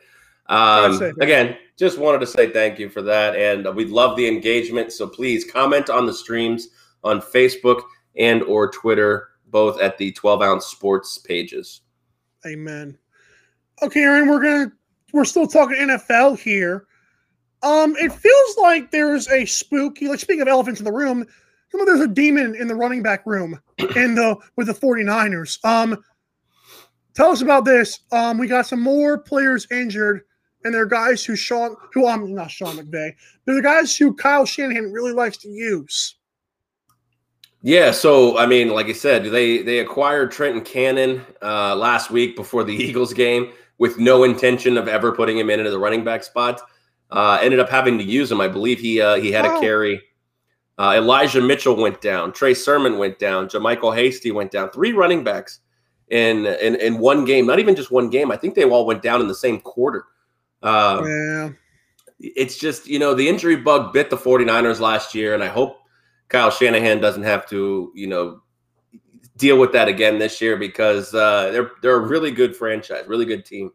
um, 0.53 1.01
again, 1.21 1.57
just 1.79 1.99
wanted 1.99 2.19
to 2.19 2.27
say 2.27 2.51
thank 2.51 2.79
you 2.79 2.89
for 2.89 3.01
that, 3.03 3.35
and 3.37 3.75
we 3.75 3.87
love 3.87 4.17
the 4.17 4.29
engagement. 4.29 4.93
So 4.93 5.07
please 5.07 5.51
comment 5.51 5.89
on 5.89 6.05
the 6.07 6.13
streams 6.13 6.69
on 7.03 7.21
Facebook 7.21 7.83
and 8.17 8.43
or 8.43 8.71
Twitter, 8.71 9.31
both 9.47 9.81
at 9.81 9.97
the 9.97 10.13
Twelve 10.13 10.43
Ounce 10.43 10.67
Sports 10.67 11.17
pages. 11.19 11.81
Amen. 12.47 12.99
Okay, 13.83 14.01
Aaron, 14.01 14.29
we're 14.29 14.43
gonna 14.43 14.73
we're 15.13 15.25
still 15.25 15.47
talking 15.47 15.77
NFL 15.77 16.39
here. 16.39 16.87
Um, 17.63 17.95
it 17.97 18.13
feels 18.13 18.57
like 18.59 18.91
there's 18.91 19.29
a 19.29 19.47
spooky, 19.47 20.09
like 20.09 20.19
speaking 20.19 20.43
of 20.43 20.49
elephants 20.49 20.81
in 20.81 20.85
the 20.85 20.93
room, 20.93 21.25
you 21.73 21.79
know, 21.79 21.85
there's 21.87 22.01
a 22.01 22.09
demon 22.09 22.55
in 22.57 22.69
the 22.69 22.75
running 22.75 23.03
back 23.03 23.25
room 23.25 23.59
in 23.79 24.15
the 24.15 24.37
with 24.57 24.67
the 24.67 24.75
49ers. 24.75 25.65
Um, 25.65 26.03
tell 27.15 27.31
us 27.31 27.41
about 27.41 27.65
this. 27.65 28.01
Um, 28.11 28.37
we 28.37 28.49
got 28.49 28.67
some 28.67 28.81
more 28.83 29.19
players 29.19 29.67
injured, 29.71 30.23
and 30.65 30.73
they're 30.75 30.87
guys 30.87 31.25
who 31.25 31.37
Sean 31.37 31.77
who 31.93 32.07
I'm 32.07 32.35
not 32.35 32.51
Sean 32.51 32.77
McVay. 32.77 33.13
They're 33.45 33.55
the 33.55 33.63
guys 33.63 33.97
who 33.97 34.15
Kyle 34.15 34.45
Shanahan 34.47 34.93
really 34.93 35.13
likes 35.13 35.37
to 35.39 35.49
use. 35.49 36.17
Yeah, 37.63 37.93
so 37.93 38.39
I 38.39 38.47
mean, 38.47 38.69
like 38.71 38.87
I 38.87 38.93
said, 38.93 39.25
they 39.25 39.63
they 39.63 39.79
acquired 39.79 40.33
Trenton 40.33 40.63
Cannon 40.65 41.25
uh, 41.41 41.77
last 41.77 42.11
week 42.11 42.35
before 42.37 42.65
the 42.65 42.75
Eagles 42.85 43.13
game 43.13 43.53
with 43.79 43.99
no 43.99 44.25
intention 44.25 44.77
of 44.77 44.89
ever 44.89 45.13
putting 45.13 45.39
him 45.39 45.49
in 45.51 45.61
into 45.61 45.71
the 45.71 45.79
running 45.79 46.05
back 46.05 46.25
spot. 46.25 46.61
Uh, 47.11 47.39
ended 47.43 47.61
up 47.61 47.69
having 47.69 47.99
to 47.99 48.05
use 48.05 48.33
him. 48.33 48.41
I 48.41 48.49
believe 48.49 48.81
he 48.81 49.01
uh, 49.01 49.17
he 49.17 49.31
had 49.31 49.45
Wow. 49.45 49.59
a 49.59 49.61
carry. 49.61 50.01
Uh, 50.79 50.95
Elijah 50.97 51.41
Mitchell 51.41 51.77
went 51.77 52.01
down. 52.01 52.33
Trey 52.33 52.55
Sermon 52.55 52.97
went 52.99 53.19
down. 53.19 53.47
JaMycal 53.47 53.95
Hasty 53.95 54.33
went 54.33 54.51
down. 54.51 54.71
Three 54.71 54.93
running 54.93 55.23
backs 55.23 55.61
in 56.09 56.47
in 56.47 56.75
in 56.77 56.99
one 56.99 57.25
game. 57.25 57.47
Not 57.47 57.61
even 57.61 57.77
just 57.77 57.93
one 57.93 58.09
game. 58.11 58.33
I 58.33 58.37
think 58.37 58.55
they 58.55 58.65
all 58.65 58.87
went 58.87 59.03
down 59.03 59.21
in 59.21 59.29
the 59.29 59.35
same 59.35 59.61
quarter. 59.61 60.07
Uh, 60.63 61.03
yeah. 61.05 61.51
it's 62.21 62.57
just 62.57 62.87
you 62.87 62.99
know 62.99 63.15
the 63.15 63.29
injury 63.29 63.57
bug 63.57 63.93
bit 63.93 64.11
the 64.11 64.17
49ers 64.17 64.79
last 64.79 65.15
year 65.15 65.35
and 65.35 65.43
i 65.43 65.49
hope 65.49 65.79
kyle 66.29 66.51
shanahan 66.51 67.01
doesn't 67.01 67.25
have 67.25 67.49
to 67.49 67.91
you 67.95 68.07
know 68.07 68.41
deal 69.37 69.59
with 69.59 69.73
that 69.73 69.89
again 69.89 70.19
this 70.19 70.41
year 70.41 70.57
because 70.57 71.15
uh, 71.15 71.51
they're 71.51 71.73
they're 71.83 71.97
a 71.97 72.07
really 72.07 72.31
good 72.31 72.55
franchise 72.55 73.05
really 73.09 73.25
good 73.25 73.45
team 73.45 73.73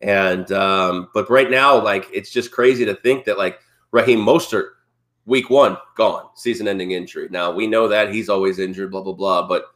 and 0.00 0.50
um, 0.52 1.08
but 1.14 1.30
right 1.30 1.50
now 1.50 1.80
like 1.80 2.08
it's 2.12 2.30
just 2.30 2.50
crazy 2.50 2.84
to 2.84 2.94
think 2.96 3.24
that 3.24 3.38
like 3.38 3.60
raheem 3.92 4.18
mostert 4.18 4.70
week 5.26 5.50
one 5.50 5.76
gone 5.96 6.28
season 6.34 6.66
ending 6.66 6.90
injury 6.90 7.28
now 7.30 7.52
we 7.52 7.66
know 7.66 7.86
that 7.86 8.12
he's 8.12 8.28
always 8.28 8.58
injured 8.58 8.90
blah 8.90 9.02
blah 9.02 9.12
blah 9.12 9.46
but 9.46 9.73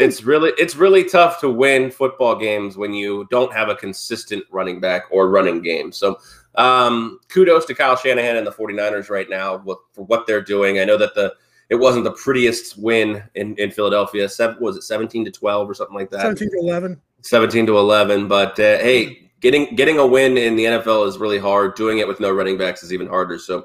it's 0.00 0.22
really 0.24 0.52
it's 0.58 0.76
really 0.76 1.04
tough 1.04 1.40
to 1.40 1.50
win 1.50 1.90
football 1.90 2.36
games 2.36 2.76
when 2.76 2.92
you 2.92 3.26
don't 3.30 3.52
have 3.52 3.68
a 3.68 3.74
consistent 3.74 4.44
running 4.50 4.80
back 4.80 5.04
or 5.10 5.30
running 5.30 5.62
game. 5.62 5.92
So 5.92 6.18
um, 6.54 7.20
kudos 7.28 7.64
to 7.66 7.74
Kyle 7.74 7.96
Shanahan 7.96 8.36
and 8.36 8.46
the 8.46 8.52
49ers 8.52 9.10
right 9.10 9.28
now 9.28 9.58
for 9.92 10.04
what 10.04 10.26
they're 10.26 10.42
doing. 10.42 10.78
I 10.78 10.84
know 10.84 10.98
that 10.98 11.14
the 11.14 11.34
it 11.70 11.76
wasn't 11.76 12.04
the 12.04 12.12
prettiest 12.12 12.76
win 12.76 13.22
in, 13.34 13.56
in 13.56 13.70
Philadelphia. 13.70 14.28
Seven, 14.28 14.56
was 14.60 14.76
it 14.76 14.82
17 14.82 15.24
to 15.24 15.30
12 15.30 15.70
or 15.70 15.74
something 15.74 15.96
like 15.96 16.10
that? 16.10 16.20
17 16.20 16.50
to 16.50 16.58
11. 16.58 17.00
17 17.22 17.66
to 17.66 17.78
11 17.78 18.28
but 18.28 18.58
uh, 18.58 18.78
hey 18.78 19.30
getting 19.40 19.74
getting 19.76 19.98
a 19.98 20.06
win 20.06 20.36
in 20.36 20.56
the 20.56 20.64
nfl 20.64 21.06
is 21.06 21.18
really 21.18 21.38
hard 21.38 21.74
doing 21.74 21.98
it 21.98 22.08
with 22.08 22.20
no 22.20 22.30
running 22.30 22.58
backs 22.58 22.82
is 22.82 22.92
even 22.92 23.06
harder 23.06 23.38
so 23.38 23.64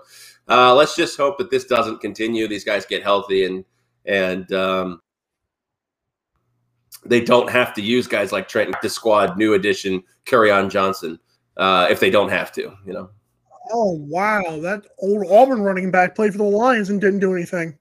uh, 0.50 0.74
let's 0.74 0.96
just 0.96 1.18
hope 1.18 1.38
that 1.38 1.50
this 1.50 1.66
doesn't 1.66 2.00
continue 2.00 2.48
these 2.48 2.64
guys 2.64 2.86
get 2.86 3.04
healthy 3.04 3.46
and 3.46 3.66
and 4.06 4.54
um, 4.54 5.02
they 7.08 7.22
don't 7.22 7.49
have 7.49 7.74
to 7.76 7.82
use 7.82 8.08
guys 8.08 8.32
like 8.32 8.47
Trenton, 8.47 8.76
the 8.82 8.89
squad, 8.89 9.38
new 9.38 9.53
addition, 9.53 10.03
on 10.32 10.70
Johnson, 10.70 11.20
uh, 11.58 11.88
if 11.89 11.99
they 11.99 12.10
don't 12.10 12.30
have 12.30 12.51
to, 12.53 12.74
you 12.86 12.93
know. 12.93 13.10
Oh 13.72 13.93
wow, 14.10 14.60
that 14.62 14.86
old 14.99 15.26
Auburn 15.30 15.62
running 15.62 15.91
back 15.91 16.16
played 16.16 16.32
for 16.32 16.38
the 16.38 16.43
Lions 16.43 16.89
and 16.89 17.01
didn't 17.01 17.20
do 17.20 17.34
anything. 17.34 17.78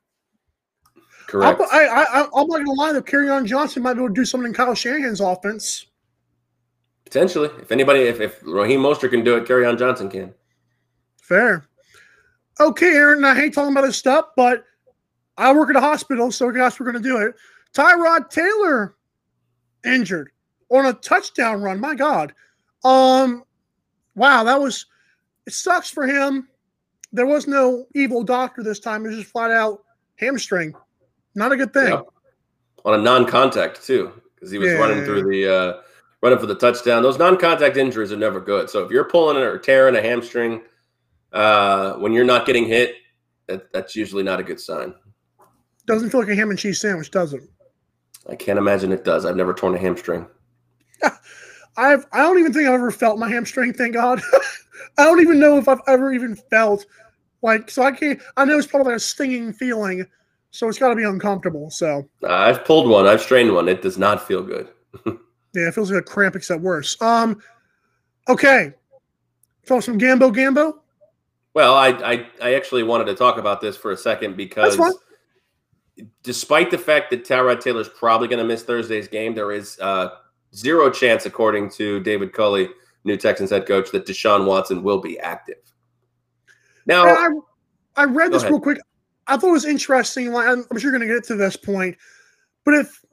Correct. 1.27 1.61
I'm, 1.61 1.66
I, 1.72 2.05
I, 2.05 2.20
I'm 2.22 2.47
not 2.47 2.59
gonna 2.59 2.72
lie 2.72 2.93
though. 2.93 3.03
Kerryon 3.03 3.47
Johnson 3.47 3.83
might 3.83 3.95
be 3.95 4.01
able 4.01 4.09
to 4.09 4.14
do 4.14 4.24
something 4.24 4.49
in 4.49 4.55
Kyle 4.55 4.74
Shanahan's 4.74 5.20
offense. 5.20 5.87
Potentially, 7.05 7.51
if 7.61 7.70
anybody, 7.70 8.01
if, 8.01 8.20
if 8.20 8.41
Raheem 8.43 8.81
Mostert 8.81 9.11
can 9.11 9.22
do 9.22 9.37
it, 9.37 9.51
on 9.51 9.79
Johnson 9.79 10.09
can. 10.09 10.35
Fair. 11.22 11.66
Okay, 12.61 12.95
Aaron. 12.95 13.24
I 13.24 13.35
hate 13.35 13.55
talking 13.55 13.72
about 13.72 13.83
this 13.83 13.97
stuff, 13.97 14.27
but 14.37 14.64
I 15.37 15.53
work 15.53 15.70
at 15.70 15.77
a 15.77 15.81
hospital, 15.81 16.31
so 16.31 16.49
I 16.49 16.53
guess 16.53 16.81
we're 16.81 16.87
gonna 16.87 17.01
do 17.01 17.18
it. 17.18 17.35
Tyrod 17.74 18.31
Taylor 18.31 18.97
injured 19.87 20.30
on 20.70 20.87
a 20.87 20.93
touchdown 20.93 21.62
run. 21.62 21.80
My 21.80 21.95
God. 21.95 22.34
Um. 22.84 23.45
Wow, 24.14 24.45
that 24.45 24.61
was. 24.61 24.87
It 25.47 25.53
sucks 25.53 25.91
for 25.91 26.07
him. 26.07 26.49
There 27.12 27.26
was 27.26 27.47
no 27.47 27.87
evil 27.95 28.22
doctor 28.24 28.62
this 28.62 28.80
time. 28.80 29.05
It 29.05 29.09
was 29.11 29.18
just 29.18 29.30
flat 29.30 29.51
out 29.51 29.84
hamstring. 30.16 30.74
Not 31.34 31.53
a 31.53 31.57
good 31.57 31.72
thing. 31.72 31.89
Yeah. 31.89 32.03
On 32.84 32.99
a 32.99 33.03
non-contact 33.03 33.84
too, 33.84 34.12
because 34.34 34.51
he 34.51 34.59
was 34.59 34.72
Yeah. 34.72 34.78
running 34.78 35.05
through 35.05 35.30
the 35.30 35.47
uh, 35.47 35.80
running 36.22 36.39
for 36.39 36.47
the 36.47 36.55
touchdown. 36.55 37.03
Those 37.03 37.18
non-contact 37.18 37.76
injuries 37.76 38.12
are 38.12 38.16
never 38.16 38.41
good. 38.41 38.68
So 38.70 38.84
if 38.84 38.91
you're 38.91 39.05
pulling 39.05 39.37
or 39.37 39.59
tearing 39.59 39.97
a 39.97 40.03
hamstring 40.03 40.62
uh, 41.32 41.95
when 41.95 42.12
you're 42.12 42.24
not 42.24 42.47
getting 42.47 42.64
hit, 42.64 42.97
that, 43.47 43.72
that's 43.72 43.95
usually 43.95 44.22
not 44.22 44.41
a 44.41 44.43
good 44.43 44.61
sign. 44.61 44.95
Doesn't 45.87 46.11
feel 46.11 46.20
like 46.20 46.30
a 46.30 46.34
ham 46.34 46.51
and 46.51 46.59
cheese 46.59 46.80
sandwich, 46.80 47.11
does 47.11 47.34
it? 47.34 47.43
I 48.29 48.35
can't 48.35 48.59
imagine 48.59 48.93
it 48.93 49.05
does. 49.05 49.24
I've 49.24 49.37
never 49.37 49.55
torn 49.55 49.74
a 49.74 49.79
hamstring. 49.79 50.27
I've 51.77 52.07
I 52.12 52.22
don't 52.22 52.39
even 52.39 52.53
think 52.53 52.66
I've 52.66 52.74
ever 52.74 52.91
felt 52.91 53.18
my 53.18 53.29
hamstring. 53.29 53.72
Thank 53.72 53.95
God. 53.95 54.20
I 54.99 55.05
don't 55.05 55.20
even 55.20 55.39
know 55.39 55.59
if 55.59 55.68
I've 55.68 55.81
ever 55.87 56.12
even 56.12 56.37
felt 56.37 56.87
like 57.43 57.70
so. 57.70 57.83
I 57.83 57.93
can't. 57.93 58.20
I 58.37 58.45
know 58.45 58.59
it's 58.59 58.66
probably 58.66 58.93
like 58.93 58.97
a 58.97 59.01
stinging 59.01 59.53
feeling, 59.53 60.07
so 60.51 60.68
it's 60.68 60.79
got 60.79 60.89
to 60.89 60.97
be 60.97 61.05
uncomfortable. 61.05 61.70
So 61.70 62.09
I've 62.27 62.64
pulled 62.64 62.89
one. 62.89 63.07
I've 63.07 63.20
strained 63.20 63.53
one. 63.53 63.68
It 63.68 63.83
does 63.83 63.99
not 63.99 64.27
feel 64.27 64.43
good. 64.43 64.70
yeah, 65.07 65.68
it 65.68 65.74
feels 65.74 65.91
like 65.91 66.01
a 66.01 66.05
cramp, 66.05 66.35
except 66.35 66.62
worse. 66.62 67.01
Um, 67.03 67.41
okay. 68.29 68.72
Throw 69.66 69.81
some 69.81 69.99
Gambo 69.99 70.35
Gambo. 70.35 70.79
Well, 71.55 71.74
I, 71.74 71.89
I 71.89 72.27
I 72.43 72.55
actually 72.55 72.83
wanted 72.83 73.05
to 73.07 73.14
talk 73.14 73.39
about 73.39 73.61
this 73.61 73.77
for 73.77 73.91
a 73.93 73.97
second 73.97 74.37
because. 74.37 74.79
Despite 76.23 76.71
the 76.71 76.79
fact 76.79 77.11
that 77.11 77.25
Tyrod 77.25 77.61
Taylor's 77.61 77.89
probably 77.89 78.29
going 78.29 78.39
to 78.39 78.45
miss 78.45 78.63
Thursday's 78.63 79.09
game, 79.09 79.35
there 79.35 79.53
is 79.53 79.79
uh, 79.81 80.11
zero 80.55 80.91
chance, 80.91 81.27
according 81.27 81.71
to 81.71 82.01
David 82.01 82.33
Culley, 82.33 82.69
new 83.05 83.17
Texans 83.17 83.51
head 83.51 83.67
coach, 83.67 83.91
that 83.93 84.07
Deshaun 84.07 84.47
Watson 84.47 84.83
will 84.83 85.01
be 85.01 85.19
active. 85.19 85.59
Now, 86.87 87.07
I, 87.07 87.29
I 87.97 88.05
read 88.05 88.33
this 88.33 88.43
ahead. 88.43 88.53
real 88.53 88.61
quick. 88.61 88.79
I 89.27 89.37
thought 89.37 89.49
it 89.49 89.53
was 89.53 89.65
interesting. 89.65 90.33
Like 90.33 90.47
I'm, 90.49 90.65
I'm 90.71 90.79
sure 90.79 90.91
you're 90.91 90.99
going 90.99 91.09
to 91.09 91.15
get 91.15 91.25
to 91.25 91.37
this 91.37 91.57
point, 91.57 91.97
but 92.65 92.75
if 92.75 93.05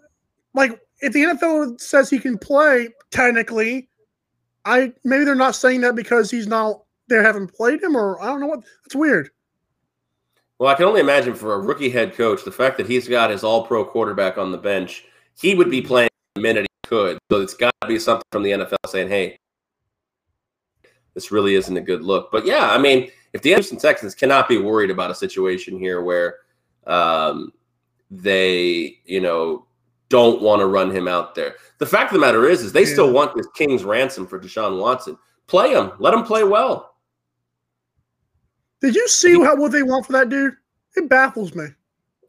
like 0.53 0.79
if 1.01 1.13
the 1.13 1.23
NFL 1.23 1.81
says 1.81 2.09
he 2.09 2.19
can 2.19 2.37
play 2.37 2.89
technically, 3.11 3.89
I 4.65 4.93
maybe 5.03 5.25
they're 5.25 5.35
not 5.35 5.55
saying 5.55 5.81
that 5.81 5.95
because 5.95 6.29
he's 6.29 6.47
not 6.47 6.83
they 7.09 7.15
haven't 7.15 7.53
played 7.53 7.81
him 7.81 7.95
or 7.95 8.21
I 8.21 8.27
don't 8.27 8.41
know 8.41 8.47
what. 8.47 8.63
It's 8.85 8.95
weird. 8.95 9.29
Well, 10.63 10.71
I 10.71 10.75
can 10.75 10.85
only 10.85 11.01
imagine 11.01 11.35
for 11.35 11.55
a 11.55 11.59
rookie 11.59 11.89
head 11.89 12.15
coach, 12.15 12.45
the 12.45 12.51
fact 12.51 12.77
that 12.77 12.87
he's 12.87 13.05
got 13.05 13.29
his 13.29 13.43
All-Pro 13.43 13.83
quarterback 13.83 14.37
on 14.37 14.53
the 14.53 14.57
bench, 14.57 15.03
he 15.37 15.55
would 15.55 15.69
be 15.69 15.81
playing 15.81 16.09
the 16.35 16.41
minute 16.41 16.61
he 16.61 16.87
could. 16.87 17.17
So 17.29 17.41
it's 17.41 17.53
got 17.53 17.73
to 17.81 17.87
be 17.89 17.99
something 17.99 18.23
from 18.31 18.43
the 18.43 18.51
NFL 18.51 18.77
saying, 18.87 19.09
"Hey, 19.09 19.37
this 21.15 21.33
really 21.33 21.55
isn't 21.55 21.75
a 21.75 21.81
good 21.81 22.01
look." 22.01 22.31
But 22.31 22.45
yeah, 22.45 22.71
I 22.71 22.77
mean, 22.77 23.11
if 23.33 23.41
the 23.41 23.49
Houston 23.49 23.77
Texans 23.77 24.15
cannot 24.15 24.47
be 24.47 24.57
worried 24.57 24.89
about 24.89 25.11
a 25.11 25.15
situation 25.15 25.77
here 25.77 26.01
where 26.01 26.35
um, 26.87 27.51
they, 28.09 28.99
you 29.03 29.19
know, 29.19 29.65
don't 30.07 30.41
want 30.41 30.61
to 30.61 30.67
run 30.67 30.95
him 30.95 31.09
out 31.09 31.35
there. 31.35 31.55
The 31.79 31.85
fact 31.85 32.13
of 32.13 32.13
the 32.13 32.25
matter 32.25 32.47
is, 32.47 32.61
is 32.61 32.71
they 32.71 32.85
still 32.85 33.11
want 33.11 33.35
this 33.35 33.47
king's 33.53 33.83
ransom 33.83 34.25
for 34.25 34.39
Deshaun 34.39 34.79
Watson. 34.79 35.17
Play 35.47 35.73
him. 35.73 35.91
Let 35.99 36.13
him 36.13 36.23
play 36.23 36.45
well. 36.45 36.92
Did 38.83 38.95
you 38.95 39.07
see 39.07 39.41
how 39.41 39.55
what 39.55 39.71
they 39.71 39.81
want 39.81 40.05
for 40.05 40.11
that 40.11 40.27
dude? 40.27 40.55
It 40.97 41.09
baffles 41.09 41.55
me. 41.55 41.67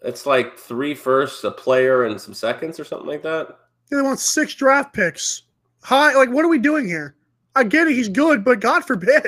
It's 0.02 0.24
like 0.24 0.56
three 0.56 0.94
firsts, 0.94 1.42
a 1.42 1.50
player, 1.50 2.04
and 2.04 2.18
some 2.20 2.32
seconds 2.32 2.78
or 2.78 2.84
something 2.84 3.08
like 3.08 3.24
that. 3.24 3.58
They 3.90 4.00
want 4.00 4.20
six 4.20 4.54
draft 4.54 4.94
picks. 4.94 5.42
High, 5.82 6.14
like 6.14 6.30
what 6.30 6.44
are 6.44 6.48
we 6.48 6.58
doing 6.58 6.86
here? 6.86 7.16
I 7.56 7.64
get 7.64 7.88
it, 7.88 7.94
he's 7.94 8.08
good, 8.08 8.44
but 8.44 8.60
God 8.60 8.84
forbid. 8.84 9.26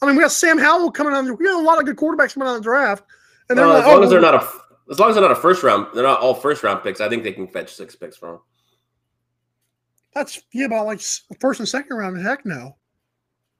I 0.00 0.06
mean, 0.06 0.16
we 0.16 0.22
got 0.22 0.32
Sam 0.32 0.58
Howell 0.58 0.92
coming 0.92 1.12
on. 1.12 1.26
We 1.36 1.44
got 1.44 1.60
a 1.60 1.62
lot 1.62 1.78
of 1.78 1.86
good 1.86 1.96
quarterbacks 1.96 2.34
coming 2.34 2.48
on 2.48 2.54
the 2.54 2.62
draft, 2.62 3.04
and 3.48 3.58
they're 3.58 3.66
No, 3.66 3.72
like, 3.72 3.82
as 3.82 3.88
long 3.88 3.98
oh, 3.98 4.02
as 4.04 4.10
they're 4.10 4.20
not 4.20 4.34
a, 4.34 4.48
as 4.90 4.98
long 5.00 5.10
as 5.10 5.16
they're 5.16 5.22
not 5.22 5.32
a 5.32 5.36
first 5.36 5.62
round, 5.62 5.88
they're 5.92 6.02
not 6.04 6.20
all 6.20 6.34
first 6.34 6.62
round 6.62 6.82
picks. 6.82 7.00
I 7.00 7.08
think 7.08 7.24
they 7.24 7.32
can 7.32 7.48
fetch 7.48 7.74
six 7.74 7.96
picks 7.96 8.16
from. 8.16 8.40
That's 10.14 10.40
yeah, 10.52 10.66
about 10.66 10.86
like 10.86 11.00
first 11.40 11.58
and 11.58 11.68
second 11.68 11.96
round. 11.96 12.20
Heck 12.20 12.46
no. 12.46 12.76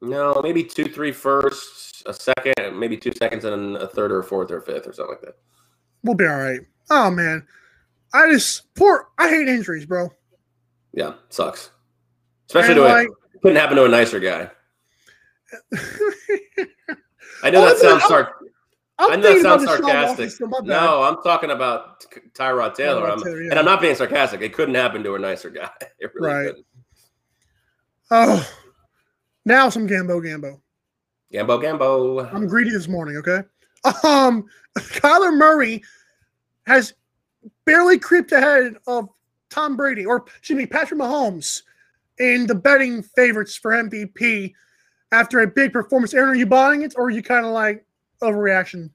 No, 0.00 0.40
maybe 0.42 0.64
two, 0.64 0.84
three 0.84 1.12
firsts, 1.12 1.91
a 2.06 2.12
second, 2.14 2.78
maybe 2.78 2.96
two 2.96 3.12
seconds, 3.12 3.44
and 3.44 3.76
a 3.76 3.86
third 3.88 4.12
or 4.12 4.20
a 4.20 4.24
fourth 4.24 4.50
or 4.50 4.58
a 4.58 4.62
fifth 4.62 4.86
or 4.86 4.92
something 4.92 5.14
like 5.14 5.22
that. 5.22 5.36
We'll 6.02 6.14
be 6.16 6.26
all 6.26 6.38
right. 6.38 6.60
Oh 6.90 7.10
man, 7.10 7.46
I 8.12 8.30
just 8.30 8.74
poor. 8.74 9.08
I 9.18 9.28
hate 9.28 9.48
injuries, 9.48 9.86
bro. 9.86 10.08
Yeah, 10.92 11.14
sucks. 11.28 11.70
Especially 12.48 12.72
And, 12.80 13.06
to 13.06 13.10
a, 13.12 13.40
couldn't 13.40 13.56
happen 13.56 13.76
to 13.76 13.84
a 13.84 13.88
nicer 13.88 14.20
guy. 14.20 14.50
I 17.42 17.50
know 17.50 17.64
that 17.66 17.78
sounds 17.78 18.02
sarc- 18.04 18.32
I 18.98 19.16
know 19.16 19.34
that 19.34 19.42
sounds 19.42 19.64
sarcastic. 19.64 20.30
so 20.30 20.46
my 20.46 20.58
bad. 20.60 20.66
No, 20.66 21.02
I'm 21.02 21.22
talking 21.22 21.50
about 21.50 22.04
Tyrod 22.34 22.74
Taylor. 22.74 23.02
Tyrod 23.08 23.26
I'm- 23.26 23.42
yeah. 23.44 23.50
And 23.50 23.58
I'm 23.58 23.64
not 23.64 23.80
being 23.80 23.94
sarcastic. 23.94 24.42
It 24.42 24.52
couldn't 24.52 24.74
happen 24.74 25.02
to 25.04 25.14
a 25.14 25.18
nicer 25.18 25.50
guy. 25.50 25.70
It 25.98 26.10
really 26.14 26.28
Right. 26.34 26.46
couldn't. 26.48 26.66
Oh, 28.10 28.48
now 29.44 29.68
some 29.70 29.88
Gambo 29.88 30.20
Gambo. 30.22 30.60
Gambo, 31.32 31.62
Gambo. 31.62 32.32
I'm 32.32 32.46
greedy 32.46 32.70
this 32.70 32.88
morning. 32.88 33.16
Okay. 33.16 33.42
Um, 34.04 34.46
Kyler 34.78 35.36
Murray 35.36 35.82
has 36.66 36.94
barely 37.64 37.98
creeped 37.98 38.32
ahead 38.32 38.76
of 38.86 39.08
Tom 39.50 39.76
Brady, 39.76 40.04
or 40.04 40.24
excuse 40.38 40.56
me, 40.56 40.66
Patrick 40.66 41.00
Mahomes, 41.00 41.62
in 42.18 42.46
the 42.46 42.54
betting 42.54 43.02
favorites 43.02 43.56
for 43.56 43.72
MVP 43.72 44.52
after 45.10 45.40
a 45.40 45.46
big 45.46 45.72
performance. 45.72 46.14
Aaron, 46.14 46.30
are 46.30 46.34
you 46.34 46.46
buying 46.46 46.82
it, 46.82 46.94
or 46.96 47.04
are 47.06 47.10
you 47.10 47.22
kind 47.22 47.46
of 47.46 47.52
like 47.52 47.84
overreaction? 48.22 48.90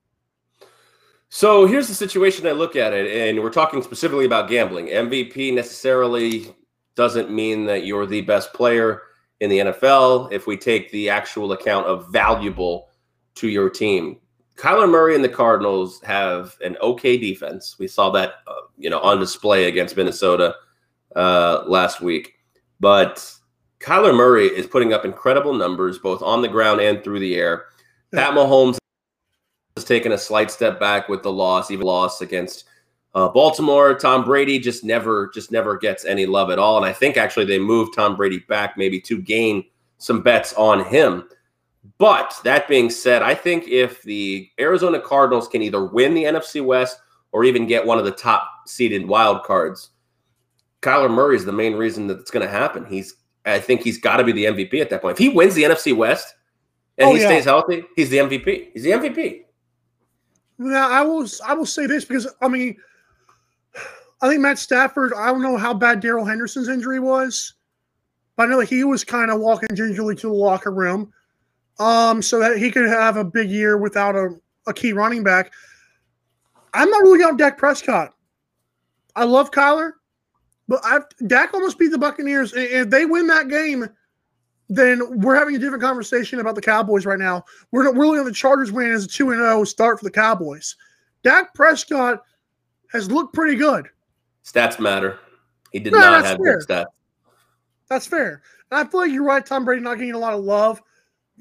So 1.30 1.66
here's 1.66 1.88
the 1.88 1.94
situation 1.94 2.48
I 2.48 2.52
look 2.52 2.76
at 2.76 2.94
it, 2.94 3.30
and 3.30 3.44
we're 3.44 3.50
talking 3.50 3.82
specifically 3.82 4.26
about 4.26 4.48
gambling. 4.48 4.88
MVP 4.88 5.54
necessarily 5.54 6.56
doesn't 6.96 7.30
mean 7.30 7.66
that 7.66 7.86
you're 7.86 8.06
the 8.06 8.22
best 8.22 8.54
player 8.54 9.02
in 9.40 9.50
the 9.50 9.60
NFL 9.60 10.32
if 10.32 10.48
we 10.48 10.58
take 10.58 10.92
the 10.92 11.10
actual 11.10 11.52
account 11.52 11.86
of 11.86 12.12
valuable 12.12 12.90
to 13.36 13.48
your 13.48 13.70
team. 13.70 14.20
Kyler 14.56 14.90
Murray 14.90 15.14
and 15.14 15.24
the 15.24 15.30
Cardinals 15.30 16.02
have 16.02 16.58
an 16.64 16.78
okay 16.82 17.18
defense. 17.18 17.76
We 17.78 17.88
saw 17.88 18.10
that, 18.12 18.36
uh, 18.48 18.54
you 18.78 18.90
know, 18.90 19.00
on 19.00 19.20
display 19.20 19.66
against 19.66 19.96
Minnesota 19.96 20.56
uh, 21.16 21.64
last 21.68 22.02
week. 22.02 22.34
But 22.80 23.32
Kyler 23.80 24.16
Murray 24.16 24.48
is 24.48 24.66
putting 24.66 24.94
up 24.94 25.06
incredible 25.06 25.54
numbers 25.54 26.00
both 26.00 26.24
on 26.24 26.42
the 26.42 26.48
ground 26.48 26.82
and 26.82 27.04
through 27.04 27.20
the 27.20 27.36
air. 27.36 27.66
Pat 28.12 28.34
Mahomes 28.34 28.78
has 29.76 29.84
taken 29.84 30.14
a 30.14 30.18
slight 30.18 30.50
step 30.50 30.80
back 30.80 31.08
with 31.08 31.22
the 31.22 31.32
loss, 31.32 31.70
even 31.70 31.86
loss 31.86 32.22
against 32.22 32.66
uh, 33.18 33.28
Baltimore. 33.28 33.96
Tom 33.96 34.24
Brady 34.24 34.60
just 34.60 34.84
never, 34.84 35.32
just 35.34 35.52
never 35.52 35.76
gets 35.76 36.06
any 36.06 36.28
love 36.28 36.52
at 36.52 36.60
all. 36.60 36.78
And 36.78 36.86
I 36.86 36.94
think 36.94 37.18
actually 37.18 37.46
they 37.46 37.58
moved 37.58 37.96
Tom 37.96 38.16
Brady 38.16 38.40
back 38.48 38.78
maybe 38.78 39.02
to 39.02 39.20
gain 39.20 39.66
some 39.98 40.22
bets 40.22 40.54
on 40.54 40.86
him. 40.86 41.28
But 41.98 42.40
that 42.44 42.68
being 42.68 42.92
said, 42.92 43.24
I 43.24 43.34
think 43.34 43.68
if 43.68 44.04
the 44.04 44.48
Arizona 44.60 45.00
Cardinals 45.00 45.48
can 45.48 45.64
either 45.64 45.84
win 45.84 46.14
the 46.14 46.26
NFC 46.26 46.64
West 46.64 47.00
or 47.32 47.44
even 47.44 47.66
get 47.66 47.84
one 47.84 47.98
of 47.98 48.06
the 48.06 48.12
top 48.12 48.48
seeded 48.68 49.08
wild 49.08 49.44
cards, 49.44 49.90
Kyler 50.84 51.10
Murray 51.10 51.38
is 51.38 51.46
the 51.46 51.52
main 51.52 51.74
reason 51.74 52.06
that 52.08 52.20
it's 52.20 52.30
going 52.30 52.46
to 52.46 52.52
happen. 52.52 52.86
He's, 52.86 53.16
I 53.48 53.58
think 53.60 53.82
he's 53.82 53.98
got 53.98 54.18
to 54.18 54.24
be 54.24 54.32
the 54.32 54.46
MVP 54.46 54.80
at 54.80 54.92
that 54.92 55.02
point. 55.02 55.14
If 55.14 55.18
he 55.18 55.30
wins 55.30 55.56
the 55.56 55.64
NFC 55.64 55.96
West 55.96 56.36
and 57.00 57.10
Oh, 57.10 57.16
he 57.16 57.22
yeah. 57.22 57.30
stays 57.30 57.46
healthy, 57.46 57.84
he's 57.96 58.12
the 58.12 58.18
MVP. 58.18 58.74
He's 58.74 58.84
the 58.84 58.92
MVP. 58.92 59.46
Now, 60.60 60.90
I 60.92 61.02
will 61.02 61.28
I 61.46 61.56
will 61.56 61.66
say 61.66 61.88
this 61.88 62.06
because 62.06 62.28
I 62.42 62.48
mean, 62.48 62.78
I 64.22 64.30
think 64.30 64.42
Matt 64.42 64.58
Stafford. 64.58 65.14
I 65.14 65.28
don't 65.28 65.42
know 65.42 65.58
how 65.58 65.74
bad 65.74 66.00
Darrell 66.00 66.26
Henderson's 66.26 66.70
injury 66.70 67.00
was, 67.00 67.54
but 68.36 68.48
I 68.48 68.52
know 68.52 68.60
he 68.62 68.84
was 68.84 69.04
kind 69.04 69.30
of 69.30 69.40
walking 69.40 69.70
gingerly 69.76 70.16
to 70.16 70.28
the 70.28 70.34
locker 70.34 70.72
room, 70.72 71.14
um, 71.80 72.22
so 72.22 72.40
that 72.40 72.58
he 72.58 72.72
could 72.72 72.88
have 72.88 73.18
a 73.18 73.24
big 73.24 73.50
year 73.50 73.78
without 73.78 74.16
a, 74.16 74.30
a 74.66 74.74
key 74.74 74.94
running 74.94 75.24
back. 75.24 75.54
I'm 76.74 76.90
not 76.90 77.04
really 77.04 77.24
on 77.24 77.38
Dak 77.38 77.58
Prescott. 77.58 78.14
I 79.16 79.24
love 79.24 79.52
Kyler, 79.52 79.92
but 80.68 80.80
I've, 80.84 81.04
Dak 81.28 81.54
almost 81.54 81.80
beat 81.80 81.92
the 81.92 81.98
Buccaneers. 81.98 82.54
If 82.56 82.90
they 82.90 83.06
win 83.06 83.28
that 83.28 83.48
game, 83.48 83.88
then 84.70 85.22
we're 85.22 85.36
having 85.36 85.56
a 85.56 85.60
different 85.60 85.84
conversation 85.84 86.40
about 86.40 86.56
the 86.56 86.62
Cowboys 86.62 87.06
right 87.06 87.20
now. 87.20 87.46
We're 87.72 87.84
not, 87.84 87.96
we're 87.96 88.24
the 88.24 88.32
Chargers 88.32 88.72
winning 88.72 88.94
as 88.94 89.06
a 89.06 89.08
two 89.08 89.32
and 89.32 89.40
zero 89.40 89.64
start 89.64 90.00
for 90.00 90.06
the 90.06 90.12
Cowboys. 90.12 90.76
Dak 91.24 91.54
Prescott 91.54 92.22
has 92.92 93.10
looked 93.10 93.34
pretty 93.34 93.56
good. 93.56 93.88
Stats 94.48 94.80
matter. 94.80 95.20
He 95.72 95.80
did 95.80 95.92
No, 95.94 96.00
not 96.00 96.24
have 96.26 96.38
fair. 96.38 96.58
good 96.60 96.68
stats. 96.68 96.86
That's 97.90 98.08
fair. 98.08 98.42
And 98.72 98.80
I 98.80 98.90
feel 98.90 99.02
like 99.02 99.12
you're 99.12 99.24
right. 99.24 99.46
Tom 99.46 99.66
Brady 99.66 99.82
not 99.82 99.96
getting 99.98 100.14
a 100.14 100.18
lot 100.20 100.34
of 100.34 100.44
love. 100.44 100.82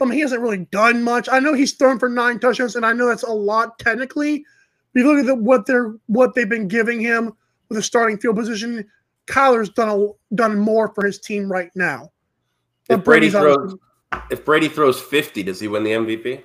I 0.00 0.04
mean, 0.04 0.14
he 0.14 0.20
hasn't 0.20 0.42
really 0.42 0.66
done 0.70 1.02
much. 1.02 1.28
I 1.30 1.38
know 1.40 1.54
he's 1.54 1.72
thrown 1.72 1.98
for 1.98 2.08
nine 2.08 2.38
touchdowns, 2.38 2.76
and 2.76 2.84
I 2.84 2.92
know 2.92 3.06
that's 3.06 3.22
a 3.22 3.30
lot 3.30 3.78
technically. 3.78 4.34
If 4.94 5.02
you 5.02 5.04
look 5.06 5.18
at 5.20 5.26
the, 5.26 5.34
what 5.34 5.66
they're 5.66 5.94
what 6.06 6.34
they've 6.34 6.48
been 6.48 6.68
giving 6.68 7.00
him 7.00 7.32
with 7.68 7.78
a 7.78 7.82
starting 7.82 8.18
field 8.18 8.36
position, 8.36 8.86
Kyler's 9.26 9.70
done 9.70 9.88
a, 9.88 10.34
done 10.34 10.58
more 10.58 10.88
for 10.94 11.04
his 11.06 11.18
team 11.20 11.50
right 11.50 11.70
now. 11.74 12.10
If 12.88 13.04
Brady 13.04 13.30
Brady's 13.30 13.32
throws, 13.32 13.76
if 14.30 14.44
Brady 14.44 14.68
throws 14.68 15.00
fifty, 15.00 15.42
does 15.42 15.60
he 15.60 15.68
win 15.68 15.82
the 15.84 15.90
MVP? 15.92 16.42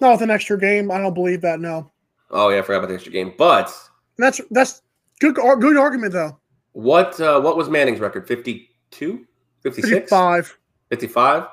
not 0.00 0.12
with 0.12 0.22
an 0.22 0.30
extra 0.30 0.58
game, 0.58 0.90
I 0.90 0.98
don't 0.98 1.14
believe 1.14 1.40
that. 1.42 1.60
No, 1.60 1.90
Oh 2.30 2.48
yeah, 2.50 2.58
I 2.58 2.62
forgot 2.62 2.78
about 2.78 2.88
the 2.88 2.94
extra 2.94 3.12
game. 3.12 3.32
But 3.38 3.72
that's 4.18 4.40
that's 4.50 4.82
good 5.20 5.34
good 5.34 5.76
argument 5.76 6.12
though. 6.12 6.38
what 6.72 7.20
uh, 7.20 7.40
what 7.40 7.56
was 7.56 7.68
Manning's 7.68 8.00
record? 8.00 8.26
52? 8.26 9.26
56? 9.62 9.92
Fifty-five 9.92 10.58
55? 10.90 11.46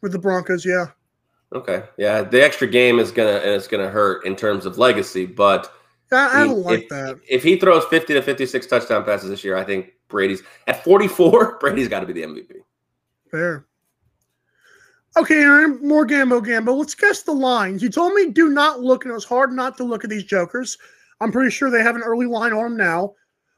with 0.00 0.12
the 0.12 0.18
Broncos. 0.18 0.64
Yeah. 0.64 0.86
Okay. 1.54 1.84
Yeah, 1.96 2.22
the 2.22 2.42
extra 2.42 2.66
game 2.66 2.98
is 2.98 3.10
gonna 3.10 3.38
and 3.38 3.50
it's 3.50 3.66
gonna 3.68 3.88
hurt 3.88 4.26
in 4.26 4.36
terms 4.36 4.66
of 4.66 4.78
legacy, 4.78 5.26
but 5.26 5.72
I, 6.12 6.42
I 6.42 6.44
don't 6.44 6.62
like 6.62 6.82
if, 6.82 6.88
that. 6.90 7.20
If 7.28 7.42
he 7.42 7.58
throws 7.58 7.84
50 7.86 8.14
to 8.14 8.22
56 8.22 8.66
touchdown 8.66 9.04
passes 9.04 9.30
this 9.30 9.42
year, 9.42 9.56
I 9.56 9.64
think 9.64 9.94
Brady's 10.08 10.42
at 10.66 10.84
44, 10.84 11.58
Brady's 11.60 11.88
got 11.88 12.00
to 12.00 12.06
be 12.06 12.12
the 12.12 12.22
MVP. 12.22 12.52
Fair. 13.30 13.66
Okay, 15.16 15.36
Aaron, 15.36 15.78
more 15.86 16.06
Gambo 16.06 16.44
Gambo. 16.44 16.76
Let's 16.76 16.94
guess 16.94 17.22
the 17.22 17.32
lines. 17.32 17.82
You 17.82 17.88
told 17.88 18.14
me 18.14 18.30
do 18.30 18.48
not 18.50 18.80
look, 18.80 19.04
and 19.04 19.12
it 19.12 19.14
was 19.14 19.24
hard 19.24 19.52
not 19.52 19.76
to 19.76 19.84
look 19.84 20.04
at 20.04 20.10
these 20.10 20.24
jokers. 20.24 20.76
I'm 21.20 21.32
pretty 21.32 21.50
sure 21.50 21.70
they 21.70 21.82
have 21.82 21.96
an 21.96 22.02
early 22.02 22.26
line 22.26 22.52
on 22.52 22.64
them 22.64 22.76
now. 22.76 23.14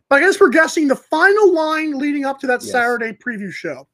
But 0.08 0.16
I 0.16 0.20
guess 0.20 0.38
we're 0.40 0.50
guessing 0.50 0.88
the 0.88 0.96
final 0.96 1.52
line 1.52 1.98
leading 1.98 2.24
up 2.24 2.38
to 2.40 2.46
that 2.46 2.62
Yes. 2.62 2.70
Saturday 2.70 3.12
preview 3.12 3.52
show. 3.52 3.88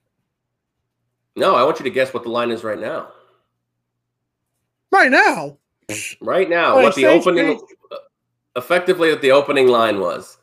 No, 1.37 1.55
I 1.55 1.65
want 1.65 1.79
you 1.79 1.85
to 1.85 1.91
guess 1.91 2.13
what 2.13 2.23
the 2.23 2.29
line 2.29 2.51
is 2.51 2.63
right 2.65 2.79
now. 2.79 3.09
Right 4.91 5.11
now. 5.11 5.57
Right 6.21 6.49
now, 6.51 6.75
what 6.75 6.95
the 6.95 7.07
opening 7.07 7.61
effectively 8.57 9.11
what 9.11 9.23
the 9.23 9.33
opening 9.33 9.69
line 9.69 9.99
was. 10.01 10.37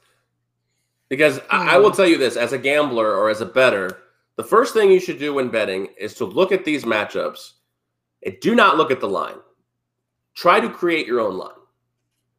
Because 1.09 1.39
I, 1.51 1.75
I 1.75 1.77
Hmm. 1.77 1.83
will 1.83 1.91
tell 1.91 2.07
you 2.07 2.17
this 2.17 2.35
as 2.35 2.53
a 2.53 2.57
gambler 2.57 3.15
or 3.15 3.29
as 3.29 3.41
a 3.41 3.45
better, 3.45 3.99
the 4.35 4.43
first 4.43 4.73
thing 4.73 4.91
you 4.91 4.99
should 4.99 5.19
do 5.19 5.33
when 5.35 5.49
betting 5.49 5.89
is 5.97 6.15
to 6.15 6.25
look 6.25 6.51
at 6.51 6.65
these 6.65 6.83
matchups 6.85 7.53
and 8.25 8.39
do 8.41 8.55
not 8.55 8.77
look 8.77 8.89
at 8.89 8.99
the 8.99 9.07
line. 9.09 9.37
Try 10.35 10.59
to 10.59 10.69
create 10.69 11.05
your 11.05 11.19
own 11.19 11.37
line 11.37 11.58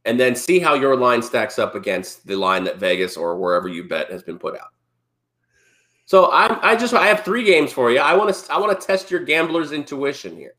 and 0.05 0.19
then 0.19 0.35
see 0.35 0.59
how 0.59 0.75
your 0.75 0.97
line 0.97 1.23
stacks 1.23 1.59
up 1.59 1.75
against 1.75 2.27
the 2.27 2.37
line 2.37 2.65
that 2.65 2.79
Vegas 2.79 3.17
or 3.17 3.37
wherever 3.37 3.69
you 3.69 3.85
bet 3.85 4.11
has 4.11 4.23
been 4.23 4.39
put 4.39 4.55
out. 4.55 4.69
So 6.07 6.31
I'm 6.33 6.59
I 6.63 6.75
just 6.75 6.93
I 6.93 7.07
have 7.07 7.25
three 7.25 7.45
games 7.45 7.73
for 7.73 7.91
you. 7.91 8.01
I 8.01 8.15
want 8.15 8.35
to 8.35 8.53
I 8.53 8.59
want 8.59 8.79
to 8.79 8.87
test 8.87 9.11
your 9.11 9.21
gambler's 9.21 9.73
intuition 9.73 10.37
here. 10.37 10.55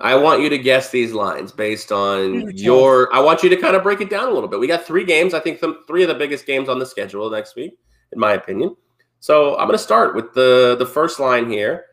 I 0.00 0.14
want 0.14 0.42
you 0.42 0.48
to 0.48 0.58
guess 0.58 0.90
these 0.90 1.12
lines 1.12 1.50
based 1.50 1.90
on 1.90 2.32
These 2.32 2.42
are 2.44 2.52
tough. 2.52 2.60
your. 2.60 3.14
I 3.14 3.20
want 3.20 3.42
you 3.42 3.48
to 3.48 3.56
kind 3.56 3.74
of 3.74 3.82
break 3.82 4.00
it 4.00 4.08
down 4.08 4.28
a 4.28 4.32
little 4.32 4.48
bit. 4.48 4.60
We 4.60 4.66
got 4.66 4.84
three 4.84 5.04
games. 5.04 5.34
I 5.34 5.40
think 5.40 5.60
the, 5.60 5.80
three 5.86 6.02
of 6.02 6.08
the 6.08 6.14
biggest 6.14 6.46
games 6.46 6.68
on 6.68 6.78
the 6.78 6.86
schedule 6.86 7.28
next 7.30 7.56
week, 7.56 7.76
in 8.12 8.20
my 8.20 8.34
opinion. 8.34 8.76
So 9.20 9.56
I'm 9.58 9.66
going 9.66 9.76
to 9.76 9.82
start 9.82 10.14
with 10.14 10.32
the 10.32 10.76
the 10.78 10.86
first 10.86 11.18
line 11.18 11.50
here, 11.50 11.86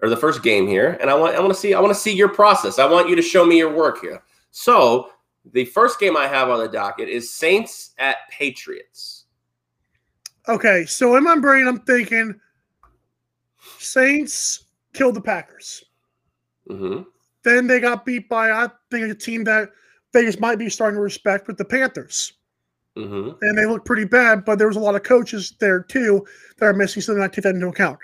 or 0.00 0.08
the 0.08 0.16
first 0.16 0.42
game 0.42 0.68
here, 0.68 0.96
and 1.00 1.10
I 1.10 1.14
want 1.14 1.34
I 1.34 1.40
want 1.40 1.52
to 1.52 1.58
see 1.58 1.74
I 1.74 1.80
want 1.80 1.92
to 1.92 2.00
see 2.00 2.14
your 2.14 2.28
process. 2.28 2.78
I 2.78 2.86
want 2.86 3.08
you 3.08 3.16
to 3.16 3.22
show 3.22 3.44
me 3.44 3.58
your 3.58 3.74
work 3.74 4.00
here. 4.00 4.22
So 4.52 5.10
the 5.52 5.64
first 5.64 5.98
game 6.00 6.16
I 6.16 6.26
have 6.26 6.48
on 6.50 6.58
the 6.58 6.68
docket 6.68 7.08
is 7.08 7.34
Saints 7.34 7.94
at 7.98 8.16
Patriots. 8.30 9.24
Okay, 10.48 10.84
so 10.86 11.16
in 11.16 11.24
my 11.24 11.38
brain, 11.38 11.66
I'm 11.66 11.80
thinking 11.80 12.34
Saints 13.78 14.64
killed 14.92 15.14
the 15.14 15.20
Packers. 15.20 15.84
hmm 16.68 17.02
then 17.44 17.66
they 17.66 17.80
got 17.80 18.04
beat 18.04 18.28
by 18.28 18.50
I 18.50 18.68
think 18.90 19.10
a 19.10 19.14
team 19.14 19.44
that 19.44 19.70
Vegas 20.12 20.38
might 20.40 20.58
be 20.58 20.68
starting 20.68 20.96
to 20.96 21.02
respect 21.02 21.46
with 21.46 21.56
the 21.56 21.64
Panthers. 21.64 22.34
Mm-hmm. 22.96 23.42
And 23.42 23.56
they 23.56 23.64
look 23.64 23.84
pretty 23.84 24.04
bad, 24.04 24.44
but 24.44 24.58
there 24.58 24.66
was 24.66 24.76
a 24.76 24.80
lot 24.80 24.96
of 24.96 25.02
coaches 25.04 25.54
there 25.60 25.80
too 25.82 26.26
that 26.58 26.66
are 26.66 26.72
missing, 26.74 27.00
so 27.00 27.12
they're 27.12 27.22
not 27.22 27.32
take 27.32 27.44
that 27.44 27.54
into 27.54 27.68
account. 27.68 27.98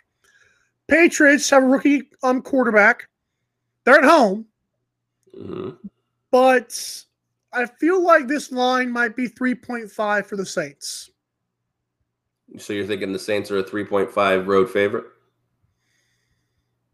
Patriots 0.86 1.50
have 1.50 1.64
a 1.64 1.66
rookie 1.66 2.04
um 2.22 2.40
quarterback. 2.40 3.08
They're 3.84 3.98
at 3.98 4.04
home, 4.04 4.46
Mm-hmm. 5.36 5.70
but 6.30 7.04
I 7.54 7.66
feel 7.66 8.02
like 8.02 8.26
this 8.26 8.50
line 8.52 8.90
might 8.90 9.16
be 9.16 9.28
3.5 9.28 10.26
for 10.26 10.36
the 10.36 10.46
Saints. 10.46 11.10
So 12.58 12.72
you're 12.72 12.86
thinking 12.86 13.12
the 13.12 13.18
Saints 13.18 13.50
are 13.50 13.58
a 13.58 13.64
3.5 13.64 14.46
road 14.46 14.70
favorite? 14.70 15.04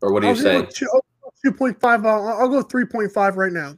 Or 0.03 0.13
what 0.13 0.23
are 0.25 0.29
I'll 0.29 0.37
you 0.37 0.43
saying? 0.43 0.69
two- 0.75 0.89
I'll 0.93 1.05
2.5. 1.45 2.07
I'll, 2.07 2.29
I'll 2.29 2.49
go 2.49 2.63
3.5 2.63 3.37
right 3.37 3.53
now. 3.53 3.77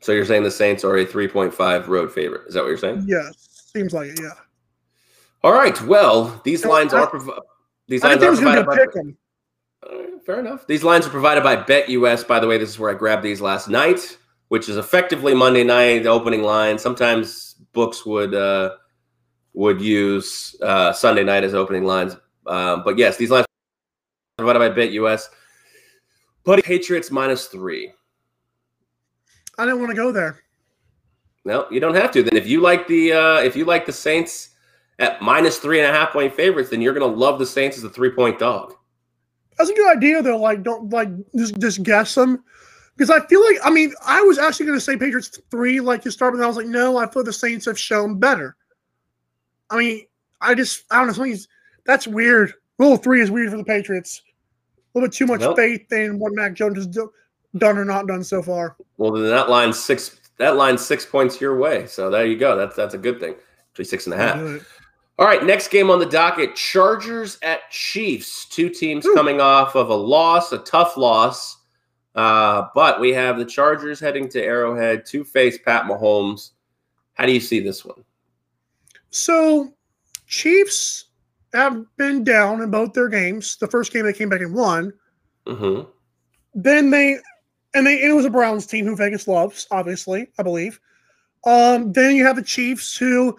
So 0.00 0.12
you're 0.12 0.24
saying 0.24 0.42
the 0.44 0.50
Saints 0.50 0.84
are 0.84 0.96
a 0.98 1.06
3.5 1.06 1.86
road 1.88 2.12
favorite? 2.12 2.42
Is 2.48 2.54
that 2.54 2.60
what 2.62 2.68
you're 2.68 2.76
saying? 2.78 3.04
Yes, 3.06 3.34
seems 3.74 3.92
like 3.92 4.08
it. 4.08 4.20
Yeah. 4.20 4.30
All 5.42 5.52
right. 5.52 5.80
Well, 5.82 6.40
these 6.44 6.64
lines 6.64 6.92
I- 6.94 7.00
are 7.04 7.22
these 7.88 8.04
I 8.04 8.14
lines 8.14 8.22
are 8.22 8.34
provided 8.34 8.60
to 8.62 8.66
by. 8.66 8.76
pick 8.76 8.92
them. 8.92 9.16
All 9.88 9.98
right, 9.98 10.24
fair 10.26 10.40
enough. 10.40 10.66
These 10.66 10.84
lines 10.84 11.06
are 11.06 11.10
provided 11.10 11.42
by 11.42 11.56
BetUS. 11.56 12.26
By 12.26 12.38
the 12.40 12.46
way, 12.46 12.58
this 12.58 12.68
is 12.68 12.78
where 12.78 12.90
I 12.90 12.94
grabbed 12.94 13.22
these 13.22 13.40
last 13.40 13.68
night, 13.68 14.18
which 14.48 14.68
is 14.68 14.76
effectively 14.76 15.34
Monday 15.34 15.64
night 15.64 16.02
the 16.02 16.08
opening 16.08 16.42
line. 16.42 16.78
Sometimes 16.78 17.54
books 17.72 18.04
would 18.04 18.34
uh, 18.34 18.76
would 19.54 19.80
use 19.80 20.56
uh, 20.62 20.92
Sunday 20.92 21.24
night 21.24 21.44
as 21.44 21.54
opening 21.54 21.84
lines, 21.84 22.16
um, 22.46 22.82
but 22.84 22.98
yes, 22.98 23.16
these 23.16 23.30
lines 23.30 23.46
provided 24.36 24.58
by 24.58 24.68
BetUS. 24.68 25.26
But 26.44 26.64
Patriots 26.64 27.10
minus 27.10 27.46
three. 27.46 27.92
I 29.58 29.64
didn't 29.64 29.80
want 29.80 29.90
to 29.90 29.96
go 29.96 30.12
there. 30.12 30.40
No, 31.44 31.66
you 31.70 31.80
don't 31.80 31.94
have 31.94 32.12
to. 32.12 32.22
Then 32.22 32.36
if 32.36 32.46
you 32.46 32.60
like 32.60 32.86
the 32.86 33.12
uh, 33.12 33.40
if 33.40 33.56
you 33.56 33.64
like 33.64 33.86
the 33.86 33.92
Saints 33.92 34.50
at 34.98 35.20
minus 35.20 35.58
three 35.58 35.80
and 35.80 35.88
a 35.88 35.92
half 35.92 36.12
point 36.12 36.34
favorites, 36.34 36.70
then 36.70 36.80
you're 36.80 36.94
going 36.94 37.10
to 37.10 37.18
love 37.18 37.38
the 37.38 37.46
Saints 37.46 37.76
as 37.76 37.84
a 37.84 37.90
three 37.90 38.10
point 38.10 38.38
dog. 38.38 38.74
That's 39.56 39.70
a 39.70 39.74
good 39.74 39.96
idea, 39.96 40.22
though. 40.22 40.38
Like, 40.38 40.62
don't 40.62 40.90
like 40.90 41.08
just 41.36 41.58
just 41.58 41.82
guess 41.82 42.14
them 42.14 42.44
because 42.98 43.10
I 43.10 43.24
feel 43.26 43.42
like 43.44 43.58
I 43.64 43.70
mean 43.70 43.94
I 44.04 44.20
was 44.22 44.38
actually 44.38 44.66
going 44.66 44.78
to 44.78 44.84
say 44.84 44.96
Patriots 44.96 45.40
three 45.50 45.80
like 45.80 46.02
to 46.02 46.10
start, 46.10 46.34
but 46.34 46.42
I 46.42 46.46
was 46.46 46.56
like, 46.56 46.66
no, 46.66 46.96
I 46.96 47.08
feel 47.08 47.22
the 47.22 47.32
Saints 47.32 47.64
have 47.66 47.78
shown 47.78 48.18
better. 48.18 48.56
I 49.70 49.78
mean, 49.78 50.02
I 50.40 50.54
just 50.54 50.84
I 50.90 50.98
don't 50.98 51.06
know. 51.06 51.12
Something's 51.12 51.46
that's 51.86 52.06
weird. 52.06 52.52
Rule 52.78 52.96
three 52.96 53.20
is 53.20 53.30
weird 53.30 53.50
for 53.50 53.56
the 53.56 53.64
Patriots. 53.64 54.22
A 54.94 54.98
little 54.98 55.08
bit 55.08 55.16
too 55.16 55.26
much 55.26 55.40
Nope. 55.40 55.56
faith 55.56 55.92
in 55.92 56.18
what 56.18 56.32
Mac 56.32 56.54
Jones 56.54 56.76
has 56.76 56.86
do, 56.86 57.10
done 57.56 57.78
or 57.78 57.84
not 57.84 58.06
done 58.08 58.24
so 58.24 58.42
far. 58.42 58.76
Well, 58.96 59.12
then 59.12 59.28
that 59.28 59.48
line 59.48 59.72
six 59.72 60.20
that 60.38 60.56
line 60.56 60.76
six 60.76 61.06
points 61.06 61.40
your 61.40 61.56
way. 61.58 61.86
So 61.86 62.10
there 62.10 62.26
you 62.26 62.36
go. 62.36 62.56
That's 62.56 62.74
that's 62.74 62.94
a 62.94 62.98
good 62.98 63.20
thing. 63.20 63.34
Actually, 63.70 63.84
six 63.84 64.06
and 64.06 64.14
a 64.14 64.18
half. 64.18 64.38
All 65.20 65.26
right, 65.26 65.44
next 65.44 65.68
game 65.68 65.90
on 65.90 65.98
the 65.98 66.06
docket: 66.06 66.56
Chargers 66.56 67.38
at 67.42 67.70
Chiefs. 67.70 68.46
Two 68.46 68.70
teams 68.70 69.06
coming 69.14 69.40
off 69.40 69.76
of 69.76 69.90
a 69.90 69.94
loss, 69.94 70.52
a 70.52 70.58
tough 70.58 70.96
loss. 70.96 71.57
Uh, 72.14 72.68
but 72.74 73.00
we 73.00 73.12
have 73.12 73.38
the 73.38 73.44
Chargers 73.44 74.00
heading 74.00 74.28
to 74.30 74.42
Arrowhead 74.42 75.06
to 75.06 75.24
face 75.24 75.58
Pat 75.58 75.84
Mahomes. 75.84 76.50
How 77.14 77.26
do 77.26 77.32
you 77.32 77.40
see 77.40 77.60
this 77.60 77.84
one? 77.84 78.04
So, 79.10 79.72
Chiefs 80.26 81.06
have 81.52 81.84
been 81.96 82.24
down 82.24 82.60
in 82.60 82.70
both 82.70 82.92
their 82.92 83.08
games. 83.08 83.56
The 83.56 83.66
first 83.66 83.92
game 83.92 84.04
they 84.04 84.12
came 84.12 84.28
back 84.28 84.40
and 84.40 84.54
won. 84.54 84.92
Mm-hmm. 85.46 85.88
Then 86.54 86.90
they 86.90 87.18
and 87.74 87.86
they 87.86 88.02
and 88.02 88.10
it 88.10 88.14
was 88.14 88.24
a 88.24 88.30
Browns 88.30 88.66
team 88.66 88.84
who 88.84 88.96
Vegas 88.96 89.28
loves, 89.28 89.66
obviously, 89.70 90.28
I 90.38 90.42
believe. 90.42 90.80
Um, 91.46 91.92
then 91.92 92.16
you 92.16 92.26
have 92.26 92.36
the 92.36 92.42
Chiefs 92.42 92.96
who 92.96 93.38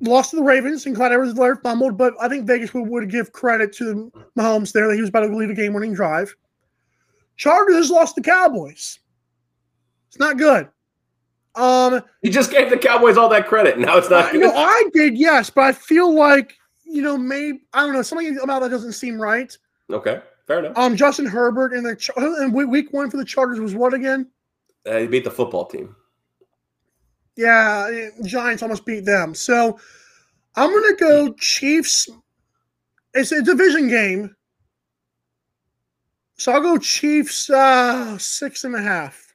lost 0.00 0.30
to 0.30 0.36
the 0.36 0.42
Ravens 0.42 0.86
and 0.86 0.94
Clyde 0.94 1.12
Edwards 1.12 1.60
fumbled, 1.62 1.98
but 1.98 2.14
I 2.20 2.28
think 2.28 2.46
Vegas 2.46 2.72
would, 2.74 2.88
would 2.88 3.10
give 3.10 3.32
credit 3.32 3.72
to 3.74 4.12
Mahomes 4.38 4.72
there 4.72 4.88
that 4.88 4.94
he 4.94 5.00
was 5.00 5.10
about 5.10 5.26
to 5.26 5.36
lead 5.36 5.50
a 5.50 5.54
game 5.54 5.72
winning 5.72 5.94
drive. 5.94 6.34
Chargers 7.36 7.90
lost 7.90 8.14
the 8.14 8.22
Cowboys. 8.22 8.98
It's 10.08 10.18
not 10.18 10.38
good. 10.38 10.68
Um 11.54 12.02
You 12.22 12.30
just 12.30 12.50
gave 12.50 12.70
the 12.70 12.78
Cowboys 12.78 13.16
all 13.16 13.28
that 13.30 13.46
credit. 13.46 13.78
Now 13.86 13.96
it's 13.98 14.10
not 14.10 14.34
no, 14.34 14.52
I 14.54 14.84
did, 14.92 15.16
yes, 15.16 15.50
but 15.50 15.64
I 15.64 15.72
feel 15.72 16.14
like, 16.14 16.56
you 16.84 17.02
know, 17.02 17.16
maybe 17.16 17.60
I 17.72 17.80
don't 17.84 17.92
know, 17.94 18.02
something 18.02 18.38
about 18.42 18.62
that 18.62 18.70
doesn't 18.70 18.92
seem 18.92 19.20
right. 19.20 19.56
okay, 19.90 20.20
fair 20.46 20.58
enough. 20.60 20.76
Um, 20.76 20.96
Justin 20.96 21.26
Herbert 21.26 21.72
and 21.72 21.84
the 21.84 22.12
and 22.16 22.52
week 22.52 22.68
week 22.68 22.92
one 22.92 23.10
for 23.10 23.16
the 23.16 23.24
Chargers 23.24 23.60
was 23.60 23.74
what 23.74 23.94
again? 23.94 24.30
Uh, 24.86 24.98
you 24.98 25.08
beat 25.08 25.24
the 25.24 25.30
football 25.30 25.64
team. 25.66 25.96
Yeah, 27.36 28.08
Giants 28.24 28.62
almost 28.62 28.86
beat 28.86 29.04
them. 29.04 29.34
So 29.34 29.78
I'm 30.54 30.70
gonna 30.72 30.96
go 30.96 31.32
Chiefs. 31.34 32.08
It's 33.14 33.32
a 33.32 33.42
division 33.42 33.88
game, 33.88 34.34
so 36.36 36.52
I'll 36.52 36.60
go 36.60 36.78
Chiefs 36.78 37.50
uh, 37.50 38.16
six 38.18 38.64
and 38.64 38.74
a 38.74 38.82
half. 38.82 39.34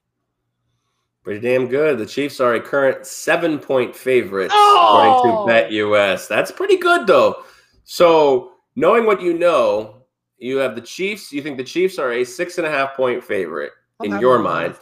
Pretty 1.23 1.39
damn 1.39 1.67
good. 1.67 1.99
The 1.99 2.05
Chiefs 2.05 2.39
are 2.39 2.55
a 2.55 2.61
current 2.61 3.05
seven 3.05 3.59
point 3.59 3.95
favorite 3.95 4.49
Oh! 4.51 5.45
according 5.45 5.69
to 5.69 5.75
BetUS. 5.75 6.27
That's 6.27 6.51
pretty 6.51 6.77
good 6.77 7.05
though. 7.05 7.43
So 7.83 8.53
knowing 8.75 9.05
what 9.05 9.21
you 9.21 9.37
know, 9.37 10.03
you 10.37 10.57
have 10.57 10.75
the 10.75 10.81
Chiefs. 10.81 11.31
You 11.31 11.43
think 11.43 11.57
the 11.57 11.63
Chiefs 11.63 11.99
are 11.99 12.11
a 12.13 12.23
six 12.23 12.57
and 12.57 12.65
a 12.65 12.71
half 12.71 12.95
point 12.95 13.23
favorite 13.23 13.71
I'm 13.99 14.13
in 14.13 14.19
your 14.19 14.39
mind. 14.39 14.75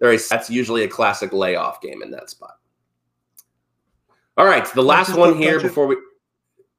There 0.00 0.12
is 0.12 0.28
that's 0.28 0.48
usually 0.48 0.84
a 0.84 0.88
classic 0.88 1.32
layoff 1.32 1.80
game 1.82 2.02
in 2.02 2.10
that 2.12 2.30
spot. 2.30 2.56
All 4.36 4.46
right, 4.46 4.66
the 4.74 4.82
last 4.82 5.16
one 5.16 5.36
here 5.36 5.54
touch 5.54 5.62
before 5.62 5.86
we 5.86 5.96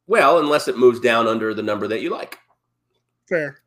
well, 0.08 0.40
unless 0.40 0.68
it 0.68 0.78
moves 0.78 1.00
down 1.00 1.28
under 1.28 1.54
the 1.54 1.64
number 1.64 1.88
that 1.88 2.02
you 2.02 2.10
like. 2.10 2.38
Fair. 3.28 3.62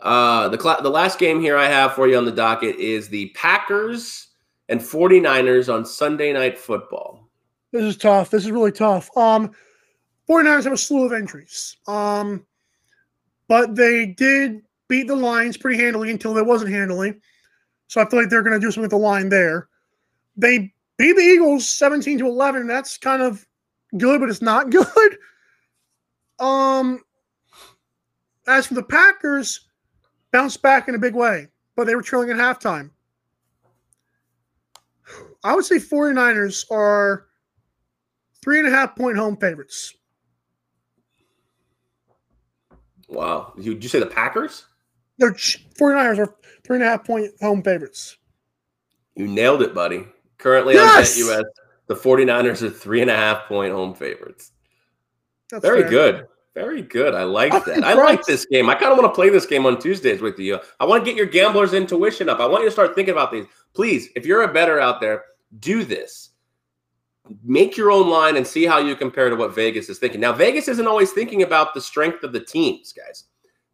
Uh, 0.00 0.48
the 0.48 0.58
cla 0.58 0.78
the 0.82 0.90
last 0.90 1.18
game 1.18 1.40
here 1.40 1.56
I 1.56 1.66
have 1.66 1.94
for 1.94 2.06
you 2.06 2.18
on 2.18 2.24
the 2.24 2.32
docket 2.32 2.76
is 2.76 3.08
the 3.08 3.30
Packers 3.30 4.28
and 4.68 4.80
49ers 4.80 5.72
on 5.72 5.86
Sunday 5.86 6.32
Night 6.32 6.58
Football. 6.58 7.30
This 7.72 7.82
is 7.82 7.96
tough. 7.96 8.30
This 8.30 8.44
is 8.44 8.50
really 8.50 8.72
tough. 8.72 9.14
Um, 9.16 9.52
49ers 10.28 10.64
have 10.64 10.72
a 10.72 10.76
slew 10.76 11.04
of 11.04 11.12
injuries. 11.12 11.76
Um, 11.86 12.44
but 13.48 13.74
they 13.74 14.06
did 14.06 14.62
beat 14.88 15.08
the 15.08 15.16
Lions 15.16 15.56
pretty 15.56 15.82
handily 15.82 16.10
until 16.10 16.34
they 16.34 16.42
wasn't 16.42 16.70
handily. 16.70 17.14
So 17.88 18.00
I 18.00 18.08
feel 18.08 18.20
like 18.20 18.28
they're 18.28 18.42
going 18.42 18.58
to 18.58 18.64
do 18.64 18.70
something 18.70 18.82
with 18.82 18.90
the 18.90 18.96
line 18.96 19.28
there. 19.28 19.68
They 20.36 20.72
beat 20.96 21.16
the 21.16 21.22
Eagles 21.22 21.68
17 21.68 22.18
to 22.18 22.26
11. 22.26 22.66
That's 22.66 22.98
kind 22.98 23.22
of 23.22 23.46
good, 23.96 24.20
but 24.20 24.28
it's 24.28 24.42
not 24.42 24.70
good. 24.70 25.18
Um, 26.38 27.00
as 28.46 28.66
for 28.66 28.74
the 28.74 28.82
Packers, 28.82 29.65
bounced 30.36 30.60
back 30.60 30.86
in 30.86 30.94
a 30.94 30.98
big 30.98 31.14
way, 31.14 31.48
but 31.76 31.86
they 31.86 31.94
were 31.94 32.02
trailing 32.02 32.28
at 32.28 32.36
halftime. 32.36 32.90
I 35.42 35.54
would 35.54 35.64
say 35.64 35.76
49ers 35.76 36.70
are 36.70 37.28
three 38.42 38.58
and 38.58 38.68
a 38.68 38.70
half 38.70 38.94
point 38.96 39.16
home 39.16 39.38
favorites. 39.38 39.94
Wow. 43.08 43.54
You- 43.56 43.72
Did 43.74 43.82
you 43.84 43.88
say 43.88 43.98
the 43.98 44.04
Packers? 44.06 44.66
They're 45.16 45.32
ch- 45.32 45.66
49ers 45.80 46.18
are 46.18 46.34
three 46.64 46.76
and 46.76 46.84
a 46.84 46.88
half 46.88 47.04
point 47.06 47.30
home 47.40 47.62
favorites. 47.62 48.18
You 49.14 49.26
nailed 49.28 49.62
it, 49.62 49.72
buddy. 49.74 50.06
Currently 50.36 50.74
Yes! 50.74 51.16
on 51.16 51.28
BetUS, 51.30 51.44
the 51.86 51.94
49ers 51.94 52.60
are 52.62 52.68
three 52.68 53.00
and 53.00 53.10
a 53.10 53.16
half 53.16 53.46
point 53.48 53.72
home 53.72 53.94
favorites. 53.94 54.52
That's 55.50 55.62
Very 55.64 55.80
fair. 55.82 55.90
good. 55.90 56.26
Very 56.56 56.80
good. 56.80 57.14
I 57.14 57.24
like 57.24 57.52
I'm 57.52 57.62
that. 57.66 57.84
I 57.84 57.92
like 57.92 58.24
this 58.24 58.46
game. 58.46 58.70
I 58.70 58.74
kind 58.74 58.90
of 58.90 58.96
want 58.96 59.12
to 59.12 59.14
play 59.14 59.28
this 59.28 59.44
game 59.44 59.66
on 59.66 59.78
Tuesdays 59.78 60.22
with 60.22 60.38
you. 60.38 60.58
I 60.80 60.86
want 60.86 61.04
to 61.04 61.10
get 61.10 61.14
your 61.14 61.26
gambler's 61.26 61.74
intuition 61.74 62.30
up. 62.30 62.40
I 62.40 62.46
want 62.46 62.62
you 62.62 62.68
to 62.70 62.72
start 62.72 62.94
thinking 62.94 63.12
about 63.12 63.30
these. 63.30 63.44
Please, 63.74 64.08
if 64.16 64.24
you're 64.24 64.40
a 64.40 64.50
better 64.50 64.80
out 64.80 64.98
there, 64.98 65.24
do 65.58 65.84
this. 65.84 66.30
Make 67.44 67.76
your 67.76 67.90
own 67.90 68.08
line 68.08 68.38
and 68.38 68.46
see 68.46 68.64
how 68.64 68.78
you 68.78 68.96
compare 68.96 69.28
to 69.28 69.36
what 69.36 69.54
Vegas 69.54 69.90
is 69.90 69.98
thinking. 69.98 70.18
Now, 70.18 70.32
Vegas 70.32 70.66
isn't 70.66 70.86
always 70.86 71.12
thinking 71.12 71.42
about 71.42 71.74
the 71.74 71.80
strength 71.82 72.22
of 72.22 72.32
the 72.32 72.40
teams, 72.40 72.90
guys. 72.90 73.24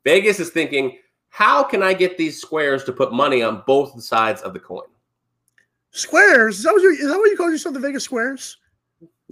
Vegas 0.02 0.40
is 0.40 0.50
thinking, 0.50 0.98
how 1.28 1.62
can 1.62 1.84
I 1.84 1.94
get 1.94 2.18
these 2.18 2.40
squares 2.40 2.82
to 2.84 2.92
put 2.92 3.12
money 3.12 3.44
on 3.44 3.62
both 3.64 4.02
sides 4.02 4.42
of 4.42 4.54
the 4.54 4.58
coin? 4.58 4.88
Squares. 5.92 6.58
Is 6.58 6.64
that 6.64 6.72
what 6.72 6.82
you, 6.82 6.90
is 6.90 7.08
that 7.08 7.16
what 7.16 7.30
you 7.30 7.36
call 7.36 7.48
yourself? 7.48 7.74
The 7.74 7.80
Vegas 7.80 8.02
Squares? 8.02 8.56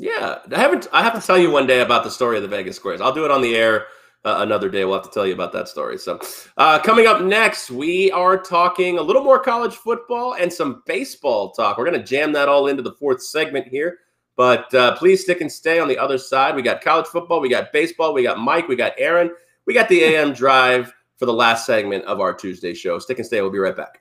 Yeah, 0.01 0.39
I 0.51 0.59
haven't. 0.59 0.89
I 0.93 1.03
have 1.03 1.21
to 1.21 1.27
tell 1.27 1.39
you 1.39 1.51
one 1.51 1.67
day 1.67 1.81
about 1.81 2.05
the 2.05 2.11
story 2.11 2.37
of 2.37 2.43
the 2.43 2.49
Vegas 2.49 2.77
Squares. 2.77 3.01
I'll 3.01 3.13
do 3.13 3.27
it 3.27 3.31
on 3.31 3.43
the 3.43 3.55
air 3.55 3.87
uh, 4.25 4.37
another 4.39 4.71
day. 4.71 4.85
We'll 4.85 4.95
have 4.95 5.05
to 5.05 5.11
tell 5.11 5.27
you 5.27 5.35
about 5.35 5.53
that 5.53 5.69
story. 5.69 5.99
So, 5.99 6.19
uh, 6.57 6.79
coming 6.79 7.07
up 7.07 7.23
next, 7.23 7.71
we 7.71 8.11
are 8.13 8.39
talking 8.39 8.99
a 8.99 9.03
little 9.03 9.23
more 9.23 9.39
college 9.39 9.75
football 9.75 10.35
and 10.35 10.51
some 10.51 10.83
baseball 10.87 11.51
talk. 11.53 11.77
We're 11.77 11.85
going 11.85 12.01
to 12.01 12.07
jam 12.07 12.33
that 12.33 12.49
all 12.49 12.69
into 12.69 12.83
the 12.83 12.93
fourth 12.93 13.23
segment 13.23 13.69
here. 13.69 13.99
But 14.37 14.73
uh, 14.75 14.97
please 14.97 15.23
stick 15.23 15.43
and 15.43 15.53
stay 15.53 15.81
on 15.81 15.89
the 15.89 15.99
other 15.99 16.17
side. 16.17 16.55
We 16.55 16.63
got 16.63 16.81
college 16.81 17.07
football, 17.07 17.41
we 17.41 17.51
got 17.51 17.73
baseball, 17.73 18.15
we 18.15 18.23
got 18.23 18.39
Mike, 18.39 18.69
we 18.69 18.77
got 18.77 18.95
Aaron, 18.97 19.31
we 19.67 19.75
got 19.75 19.89
the 19.91 20.03
AM 20.03 20.33
Drive 20.33 20.95
for 21.19 21.27
the 21.27 21.33
last 21.35 21.67
segment 21.67 22.05
of 22.07 22.21
our 22.21 22.33
Tuesday 22.33 22.73
show. 22.73 22.99
Stick 22.99 23.19
and 23.19 23.27
stay. 23.27 23.43
We'll 23.43 23.51
be 23.51 23.59
right 23.59 23.77
back. 23.77 24.01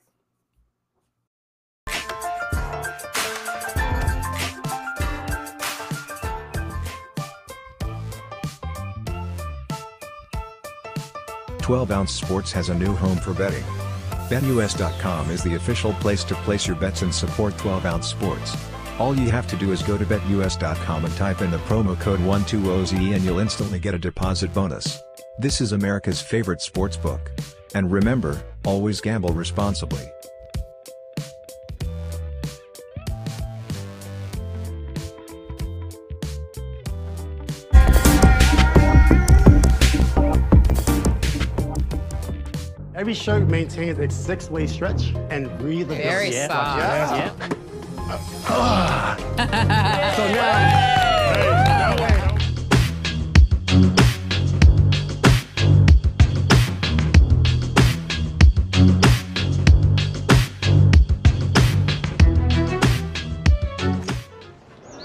Twelve 11.69 11.91
Ounce 11.91 12.11
Sports 12.11 12.51
has 12.53 12.69
a 12.69 12.73
new 12.73 12.95
home 12.95 13.19
for 13.19 13.31
betting. 13.31 13.63
BetUS.com 14.27 15.29
is 15.29 15.43
the 15.43 15.53
official 15.53 15.93
place 15.93 16.23
to 16.23 16.33
place 16.33 16.65
your 16.65 16.75
bets 16.75 17.03
and 17.03 17.13
support 17.13 17.55
12 17.59 17.85
Ounce 17.85 18.07
Sports. 18.07 18.57
All 18.97 19.15
you 19.15 19.29
have 19.29 19.45
to 19.49 19.55
do 19.55 19.71
is 19.71 19.83
go 19.83 19.95
to 19.95 20.03
BetUS.com 20.03 21.05
and 21.05 21.15
type 21.15 21.43
in 21.43 21.51
the 21.51 21.59
promo 21.59 21.95
code 21.99 22.21
12OZ 22.21 23.13
and 23.13 23.23
you'll 23.23 23.37
instantly 23.37 23.77
get 23.77 23.93
a 23.93 23.99
deposit 23.99 24.51
bonus. 24.51 24.99
This 25.37 25.61
is 25.61 25.73
America's 25.73 26.19
favorite 26.19 26.61
sports 26.61 26.97
book. 26.97 27.29
And 27.75 27.91
remember, 27.91 28.41
always 28.65 28.99
gamble 28.99 29.33
responsibly. 29.33 30.09
Every 43.09 43.17
shirt 43.19 43.47
maintains 43.47 43.97
its 43.97 44.13
six-way 44.13 44.67
stretch 44.67 45.15
and 45.31 45.47
breathability. 45.59 46.03
Very 46.03 46.31
Yeah. 46.31 46.47
soft. 46.47 46.77
Yeah. 46.77 47.33
So 50.15 50.27
now, 50.31 51.95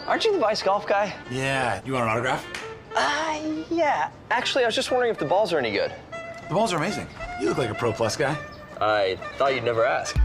Aren't 0.06 0.26
you 0.26 0.32
the 0.34 0.38
Vice 0.38 0.62
Golf 0.62 0.86
guy? 0.86 1.14
Yeah, 1.30 1.80
you 1.86 1.94
want 1.94 2.04
an 2.04 2.10
autograph? 2.10 2.44
Uh, 2.94 3.38
yeah. 3.70 4.10
Actually, 4.30 4.64
I 4.64 4.66
was 4.66 4.74
just 4.74 4.90
wondering 4.90 5.10
if 5.10 5.18
the 5.18 5.24
balls 5.24 5.54
are 5.54 5.58
any 5.58 5.70
good. 5.72 5.90
The 6.50 6.54
balls 6.54 6.74
are 6.74 6.76
amazing. 6.76 7.08
You 7.40 7.48
look 7.48 7.58
like 7.58 7.70
a 7.70 7.74
Pro 7.74 7.92
Plus 7.92 8.16
guy. 8.16 8.36
I 8.80 9.18
thought 9.36 9.54
you'd 9.54 9.64
never 9.64 9.84
ask. 9.84 10.16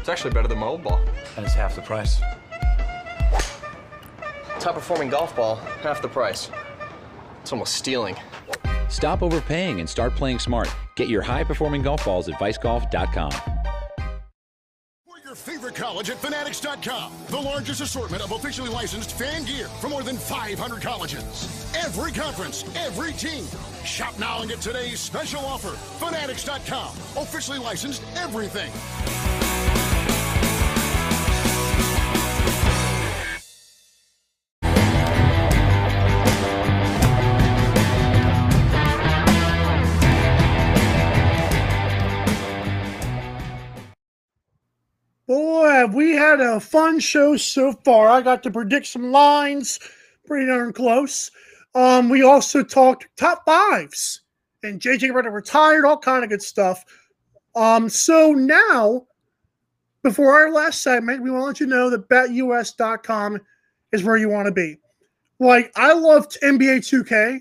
It's 0.00 0.08
actually 0.08 0.32
better 0.32 0.48
than 0.48 0.58
my 0.58 0.66
old 0.66 0.82
ball. 0.84 1.00
And 1.36 1.44
it's 1.44 1.54
half 1.54 1.74
the 1.74 1.82
price. 1.82 2.20
Top 4.60 4.74
performing 4.74 5.10
golf 5.10 5.34
ball, 5.36 5.56
half 5.82 6.00
the 6.02 6.08
price. 6.08 6.50
It's 7.42 7.52
almost 7.52 7.74
stealing. 7.74 8.16
Stop 8.88 9.22
overpaying 9.22 9.80
and 9.80 9.88
start 9.88 10.14
playing 10.14 10.38
smart. 10.38 10.72
Get 10.94 11.08
your 11.08 11.22
high 11.22 11.44
performing 11.44 11.82
golf 11.82 12.04
balls 12.04 12.28
at 12.28 12.34
vicegolf.com. 12.36 13.55
College 15.76 16.08
at 16.08 16.16
Fanatics.com. 16.16 17.12
The 17.28 17.36
largest 17.36 17.82
assortment 17.82 18.22
of 18.22 18.32
officially 18.32 18.70
licensed 18.70 19.12
fan 19.12 19.44
gear 19.44 19.68
for 19.68 19.88
more 19.88 20.02
than 20.02 20.16
500 20.16 20.80
colleges. 20.80 21.74
Every 21.76 22.10
conference, 22.12 22.64
every 22.74 23.12
team. 23.12 23.44
Shop 23.84 24.18
now 24.18 24.40
and 24.40 24.48
get 24.48 24.60
today's 24.60 25.00
special 25.00 25.40
offer. 25.40 25.72
Fanatics.com. 26.04 26.96
Officially 27.22 27.58
licensed 27.58 28.02
everything. 28.16 28.72
Have 45.86 45.94
we 45.94 46.12
had 46.12 46.40
a 46.40 46.58
fun 46.58 46.98
show 46.98 47.36
so 47.36 47.72
far. 47.84 48.08
I 48.08 48.20
got 48.20 48.42
to 48.42 48.50
predict 48.50 48.86
some 48.86 49.12
lines 49.12 49.78
pretty 50.26 50.46
darn 50.46 50.72
close. 50.72 51.30
Um, 51.74 52.08
we 52.08 52.22
also 52.22 52.64
talked 52.64 53.06
top 53.16 53.44
fives 53.44 54.22
and 54.64 54.80
JJ 54.80 55.12
Redick 55.12 55.32
retired, 55.32 55.84
all 55.84 55.96
kind 55.96 56.24
of 56.24 56.30
good 56.30 56.42
stuff. 56.42 56.84
Um, 57.54 57.88
so 57.88 58.32
now, 58.32 59.06
before 60.02 60.34
our 60.34 60.52
last 60.52 60.82
segment, 60.82 61.22
we 61.22 61.30
want 61.30 61.42
to 61.42 61.46
let 61.46 61.60
you 61.60 61.66
know 61.66 61.88
that 61.90 62.08
betus.com 62.08 63.40
is 63.92 64.02
where 64.02 64.16
you 64.16 64.28
want 64.28 64.46
to 64.46 64.52
be. 64.52 64.78
Like, 65.38 65.70
I 65.76 65.92
loved 65.92 66.38
NBA 66.42 66.78
2K, 66.78 67.40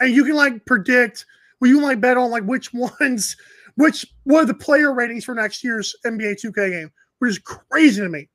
and 0.00 0.12
you 0.12 0.24
can 0.24 0.34
like 0.34 0.66
predict, 0.66 1.24
well, 1.60 1.68
you 1.68 1.76
can 1.76 1.84
like 1.84 2.00
bet 2.00 2.16
on 2.16 2.30
like 2.30 2.44
which 2.44 2.72
ones, 3.00 3.36
which 3.76 4.04
what 4.24 4.42
are 4.42 4.46
the 4.46 4.54
player 4.54 4.92
ratings 4.92 5.24
for 5.24 5.34
next 5.34 5.62
year's 5.62 5.94
NBA 6.04 6.44
2K 6.44 6.70
game, 6.70 6.90
which 7.20 7.30
is 7.30 7.38
crazy 7.38 8.02
to 8.02 8.08
me. 8.08 8.28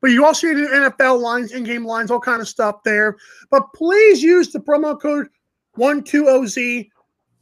But 0.00 0.10
you 0.10 0.24
also 0.24 0.46
get 0.46 0.56
NFL 0.56 1.20
lines, 1.20 1.52
in-game 1.52 1.84
lines, 1.84 2.10
all 2.10 2.20
kind 2.20 2.40
of 2.40 2.48
stuff 2.48 2.82
there. 2.84 3.16
But 3.50 3.72
please 3.74 4.22
use 4.22 4.52
the 4.52 4.60
promo 4.60 5.00
code 5.00 5.28
12OZ 5.76 6.88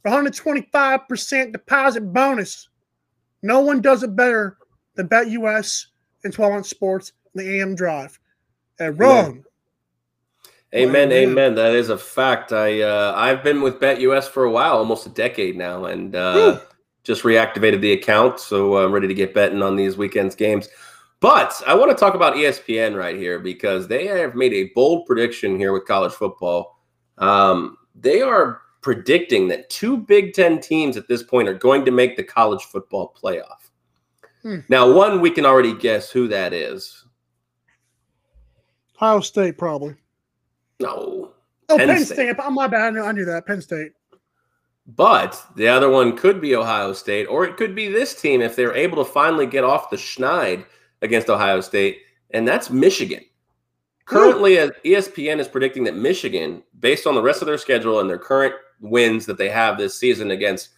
for 0.01 0.11
125% 0.11 1.51
deposit 1.51 2.13
bonus. 2.13 2.69
No 3.43 3.59
one 3.59 3.81
does 3.81 4.03
it 4.03 4.15
better 4.15 4.57
than 4.95 5.09
BetUS 5.09 5.87
and 6.23 6.33
12 6.33 6.53
Ounce 6.53 6.69
Sports, 6.69 7.13
and 7.33 7.45
the 7.45 7.59
AM 7.59 7.75
Drive. 7.75 8.19
And 8.79 8.97
wrong. 8.99 9.43
Amen, 10.73 11.09
Well, 11.09 11.17
amen. 11.17 11.55
That 11.55 11.73
is 11.73 11.89
a 11.89 11.97
fact. 11.97 12.51
I 12.51 12.81
uh, 12.81 13.13
I've 13.15 13.43
been 13.43 13.61
with 13.61 13.79
BetUS 13.79 14.27
for 14.27 14.43
a 14.43 14.51
while, 14.51 14.77
almost 14.77 15.05
a 15.05 15.09
decade 15.09 15.55
now, 15.55 15.85
and 15.85 16.15
uh, 16.15 16.59
just 17.03 17.23
reactivated 17.23 17.79
the 17.79 17.93
account, 17.93 18.39
so 18.39 18.77
I'm 18.77 18.91
ready 18.91 19.07
to 19.07 19.13
get 19.13 19.33
betting 19.33 19.61
on 19.61 19.77
these 19.77 19.95
weekends 19.95 20.35
games. 20.35 20.67
But 21.25 21.59
I 21.65 21.73
want 21.73 21.89
to 21.89 21.97
talk 21.97 22.13
about 22.13 22.35
ESPN 22.35 22.95
right 22.95 23.15
here 23.15 23.39
because 23.39 23.87
they 23.87 24.05
have 24.05 24.35
made 24.35 24.53
a 24.53 24.69
bold 24.75 25.07
prediction 25.07 25.57
here 25.57 25.73
with 25.73 25.87
college 25.87 26.11
football. 26.11 26.77
Um, 27.17 27.77
they 27.95 28.21
are 28.21 28.61
predicting 28.83 29.47
that 29.47 29.67
two 29.71 29.97
Big 29.97 30.35
Ten 30.35 30.61
teams 30.61 30.97
at 30.97 31.07
this 31.07 31.23
point 31.23 31.47
are 31.47 31.55
going 31.55 31.83
to 31.85 31.89
make 31.89 32.15
the 32.15 32.21
college 32.21 32.65
football 32.65 33.11
playoff. 33.19 33.71
Hmm. 34.43 34.59
Now, 34.69 34.93
one 34.93 35.19
we 35.19 35.31
can 35.31 35.47
already 35.47 35.73
guess 35.73 36.11
who 36.11 36.27
that 36.27 36.53
is. 36.53 37.07
Ohio 38.95 39.19
State, 39.21 39.57
probably. 39.57 39.95
No, 40.79 41.31
Oh, 41.69 41.77
Penn 41.77 41.87
Penn, 41.87 42.05
State. 42.05 42.13
State. 42.13 42.35
Oh, 42.37 42.51
my 42.51 42.67
bad. 42.67 42.81
I 42.81 42.89
knew, 42.91 43.01
I 43.01 43.11
knew 43.13 43.25
that. 43.25 43.47
Penn 43.47 43.63
State. 43.63 43.93
But 44.85 45.43
the 45.55 45.69
other 45.69 45.89
one 45.89 46.15
could 46.15 46.39
be 46.39 46.55
Ohio 46.55 46.93
State, 46.93 47.25
or 47.25 47.45
it 47.45 47.57
could 47.57 47.73
be 47.73 47.87
this 47.87 48.13
team 48.13 48.43
if 48.43 48.55
they're 48.55 48.75
able 48.75 49.03
to 49.03 49.11
finally 49.11 49.47
get 49.47 49.63
off 49.63 49.89
the 49.89 49.97
schneid 49.97 50.65
against 51.05 51.29
Ohio 51.29 51.61
State, 51.61 51.99
and 52.31 52.47
that's 52.47 52.69
Michigan. 52.69 53.23
Currently, 54.05 54.59
uh, 54.59 54.69
ESPN 54.83 55.39
is 55.39 55.47
predicting 55.47 55.83
that 55.85 55.95
Michigan, 55.95 56.61
based 56.79 57.07
on 57.07 57.15
the 57.15 57.21
rest 57.21 57.41
of 57.41 57.47
their 57.47 57.57
schedule 57.57 58.01
and 58.01 58.09
their 58.09 58.19
current 58.19 58.53
wins 58.79 59.25
that 59.25 59.37
they 59.37 59.49
have 59.49 59.77
this 59.77 59.97
season 59.97 60.31
against 60.31 60.69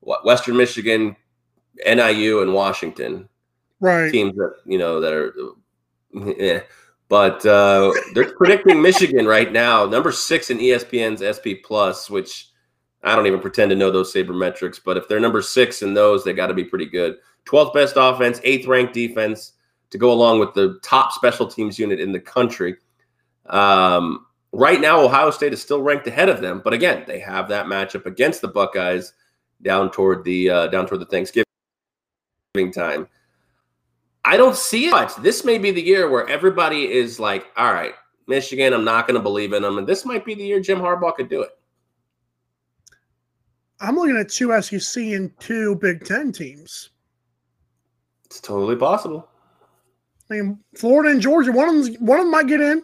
Western 0.00 0.56
Michigan, 0.56 1.14
NIU, 1.86 2.42
and 2.42 2.52
Washington, 2.52 3.28
Right. 3.80 4.10
teams 4.10 4.34
that 4.36 4.54
you 4.64 4.78
know 4.78 5.00
that 5.00 5.12
are 5.12 5.34
yeah. 6.38 6.60
But 7.08 7.44
uh, 7.44 7.92
they're 8.14 8.34
predicting 8.34 8.80
Michigan 8.80 9.26
right 9.26 9.52
now, 9.52 9.84
number 9.84 10.12
six 10.12 10.50
in 10.50 10.58
ESPN's 10.58 11.20
SP 11.20 11.60
Plus, 11.62 12.08
which 12.08 12.48
I 13.02 13.14
don't 13.14 13.26
even 13.26 13.40
pretend 13.40 13.68
to 13.70 13.76
know 13.76 13.90
those 13.90 14.12
sabermetrics. 14.14 14.80
But 14.82 14.96
if 14.96 15.08
they're 15.08 15.20
number 15.20 15.42
six 15.42 15.82
in 15.82 15.92
those, 15.92 16.24
they 16.24 16.32
got 16.32 16.46
to 16.46 16.54
be 16.54 16.64
pretty 16.64 16.86
good. 16.86 17.18
12th 17.44 17.74
best 17.74 17.94
offense, 17.96 18.40
eighth 18.44 18.66
ranked 18.66 18.94
defense 18.94 19.52
to 19.92 19.98
go 19.98 20.10
along 20.10 20.40
with 20.40 20.54
the 20.54 20.80
top 20.82 21.12
special 21.12 21.46
teams 21.46 21.78
unit 21.78 22.00
in 22.00 22.12
the 22.12 22.20
country. 22.20 22.76
Um, 23.46 24.26
right 24.52 24.80
now, 24.80 25.00
Ohio 25.00 25.30
State 25.30 25.52
is 25.52 25.62
still 25.62 25.82
ranked 25.82 26.06
ahead 26.06 26.28
of 26.28 26.40
them, 26.40 26.62
but 26.64 26.72
again, 26.72 27.04
they 27.06 27.20
have 27.20 27.48
that 27.50 27.66
matchup 27.66 28.06
against 28.06 28.40
the 28.40 28.48
Buckeyes 28.48 29.12
down 29.60 29.90
toward 29.90 30.24
the 30.24 30.50
uh, 30.50 30.66
down 30.68 30.86
toward 30.86 31.02
the 31.02 31.06
Thanksgiving 31.06 31.44
time. 32.72 33.06
I 34.24 34.36
don't 34.36 34.56
see 34.56 34.86
it. 34.86 34.92
But 34.92 35.16
this 35.22 35.44
may 35.44 35.58
be 35.58 35.70
the 35.70 35.82
year 35.82 36.08
where 36.08 36.28
everybody 36.28 36.90
is 36.90 37.20
like, 37.20 37.46
all 37.56 37.72
right, 37.72 37.94
Michigan, 38.26 38.72
I'm 38.72 38.84
not 38.84 39.06
going 39.06 39.18
to 39.18 39.22
believe 39.22 39.52
in 39.52 39.62
them. 39.62 39.78
And 39.78 39.86
this 39.86 40.04
might 40.04 40.24
be 40.24 40.34
the 40.34 40.44
year 40.44 40.60
Jim 40.60 40.78
Harbaugh 40.78 41.14
could 41.14 41.28
do 41.28 41.42
it. 41.42 41.50
I'm 43.80 43.96
looking 43.96 44.16
at 44.16 44.28
two 44.28 44.60
SEC 44.62 45.02
and 45.02 45.38
two 45.40 45.74
Big 45.76 46.04
Ten 46.04 46.30
teams. 46.30 46.90
It's 48.26 48.40
totally 48.40 48.76
possible. 48.76 49.28
I 50.32 50.36
mean, 50.36 50.58
Florida 50.74 51.10
and 51.10 51.20
Georgia, 51.20 51.52
one 51.52 51.68
of 51.68 51.84
them, 51.84 51.94
one 52.06 52.18
of 52.18 52.24
them 52.24 52.30
might 52.30 52.46
get 52.46 52.60
in, 52.60 52.82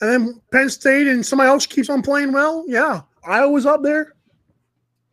and 0.00 0.10
then 0.10 0.40
Penn 0.52 0.68
State 0.68 1.06
and 1.06 1.24
somebody 1.24 1.48
else 1.48 1.66
keeps 1.66 1.88
on 1.88 2.02
playing 2.02 2.32
well. 2.32 2.64
Yeah, 2.66 3.02
Iowa's 3.24 3.64
up 3.64 3.82
there. 3.82 4.14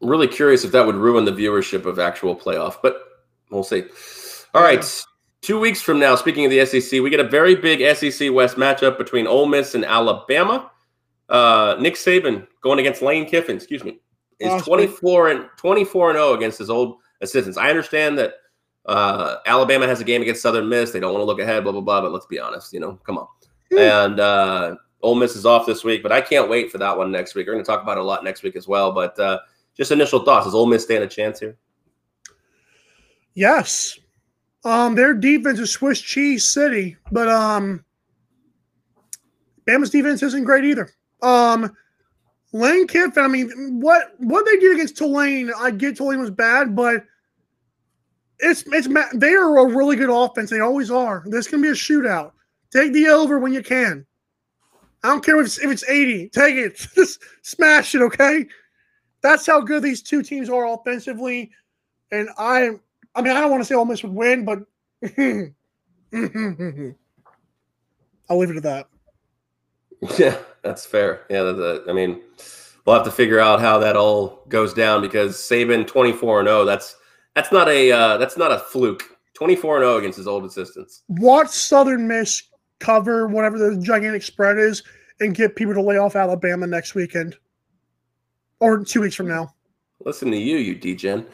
I'm 0.02 0.10
really 0.10 0.28
curious 0.28 0.64
if 0.64 0.72
that 0.72 0.86
would 0.86 0.96
ruin 0.96 1.26
the 1.26 1.32
viewership 1.32 1.86
of 1.86 2.00
actual 2.00 2.36
playoff, 2.36 2.78
but 2.82 2.98
we'll 3.52 3.64
see. 3.64 3.84
All 4.54 4.64
right. 4.64 4.84
Two 5.42 5.60
weeks 5.60 5.82
from 5.82 6.00
now, 6.00 6.16
speaking 6.16 6.46
of 6.46 6.52
the 6.52 6.66
SEC, 6.66 7.02
we 7.02 7.10
get 7.10 7.20
a 7.20 7.28
very 7.28 7.54
big 7.54 7.80
SEC 7.98 8.32
West 8.32 8.56
matchup 8.56 8.98
between 8.98 9.28
Ole 9.28 9.46
Miss 9.46 9.76
and 9.76 9.84
Alabama. 9.84 10.72
Uh, 11.28 11.76
Nick 11.80 11.96
Saban 11.96 12.48
going 12.62 12.80
against 12.80 13.02
Lane 13.02 13.26
Kiffin, 13.26 13.58
excuse 13.58 13.84
me, 13.84 14.00
is 14.40 14.50
Oh, 14.50 14.62
24 14.62 15.30
and 15.30 15.50
24 15.58 16.12
and 16.12 16.18
0 16.18 16.34
against 16.34 16.60
his 16.60 16.70
old 16.70 16.96
assistants. 17.22 17.58
I 17.58 17.70
understand 17.70 18.18
that 18.20 18.36
uh, 18.86 19.38
Alabama 19.46 19.88
has 19.88 20.02
a 20.02 20.04
game 20.04 20.22
against 20.22 20.42
Southern 20.42 20.68
Miss. 20.68 20.92
They 20.92 21.00
don't 21.00 21.14
want 21.14 21.22
to 21.22 21.26
look 21.26 21.40
ahead, 21.40 21.64
blah 21.64 21.72
blah 21.72 21.82
blah. 21.82 22.02
But 22.02 22.12
let's 22.12 22.26
be 22.26 22.40
honest, 22.40 22.74
you 22.74 22.80
know, 22.80 23.00
come 23.06 23.18
on. 23.18 23.28
And 23.78 24.20
uh, 24.20 24.76
Ole 25.02 25.16
Miss 25.16 25.36
is 25.36 25.46
off 25.46 25.66
this 25.66 25.84
week, 25.84 26.04
but 26.04 26.12
I 26.12 26.22
can't 26.22 26.50
wait 26.50 26.72
for 26.72 26.78
that 26.78 26.98
one 26.98 27.12
next 27.12 27.34
week. 27.34 27.48
We're 27.48 27.54
going 27.54 27.66
to 27.66 27.70
talk 27.70 27.82
about 27.82 27.98
it 27.98 28.02
a 28.02 28.04
lot 28.04 28.24
next 28.24 28.44
week 28.44 28.56
as 28.56 28.68
well. 28.68 28.92
But 28.92 29.18
uh, 29.20 29.40
just 29.76 29.92
initial 29.92 30.24
thoughts: 30.24 30.46
Does 30.46 30.56
Ole 30.56 30.68
Miss 30.68 30.84
stand 30.84 31.04
a 31.04 31.08
chance 31.08 31.40
here? 31.40 31.58
Yes. 33.34 34.00
Um, 34.66 34.96
their 34.96 35.14
defense 35.14 35.60
is 35.60 35.72
Swiss 35.72 36.00
cheese 36.00 36.46
city, 36.46 36.96
but 37.12 37.28
um, 37.28 37.84
Bama's 39.68 39.90
defense 39.90 40.24
isn't 40.24 40.46
great 40.46 40.64
either. 40.64 40.90
Um, 41.22 41.76
Lane 42.54 42.88
Kiffin, 42.88 43.24
I 43.24 43.28
mean, 43.28 43.80
what 43.82 44.14
what 44.20 44.46
they 44.46 44.58
did 44.60 44.76
against 44.76 44.98
Tulane, 44.98 45.52
I 45.58 45.72
get 45.72 45.98
Tulane 45.98 46.20
was 46.20 46.32
bad, 46.32 46.76
but 46.76 47.04
it's 48.40 48.64
it's 48.68 48.88
they 49.16 49.34
are 49.34 49.58
a 49.60 49.76
really 49.76 49.96
good 49.96 50.10
offense. 50.10 50.50
They 50.50 50.60
always 50.60 50.92
are. 50.92 51.24
This 51.26 51.48
can 51.48 51.62
be 51.62 51.70
a 51.70 51.74
shootout. 51.74 52.32
Take 52.72 52.94
the 52.94 53.08
over 53.08 53.40
when 53.40 53.54
you 53.54 53.64
can. 53.64 54.06
I 55.04 55.10
don't 55.10 55.24
care 55.24 55.40
if 55.40 55.48
it's, 55.48 55.60
if 55.60 55.70
it's 55.70 55.88
80. 55.88 56.30
Take 56.30 56.56
it. 56.56 56.78
Just 56.96 57.20
smash 57.42 57.94
it, 57.94 58.02
okay? 58.02 58.48
That's 59.22 59.46
how 59.46 59.62
good 59.62 59.84
these 59.84 60.02
two 60.02 60.24
teams 60.24 60.50
are 60.50 60.66
offensively. 60.66 61.52
And 62.12 62.30
I 62.38 62.72
I 63.16 63.22
mean, 63.22 63.36
I 63.36 63.42
don't 63.42 63.52
want 63.52 63.62
to 63.62 63.66
say 63.66 63.76
Ole 63.76 63.86
Miss 63.86 64.04
would 64.04 64.14
win, 64.14 64.46
but 64.46 64.60
I'll 68.30 68.38
leave 68.38 68.50
it 68.50 68.58
at 68.58 68.64
that. 68.64 68.88
Yeah, 70.18 70.38
that's 70.64 70.86
fair. 70.86 71.22
Yeah, 71.30 71.44
that, 71.44 71.86
I 71.88 71.94
mean, 71.94 72.22
we'll 72.86 72.98
have 72.98 73.06
to 73.06 73.12
figure 73.12 73.40
out 73.40 73.62
how 73.62 73.80
that 73.80 73.96
all 73.96 74.44
goes 74.50 74.74
down 74.74 75.02
because 75.02 75.38
Saban 75.38 75.88
twenty 75.88 76.12
four 76.12 76.42
and 76.42 76.48
zero. 76.48 76.66
That's 76.66 76.98
that's 77.36 77.52
not 77.52 77.68
a 77.70 77.92
uh, 77.92 78.18
that's 78.18 78.38
not 78.38 78.52
a 78.52 78.60
fluke. 78.60 79.04
Twenty 79.34 79.56
four 79.56 79.78
and 79.78 79.84
zero 79.84 79.98
against 79.98 80.18
his 80.18 80.28
old 80.28 80.46
assistants. 80.46 81.04
Watch 81.08 81.50
Southern 81.50 82.08
Miss 82.08 82.44
cover 82.80 83.28
whatever 83.28 83.58
the 83.58 83.82
gigantic 83.82 84.24
spread 84.24 84.58
is 84.58 84.84
and 85.20 85.34
get 85.34 85.56
people 85.56 85.74
to 85.74 85.82
lay 85.82 85.98
off 85.98 86.16
Alabama 86.16 86.68
next 86.68 86.96
weekend 86.96 87.36
or 88.60 88.84
two 88.84 89.02
weeks 89.02 89.16
from 89.16 89.28
now. 89.28 89.54
Listen 90.06 90.30
to 90.32 90.38
you, 90.38 90.58
you 90.58 90.76
degen. 90.76 91.26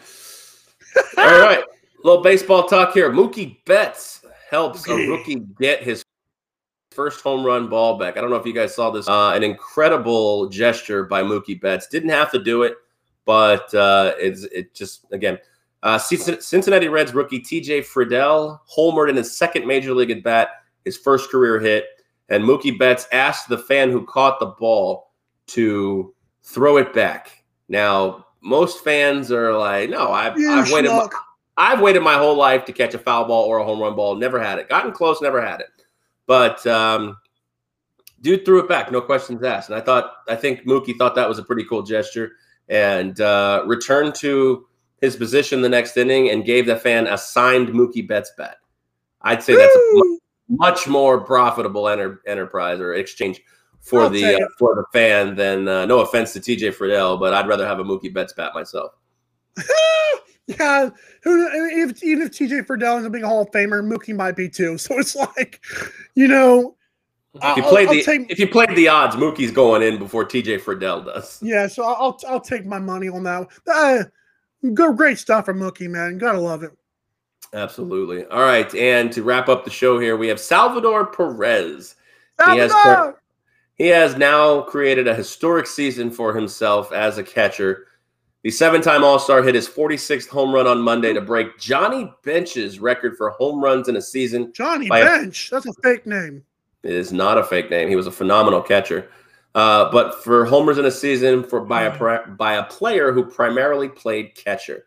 All 1.18 1.40
right, 1.40 1.64
little 2.04 2.22
baseball 2.22 2.68
talk 2.68 2.94
here. 2.94 3.12
Mookie 3.12 3.64
Betts 3.66 4.26
helps 4.50 4.88
a 4.88 4.96
rookie 4.96 5.44
get 5.60 5.84
his 5.84 6.04
first 6.92 7.22
home 7.22 7.46
run 7.46 7.70
ball 7.70 7.98
back. 7.98 8.18
I 8.18 8.22
don't 8.22 8.30
know 8.30 8.36
if 8.36 8.46
you 8.46 8.54
guys 8.54 8.76
saw 8.76 8.90
this. 8.90 9.08
Uh, 9.08 9.32
an 9.32 9.44
incredible 9.44 10.50
gesture 10.50 11.04
by 11.04 11.24
Mookie 11.24 11.60
Betts. 11.60 11.88
Didn't 11.88 12.10
have 12.10 12.32
to 12.32 12.44
do 12.44 12.64
it, 12.64 12.76
but 13.26 13.74
uh, 13.74 14.14
it's 14.18 14.44
it 14.44 14.74
just 14.74 15.06
again. 15.12 15.38
Uh, 15.82 15.98
Cincinnati 15.98 16.88
Reds 16.90 17.14
rookie 17.14 17.40
TJ 17.40 17.86
Friedl 17.86 18.60
homered 18.76 19.10
in 19.10 19.16
his 19.16 19.36
second 19.36 19.66
major 19.66 19.94
league 19.94 20.12
at 20.12 20.24
bat, 20.24 20.50
his 20.84 20.98
first 20.98 21.30
career 21.30 21.60
hit, 21.60 21.86
and 22.28 22.44
Mookie 22.44 22.78
Betts 22.78 23.08
asked 23.12 23.48
the 23.48 23.58
fan 23.58 23.90
who 23.90 24.06
caught 24.06 24.40
the 24.40 24.48
ball 24.48 25.12
to 25.48 26.14
throw 26.44 26.78
it 26.78 26.94
back. 26.94 27.44
Now, 27.70 28.26
most 28.42 28.84
fans 28.84 29.32
are 29.32 29.58
like, 29.58 29.90
"No, 29.90 30.12
I've, 30.12 30.34
I've 30.38 30.72
waited." 30.72 30.90
My. 30.92 31.08
I've 31.60 31.82
waited 31.82 32.02
my 32.04 32.14
whole 32.14 32.38
life 32.38 32.64
to 32.66 32.72
catch 32.72 32.94
a 32.94 32.98
foul 32.98 33.26
ball 33.26 33.44
or 33.44 33.58
a 33.58 33.66
home 33.66 33.82
run 33.82 33.94
ball. 33.94 34.16
Never 34.16 34.42
had 34.42 34.60
it. 34.60 34.70
Gotten 34.70 34.94
close, 34.94 35.22
never 35.22 35.46
had 35.46 35.60
it. 35.60 35.68
But 36.26 36.66
um, 36.66 37.18
dude 38.22 38.46
threw 38.46 38.60
it 38.60 38.70
back, 38.70 38.94
no 38.94 39.02
questions 39.02 39.44
asked. 39.44 39.70
And 39.70 39.78
I 39.78 39.82
thought, 39.82 40.14
I 40.30 40.38
think 40.38 40.66
Mookie 40.66 40.98
thought 40.98 41.16
that 41.16 41.28
was 41.28 41.38
a 41.38 41.44
pretty 41.44 41.66
cool 41.66 41.84
gesture 41.84 42.32
and 42.70 43.20
uh, 43.20 43.64
returned 43.66 44.16
to 44.16 44.68
his 45.02 45.16
position 45.16 45.62
the 45.62 45.70
next 45.70 45.96
inning 45.98 46.30
and 46.30 46.46
gave 46.46 46.66
the 46.66 46.76
fan 46.76 47.08
a 47.08 47.18
signed 47.18 47.70
Mookie 47.70 48.08
Betts 48.08 48.32
bat. 48.38 48.58
I'd 49.22 49.44
say 49.44 49.56
that's 49.56 49.76
a 49.76 49.90
mu- 49.94 50.18
much 50.50 50.88
more 50.88 51.22
profitable 51.22 51.88
enter- 51.90 52.22
enterprise 52.26 52.80
or 52.80 52.94
exchange 52.94 53.42
for 53.82 54.02
I'll 54.04 54.10
the 54.10 54.36
uh, 54.36 54.48
for 54.58 54.76
the 54.76 54.84
fan 54.94 55.36
than 55.36 55.68
uh, 55.68 55.86
no 55.86 56.00
offense 56.02 56.34
to 56.34 56.40
TJ 56.40 56.74
Friedl, 56.76 57.20
but 57.20 57.34
I'd 57.34 57.48
rather 57.48 57.66
have 57.66 57.80
a 57.80 57.84
Mookie 57.84 58.14
Betts 58.14 58.34
bat 58.34 58.54
myself. 58.54 58.92
yeah, 60.48 60.90
who 61.24 61.48
if 61.84 62.04
even 62.04 62.24
if 62.28 62.32
TJ 62.32 62.66
Friedl 62.66 63.00
is 63.00 63.06
a 63.06 63.10
big 63.10 63.24
Hall 63.24 63.42
of 63.44 63.52
Famer, 63.52 63.82
Mookie 63.84 64.16
might 64.16 64.36
be 64.36 64.50
too. 64.50 64.78
So 64.78 64.98
it's 64.98 65.16
like, 65.16 65.62
you 66.16 66.28
know, 66.28 66.76
If 67.36 67.58
you 67.58 67.64
I'll- 67.64 67.70
played 67.70 67.88
I'll 67.88 67.94
the 67.94 68.04
take- 68.04 68.32
if 68.32 68.40
you 68.40 68.48
played 68.48 68.76
the 68.76 68.88
odds, 68.88 69.16
Mookie's 69.16 69.52
going 69.52 69.82
in 69.84 69.98
before 69.98 70.26
TJ 70.26 70.62
Friedl 70.62 71.06
does. 71.06 71.40
yeah. 71.42 71.68
So 71.68 71.84
I'll 71.84 71.96
I'll, 71.96 72.20
I'll 72.28 72.42
take 72.42 72.66
my 72.66 72.80
money 72.80 73.08
on 73.10 73.24
that. 73.24 73.48
Uh, 73.68 74.04
go 74.74 74.94
great 74.94 75.18
stuff 75.18 75.46
from 75.46 75.60
Mookie, 75.60 75.90
man. 75.90 76.18
Gotta 76.18 76.40
love 76.40 76.64
it. 76.64 76.72
Absolutely. 77.54 78.26
All 78.26 78.42
right, 78.44 78.74
and 78.76 79.12
to 79.12 79.24
wrap 79.24 79.50
up 79.50 79.66
the 79.66 79.72
show 79.72 80.00
here, 80.00 80.18
we 80.18 80.28
have 80.28 80.40
Salvador 80.40 81.08
Perez. 81.08 81.96
He 82.46 82.58
has, 82.58 82.72
he 83.76 83.88
has 83.88 84.16
now 84.16 84.62
created 84.62 85.08
a 85.08 85.16
historic 85.16 85.68
season 85.68 86.12
for 86.12 86.34
himself 86.34 86.92
as 86.94 87.18
a 87.18 87.24
catcher. 87.24 87.88
The 88.44 88.52
seven-time 88.52 89.04
All-Star 89.04 89.44
hit 89.44 89.56
his 89.56 89.68
46th 89.68 90.30
home 90.30 90.54
run 90.54 90.66
on 90.68 90.80
Monday 90.80 91.12
to 91.12 91.20
break 91.20 91.58
Johnny 91.60 92.14
Bench's 92.24 92.80
record 92.80 93.18
for 93.18 93.32
home 93.32 93.62
runs 93.62 93.90
in 93.90 93.98
a 93.98 94.02
season. 94.02 94.54
Johnny 94.54 94.88
by 94.88 95.00
a- 95.00 95.06
Bench. 95.06 95.50
That's 95.50 95.66
a 95.66 95.74
fake 95.84 96.06
name. 96.06 96.44
It 96.84 96.94
is 96.94 97.12
not 97.12 97.38
a 97.38 97.44
fake 97.44 97.70
name. 97.70 97.90
He 97.90 97.98
was 97.98 98.08
a 98.08 98.12
phenomenal 98.12 98.62
catcher. 98.62 99.10
Uh, 99.56 99.92
but 99.92 100.24
for 100.24 100.46
homers 100.46 100.78
in 100.78 100.86
a 100.86 100.92
season 100.92 101.44
for 101.44 101.62
by 101.62 101.84
a 101.84 102.28
by 102.28 102.54
a 102.54 102.64
player 102.66 103.12
who 103.12 103.26
primarily 103.26 103.90
played 103.90 104.36
catcher. 104.36 104.86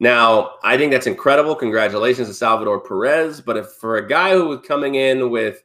Now, 0.00 0.54
I 0.62 0.76
think 0.76 0.92
that's 0.92 1.06
incredible. 1.06 1.54
Congratulations 1.54 2.28
to 2.28 2.34
Salvador 2.34 2.80
Perez. 2.80 3.40
But 3.40 3.56
if 3.56 3.68
for 3.72 3.96
a 3.96 4.06
guy 4.06 4.32
who 4.32 4.48
was 4.48 4.60
coming 4.60 4.96
in 4.96 5.30
with 5.30 5.64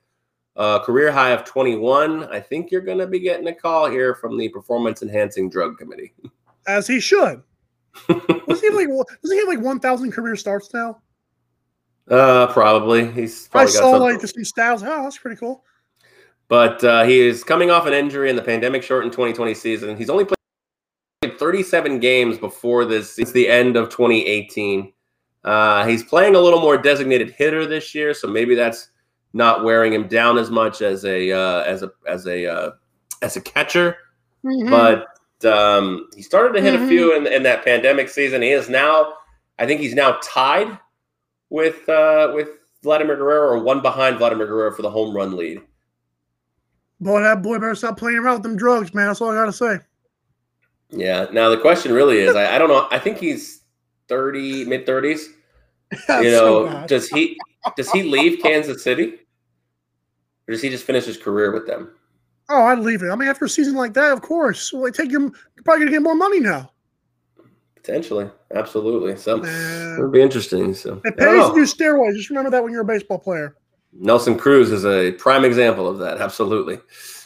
a 0.55 0.79
career 0.79 1.11
high 1.11 1.31
of 1.31 1.43
21, 1.43 2.25
I 2.25 2.39
think 2.39 2.71
you're 2.71 2.81
going 2.81 2.99
to 2.99 3.07
be 3.07 3.19
getting 3.19 3.47
a 3.47 3.53
call 3.53 3.89
here 3.89 4.15
from 4.15 4.37
the 4.37 4.49
Performance 4.49 5.01
Enhancing 5.01 5.49
Drug 5.49 5.77
Committee. 5.77 6.13
As 6.67 6.87
he 6.87 6.99
should. 6.99 7.41
does 8.07 8.61
he 8.61 8.67
have 8.67 8.75
like 8.75 8.87
does 8.87 9.31
he 9.31 9.37
have 9.39 9.47
like 9.47 9.59
one 9.59 9.79
thousand 9.79 10.11
career 10.11 10.35
starts 10.35 10.71
now? 10.73 11.01
Uh, 12.07 12.47
probably. 12.47 13.11
He's 13.11 13.47
I 13.47 13.49
probably 13.51 13.73
got 13.73 13.79
saw 13.79 13.89
like 13.97 14.21
some 14.21 14.43
styles. 14.43 14.83
Oh, 14.83 15.03
that's 15.03 15.17
pretty 15.17 15.37
cool. 15.37 15.63
But 16.49 16.83
uh, 16.83 17.03
he 17.03 17.19
is 17.21 17.43
coming 17.43 17.69
off 17.71 17.85
an 17.85 17.93
injury 17.93 18.29
in 18.29 18.35
the 18.35 18.41
pandemic 18.41 18.83
shortened 18.83 19.13
2020 19.13 19.53
season. 19.53 19.95
He's 19.95 20.09
only 20.09 20.25
played 20.25 21.37
37 21.37 21.99
games 21.99 22.37
before 22.37 22.85
this 22.85 23.15
since 23.15 23.31
the 23.31 23.47
end 23.47 23.77
of 23.77 23.89
2018. 23.89 24.91
Uh, 25.43 25.85
he's 25.85 26.03
playing 26.03 26.35
a 26.35 26.39
little 26.39 26.59
more 26.59 26.77
designated 26.77 27.31
hitter 27.31 27.65
this 27.65 27.93
year, 27.95 28.13
so 28.13 28.27
maybe 28.27 28.55
that's 28.55 28.89
not 29.33 29.63
wearing 29.63 29.93
him 29.93 30.07
down 30.07 30.37
as 30.37 30.49
much 30.49 30.81
as 30.81 31.05
a 31.05 31.31
uh, 31.31 31.61
as 31.63 31.83
a 31.83 31.91
as 32.07 32.25
a 32.27 32.45
uh, 32.51 32.71
as 33.21 33.37
a 33.37 33.41
catcher. 33.41 33.95
Mhm. 34.43 34.69
But 34.69 35.05
um, 35.49 36.07
he 36.15 36.21
started 36.23 36.53
to 36.53 36.61
hit 36.61 36.77
Mhm. 36.77 36.85
a 36.85 36.87
few 36.89 37.15
in, 37.15 37.27
in 37.27 37.43
that 37.43 37.63
pandemic 37.63 38.09
season. 38.09 38.41
He 38.41 38.49
is 38.49 38.69
now, 38.69 39.13
I 39.59 39.65
think 39.65 39.79
he's 39.81 39.93
now 39.93 40.17
tied 40.23 40.77
with 41.49 41.87
uh, 41.87 42.31
with 42.33 42.49
Vladimir 42.81 43.15
Guerrero, 43.17 43.49
or 43.49 43.59
one 43.59 43.81
behind 43.81 44.17
Vladimir 44.17 44.47
Guerrero 44.47 44.71
for 44.75 44.81
the 44.81 44.89
home 44.89 45.15
run 45.15 45.35
lead. 45.37 45.61
Boy, 46.99 47.21
that 47.21 47.41
boy 47.41 47.55
better 47.59 47.75
stop 47.75 47.97
playing 47.97 48.17
around 48.17 48.35
with 48.35 48.43
them 48.43 48.57
drugs, 48.57 48.93
man. 48.93 49.07
That's 49.07 49.21
all 49.21 49.31
I 49.31 49.35
gotta 49.35 49.53
say. 49.53 49.79
Yeah. 50.91 51.27
Now 51.31 51.49
the 51.49 51.57
question 51.57 51.93
really 51.93 52.19
is, 52.19 52.35
I, 52.35 52.55
I 52.55 52.57
don't 52.57 52.69
know. 52.69 52.87
I 52.91 52.99
think 52.99 53.17
he's 53.17 53.61
thirty, 54.07 54.65
mid 54.65 54.85
thirties. 54.85 55.29
You 56.07 56.29
know, 56.29 56.65
bad. 56.67 56.87
does 56.87 57.09
he 57.09 57.35
does 57.75 57.91
he 57.91 58.03
leave 58.03 58.43
Kansas 58.43 58.83
City, 58.83 59.13
or 60.47 60.51
does 60.51 60.61
he 60.61 60.69
just 60.69 60.85
finish 60.85 61.05
his 61.05 61.17
career 61.17 61.51
with 61.51 61.65
them? 61.65 61.89
Oh, 62.47 62.63
I'd 62.63 62.79
leave 62.79 63.01
it. 63.01 63.09
I 63.09 63.15
mean, 63.15 63.27
after 63.27 63.45
a 63.45 63.49
season 63.49 63.73
like 63.75 63.93
that, 63.93 64.11
of 64.11 64.21
course. 64.21 64.71
Well, 64.71 64.91
take 64.91 65.11
your, 65.11 65.21
you're 65.21 65.31
probably 65.65 65.85
gonna 65.85 65.91
get 65.91 66.03
more 66.03 66.13
money 66.13 66.39
now. 66.39 66.71
Potentially, 67.75 68.29
absolutely. 68.53 69.15
So 69.15 69.43
it 69.43 69.99
would 69.99 70.11
be 70.11 70.21
interesting. 70.21 70.73
So 70.75 71.01
It 71.05 71.17
pays 71.17 71.47
to 71.47 71.53
do 71.55 71.63
steroids. 71.63 72.15
Just 72.15 72.29
remember 72.29 72.51
that 72.51 72.63
when 72.63 72.71
you're 72.71 72.81
a 72.81 72.85
baseball 72.85 73.17
player. 73.17 73.55
Nelson 73.93 74.37
Cruz 74.37 74.71
is 74.71 74.85
a 74.85 75.11
prime 75.13 75.43
example 75.45 75.87
of 75.87 75.97
that. 75.99 76.19
Absolutely. 76.19 76.79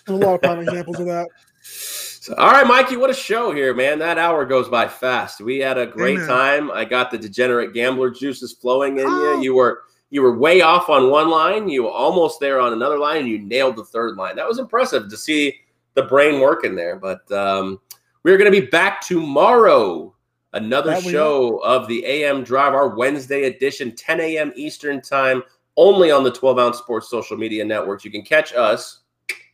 There's 0.05 0.19
a 0.21 0.25
lot 0.25 0.35
of 0.35 0.41
prime 0.41 0.59
examples 0.67 0.99
of 0.99 1.05
that. 1.07 1.27
So, 1.61 2.33
all 2.35 2.51
right, 2.51 2.65
Mikey, 2.65 2.95
what 2.97 3.09
a 3.09 3.13
show 3.13 3.51
here, 3.51 3.73
man. 3.73 3.99
That 3.99 4.17
hour 4.17 4.45
goes 4.45 4.69
by 4.69 4.87
fast. 4.87 5.41
We 5.41 5.59
had 5.59 5.77
a 5.77 5.85
great 5.85 6.15
Amen. 6.19 6.27
time. 6.27 6.71
I 6.71 6.85
got 6.85 7.11
the 7.11 7.17
degenerate 7.17 7.73
gambler 7.73 8.09
juices 8.11 8.53
flowing 8.53 8.97
in 8.99 9.05
Oh. 9.07 9.35
you. 9.37 9.43
You 9.43 9.55
were 9.55 9.81
you 10.09 10.21
were 10.21 10.37
way 10.37 10.61
off 10.61 10.89
on 10.89 11.09
one 11.09 11.29
line. 11.29 11.67
You 11.67 11.83
were 11.83 11.89
almost 11.91 12.39
there 12.39 12.59
on 12.59 12.71
another 12.71 12.99
line, 12.99 13.17
and 13.21 13.27
you 13.27 13.39
nailed 13.39 13.75
the 13.75 13.83
third 13.83 14.15
line. 14.15 14.35
That 14.35 14.47
was 14.47 14.59
impressive 14.59 15.09
to 15.09 15.17
see 15.17 15.55
the 15.95 16.03
brain 16.03 16.39
working 16.39 16.75
there. 16.75 16.97
But 16.97 17.29
um, 17.31 17.79
we're 18.21 18.37
going 18.37 18.51
to 18.51 18.61
be 18.61 18.67
back 18.67 19.01
tomorrow. 19.01 20.13
Another 20.53 21.01
show 21.01 21.57
of 21.63 21.87
the 21.87 22.05
AM 22.05 22.43
Drive, 22.43 22.75
our 22.75 22.89
Wednesday 22.95 23.45
edition, 23.45 23.95
10 23.95 24.19
a.m. 24.21 24.53
Eastern 24.55 25.01
Time, 25.01 25.41
only 25.77 26.11
on 26.11 26.23
the 26.23 26.31
12 26.31 26.59
Ounce 26.59 26.77
Sports 26.77 27.09
social 27.09 27.37
media 27.37 27.63
networks. 27.65 28.05
You 28.05 28.11
can 28.11 28.21
catch 28.21 28.53
us 28.53 28.99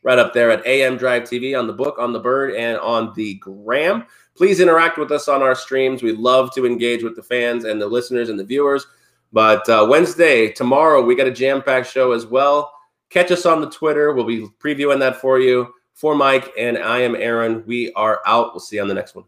right 0.02 0.18
up 0.18 0.32
there 0.32 0.50
at 0.50 0.66
AM 0.66 0.96
Drive 0.96 1.22
TV 1.24 1.58
on 1.58 1.66
the 1.66 1.72
book, 1.72 1.98
on 1.98 2.12
the 2.12 2.20
bird, 2.20 2.54
and 2.54 2.78
on 2.78 3.12
the 3.14 3.34
gram. 3.34 4.06
Please 4.36 4.60
interact 4.60 4.98
with 4.98 5.12
us 5.12 5.28
on 5.28 5.42
our 5.42 5.54
streams. 5.54 6.02
We 6.02 6.12
love 6.12 6.54
to 6.54 6.66
engage 6.66 7.02
with 7.02 7.16
the 7.16 7.22
fans 7.22 7.64
and 7.64 7.80
the 7.80 7.86
listeners 7.86 8.28
and 8.28 8.38
the 8.38 8.44
viewers. 8.44 8.86
But 9.32 9.68
uh, 9.68 9.86
Wednesday, 9.88 10.50
tomorrow, 10.50 11.02
we 11.02 11.14
got 11.14 11.26
a 11.26 11.32
jam 11.32 11.62
packed 11.62 11.88
show 11.88 12.12
as 12.12 12.26
well. 12.26 12.72
Catch 13.10 13.30
us 13.30 13.46
on 13.46 13.60
the 13.60 13.70
Twitter. 13.70 14.12
We'll 14.12 14.24
be 14.24 14.46
previewing 14.58 14.98
that 15.00 15.16
for 15.16 15.40
you. 15.40 15.74
For 15.94 16.14
Mike 16.14 16.50
and 16.56 16.78
I 16.78 17.00
am 17.00 17.14
Aaron. 17.14 17.62
We 17.66 17.92
are 17.92 18.22
out. 18.24 18.52
We'll 18.52 18.60
see 18.60 18.76
you 18.76 18.82
on 18.82 18.88
the 18.88 18.94
next 18.94 19.14
one. 19.14 19.26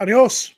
Adios. 0.00 0.52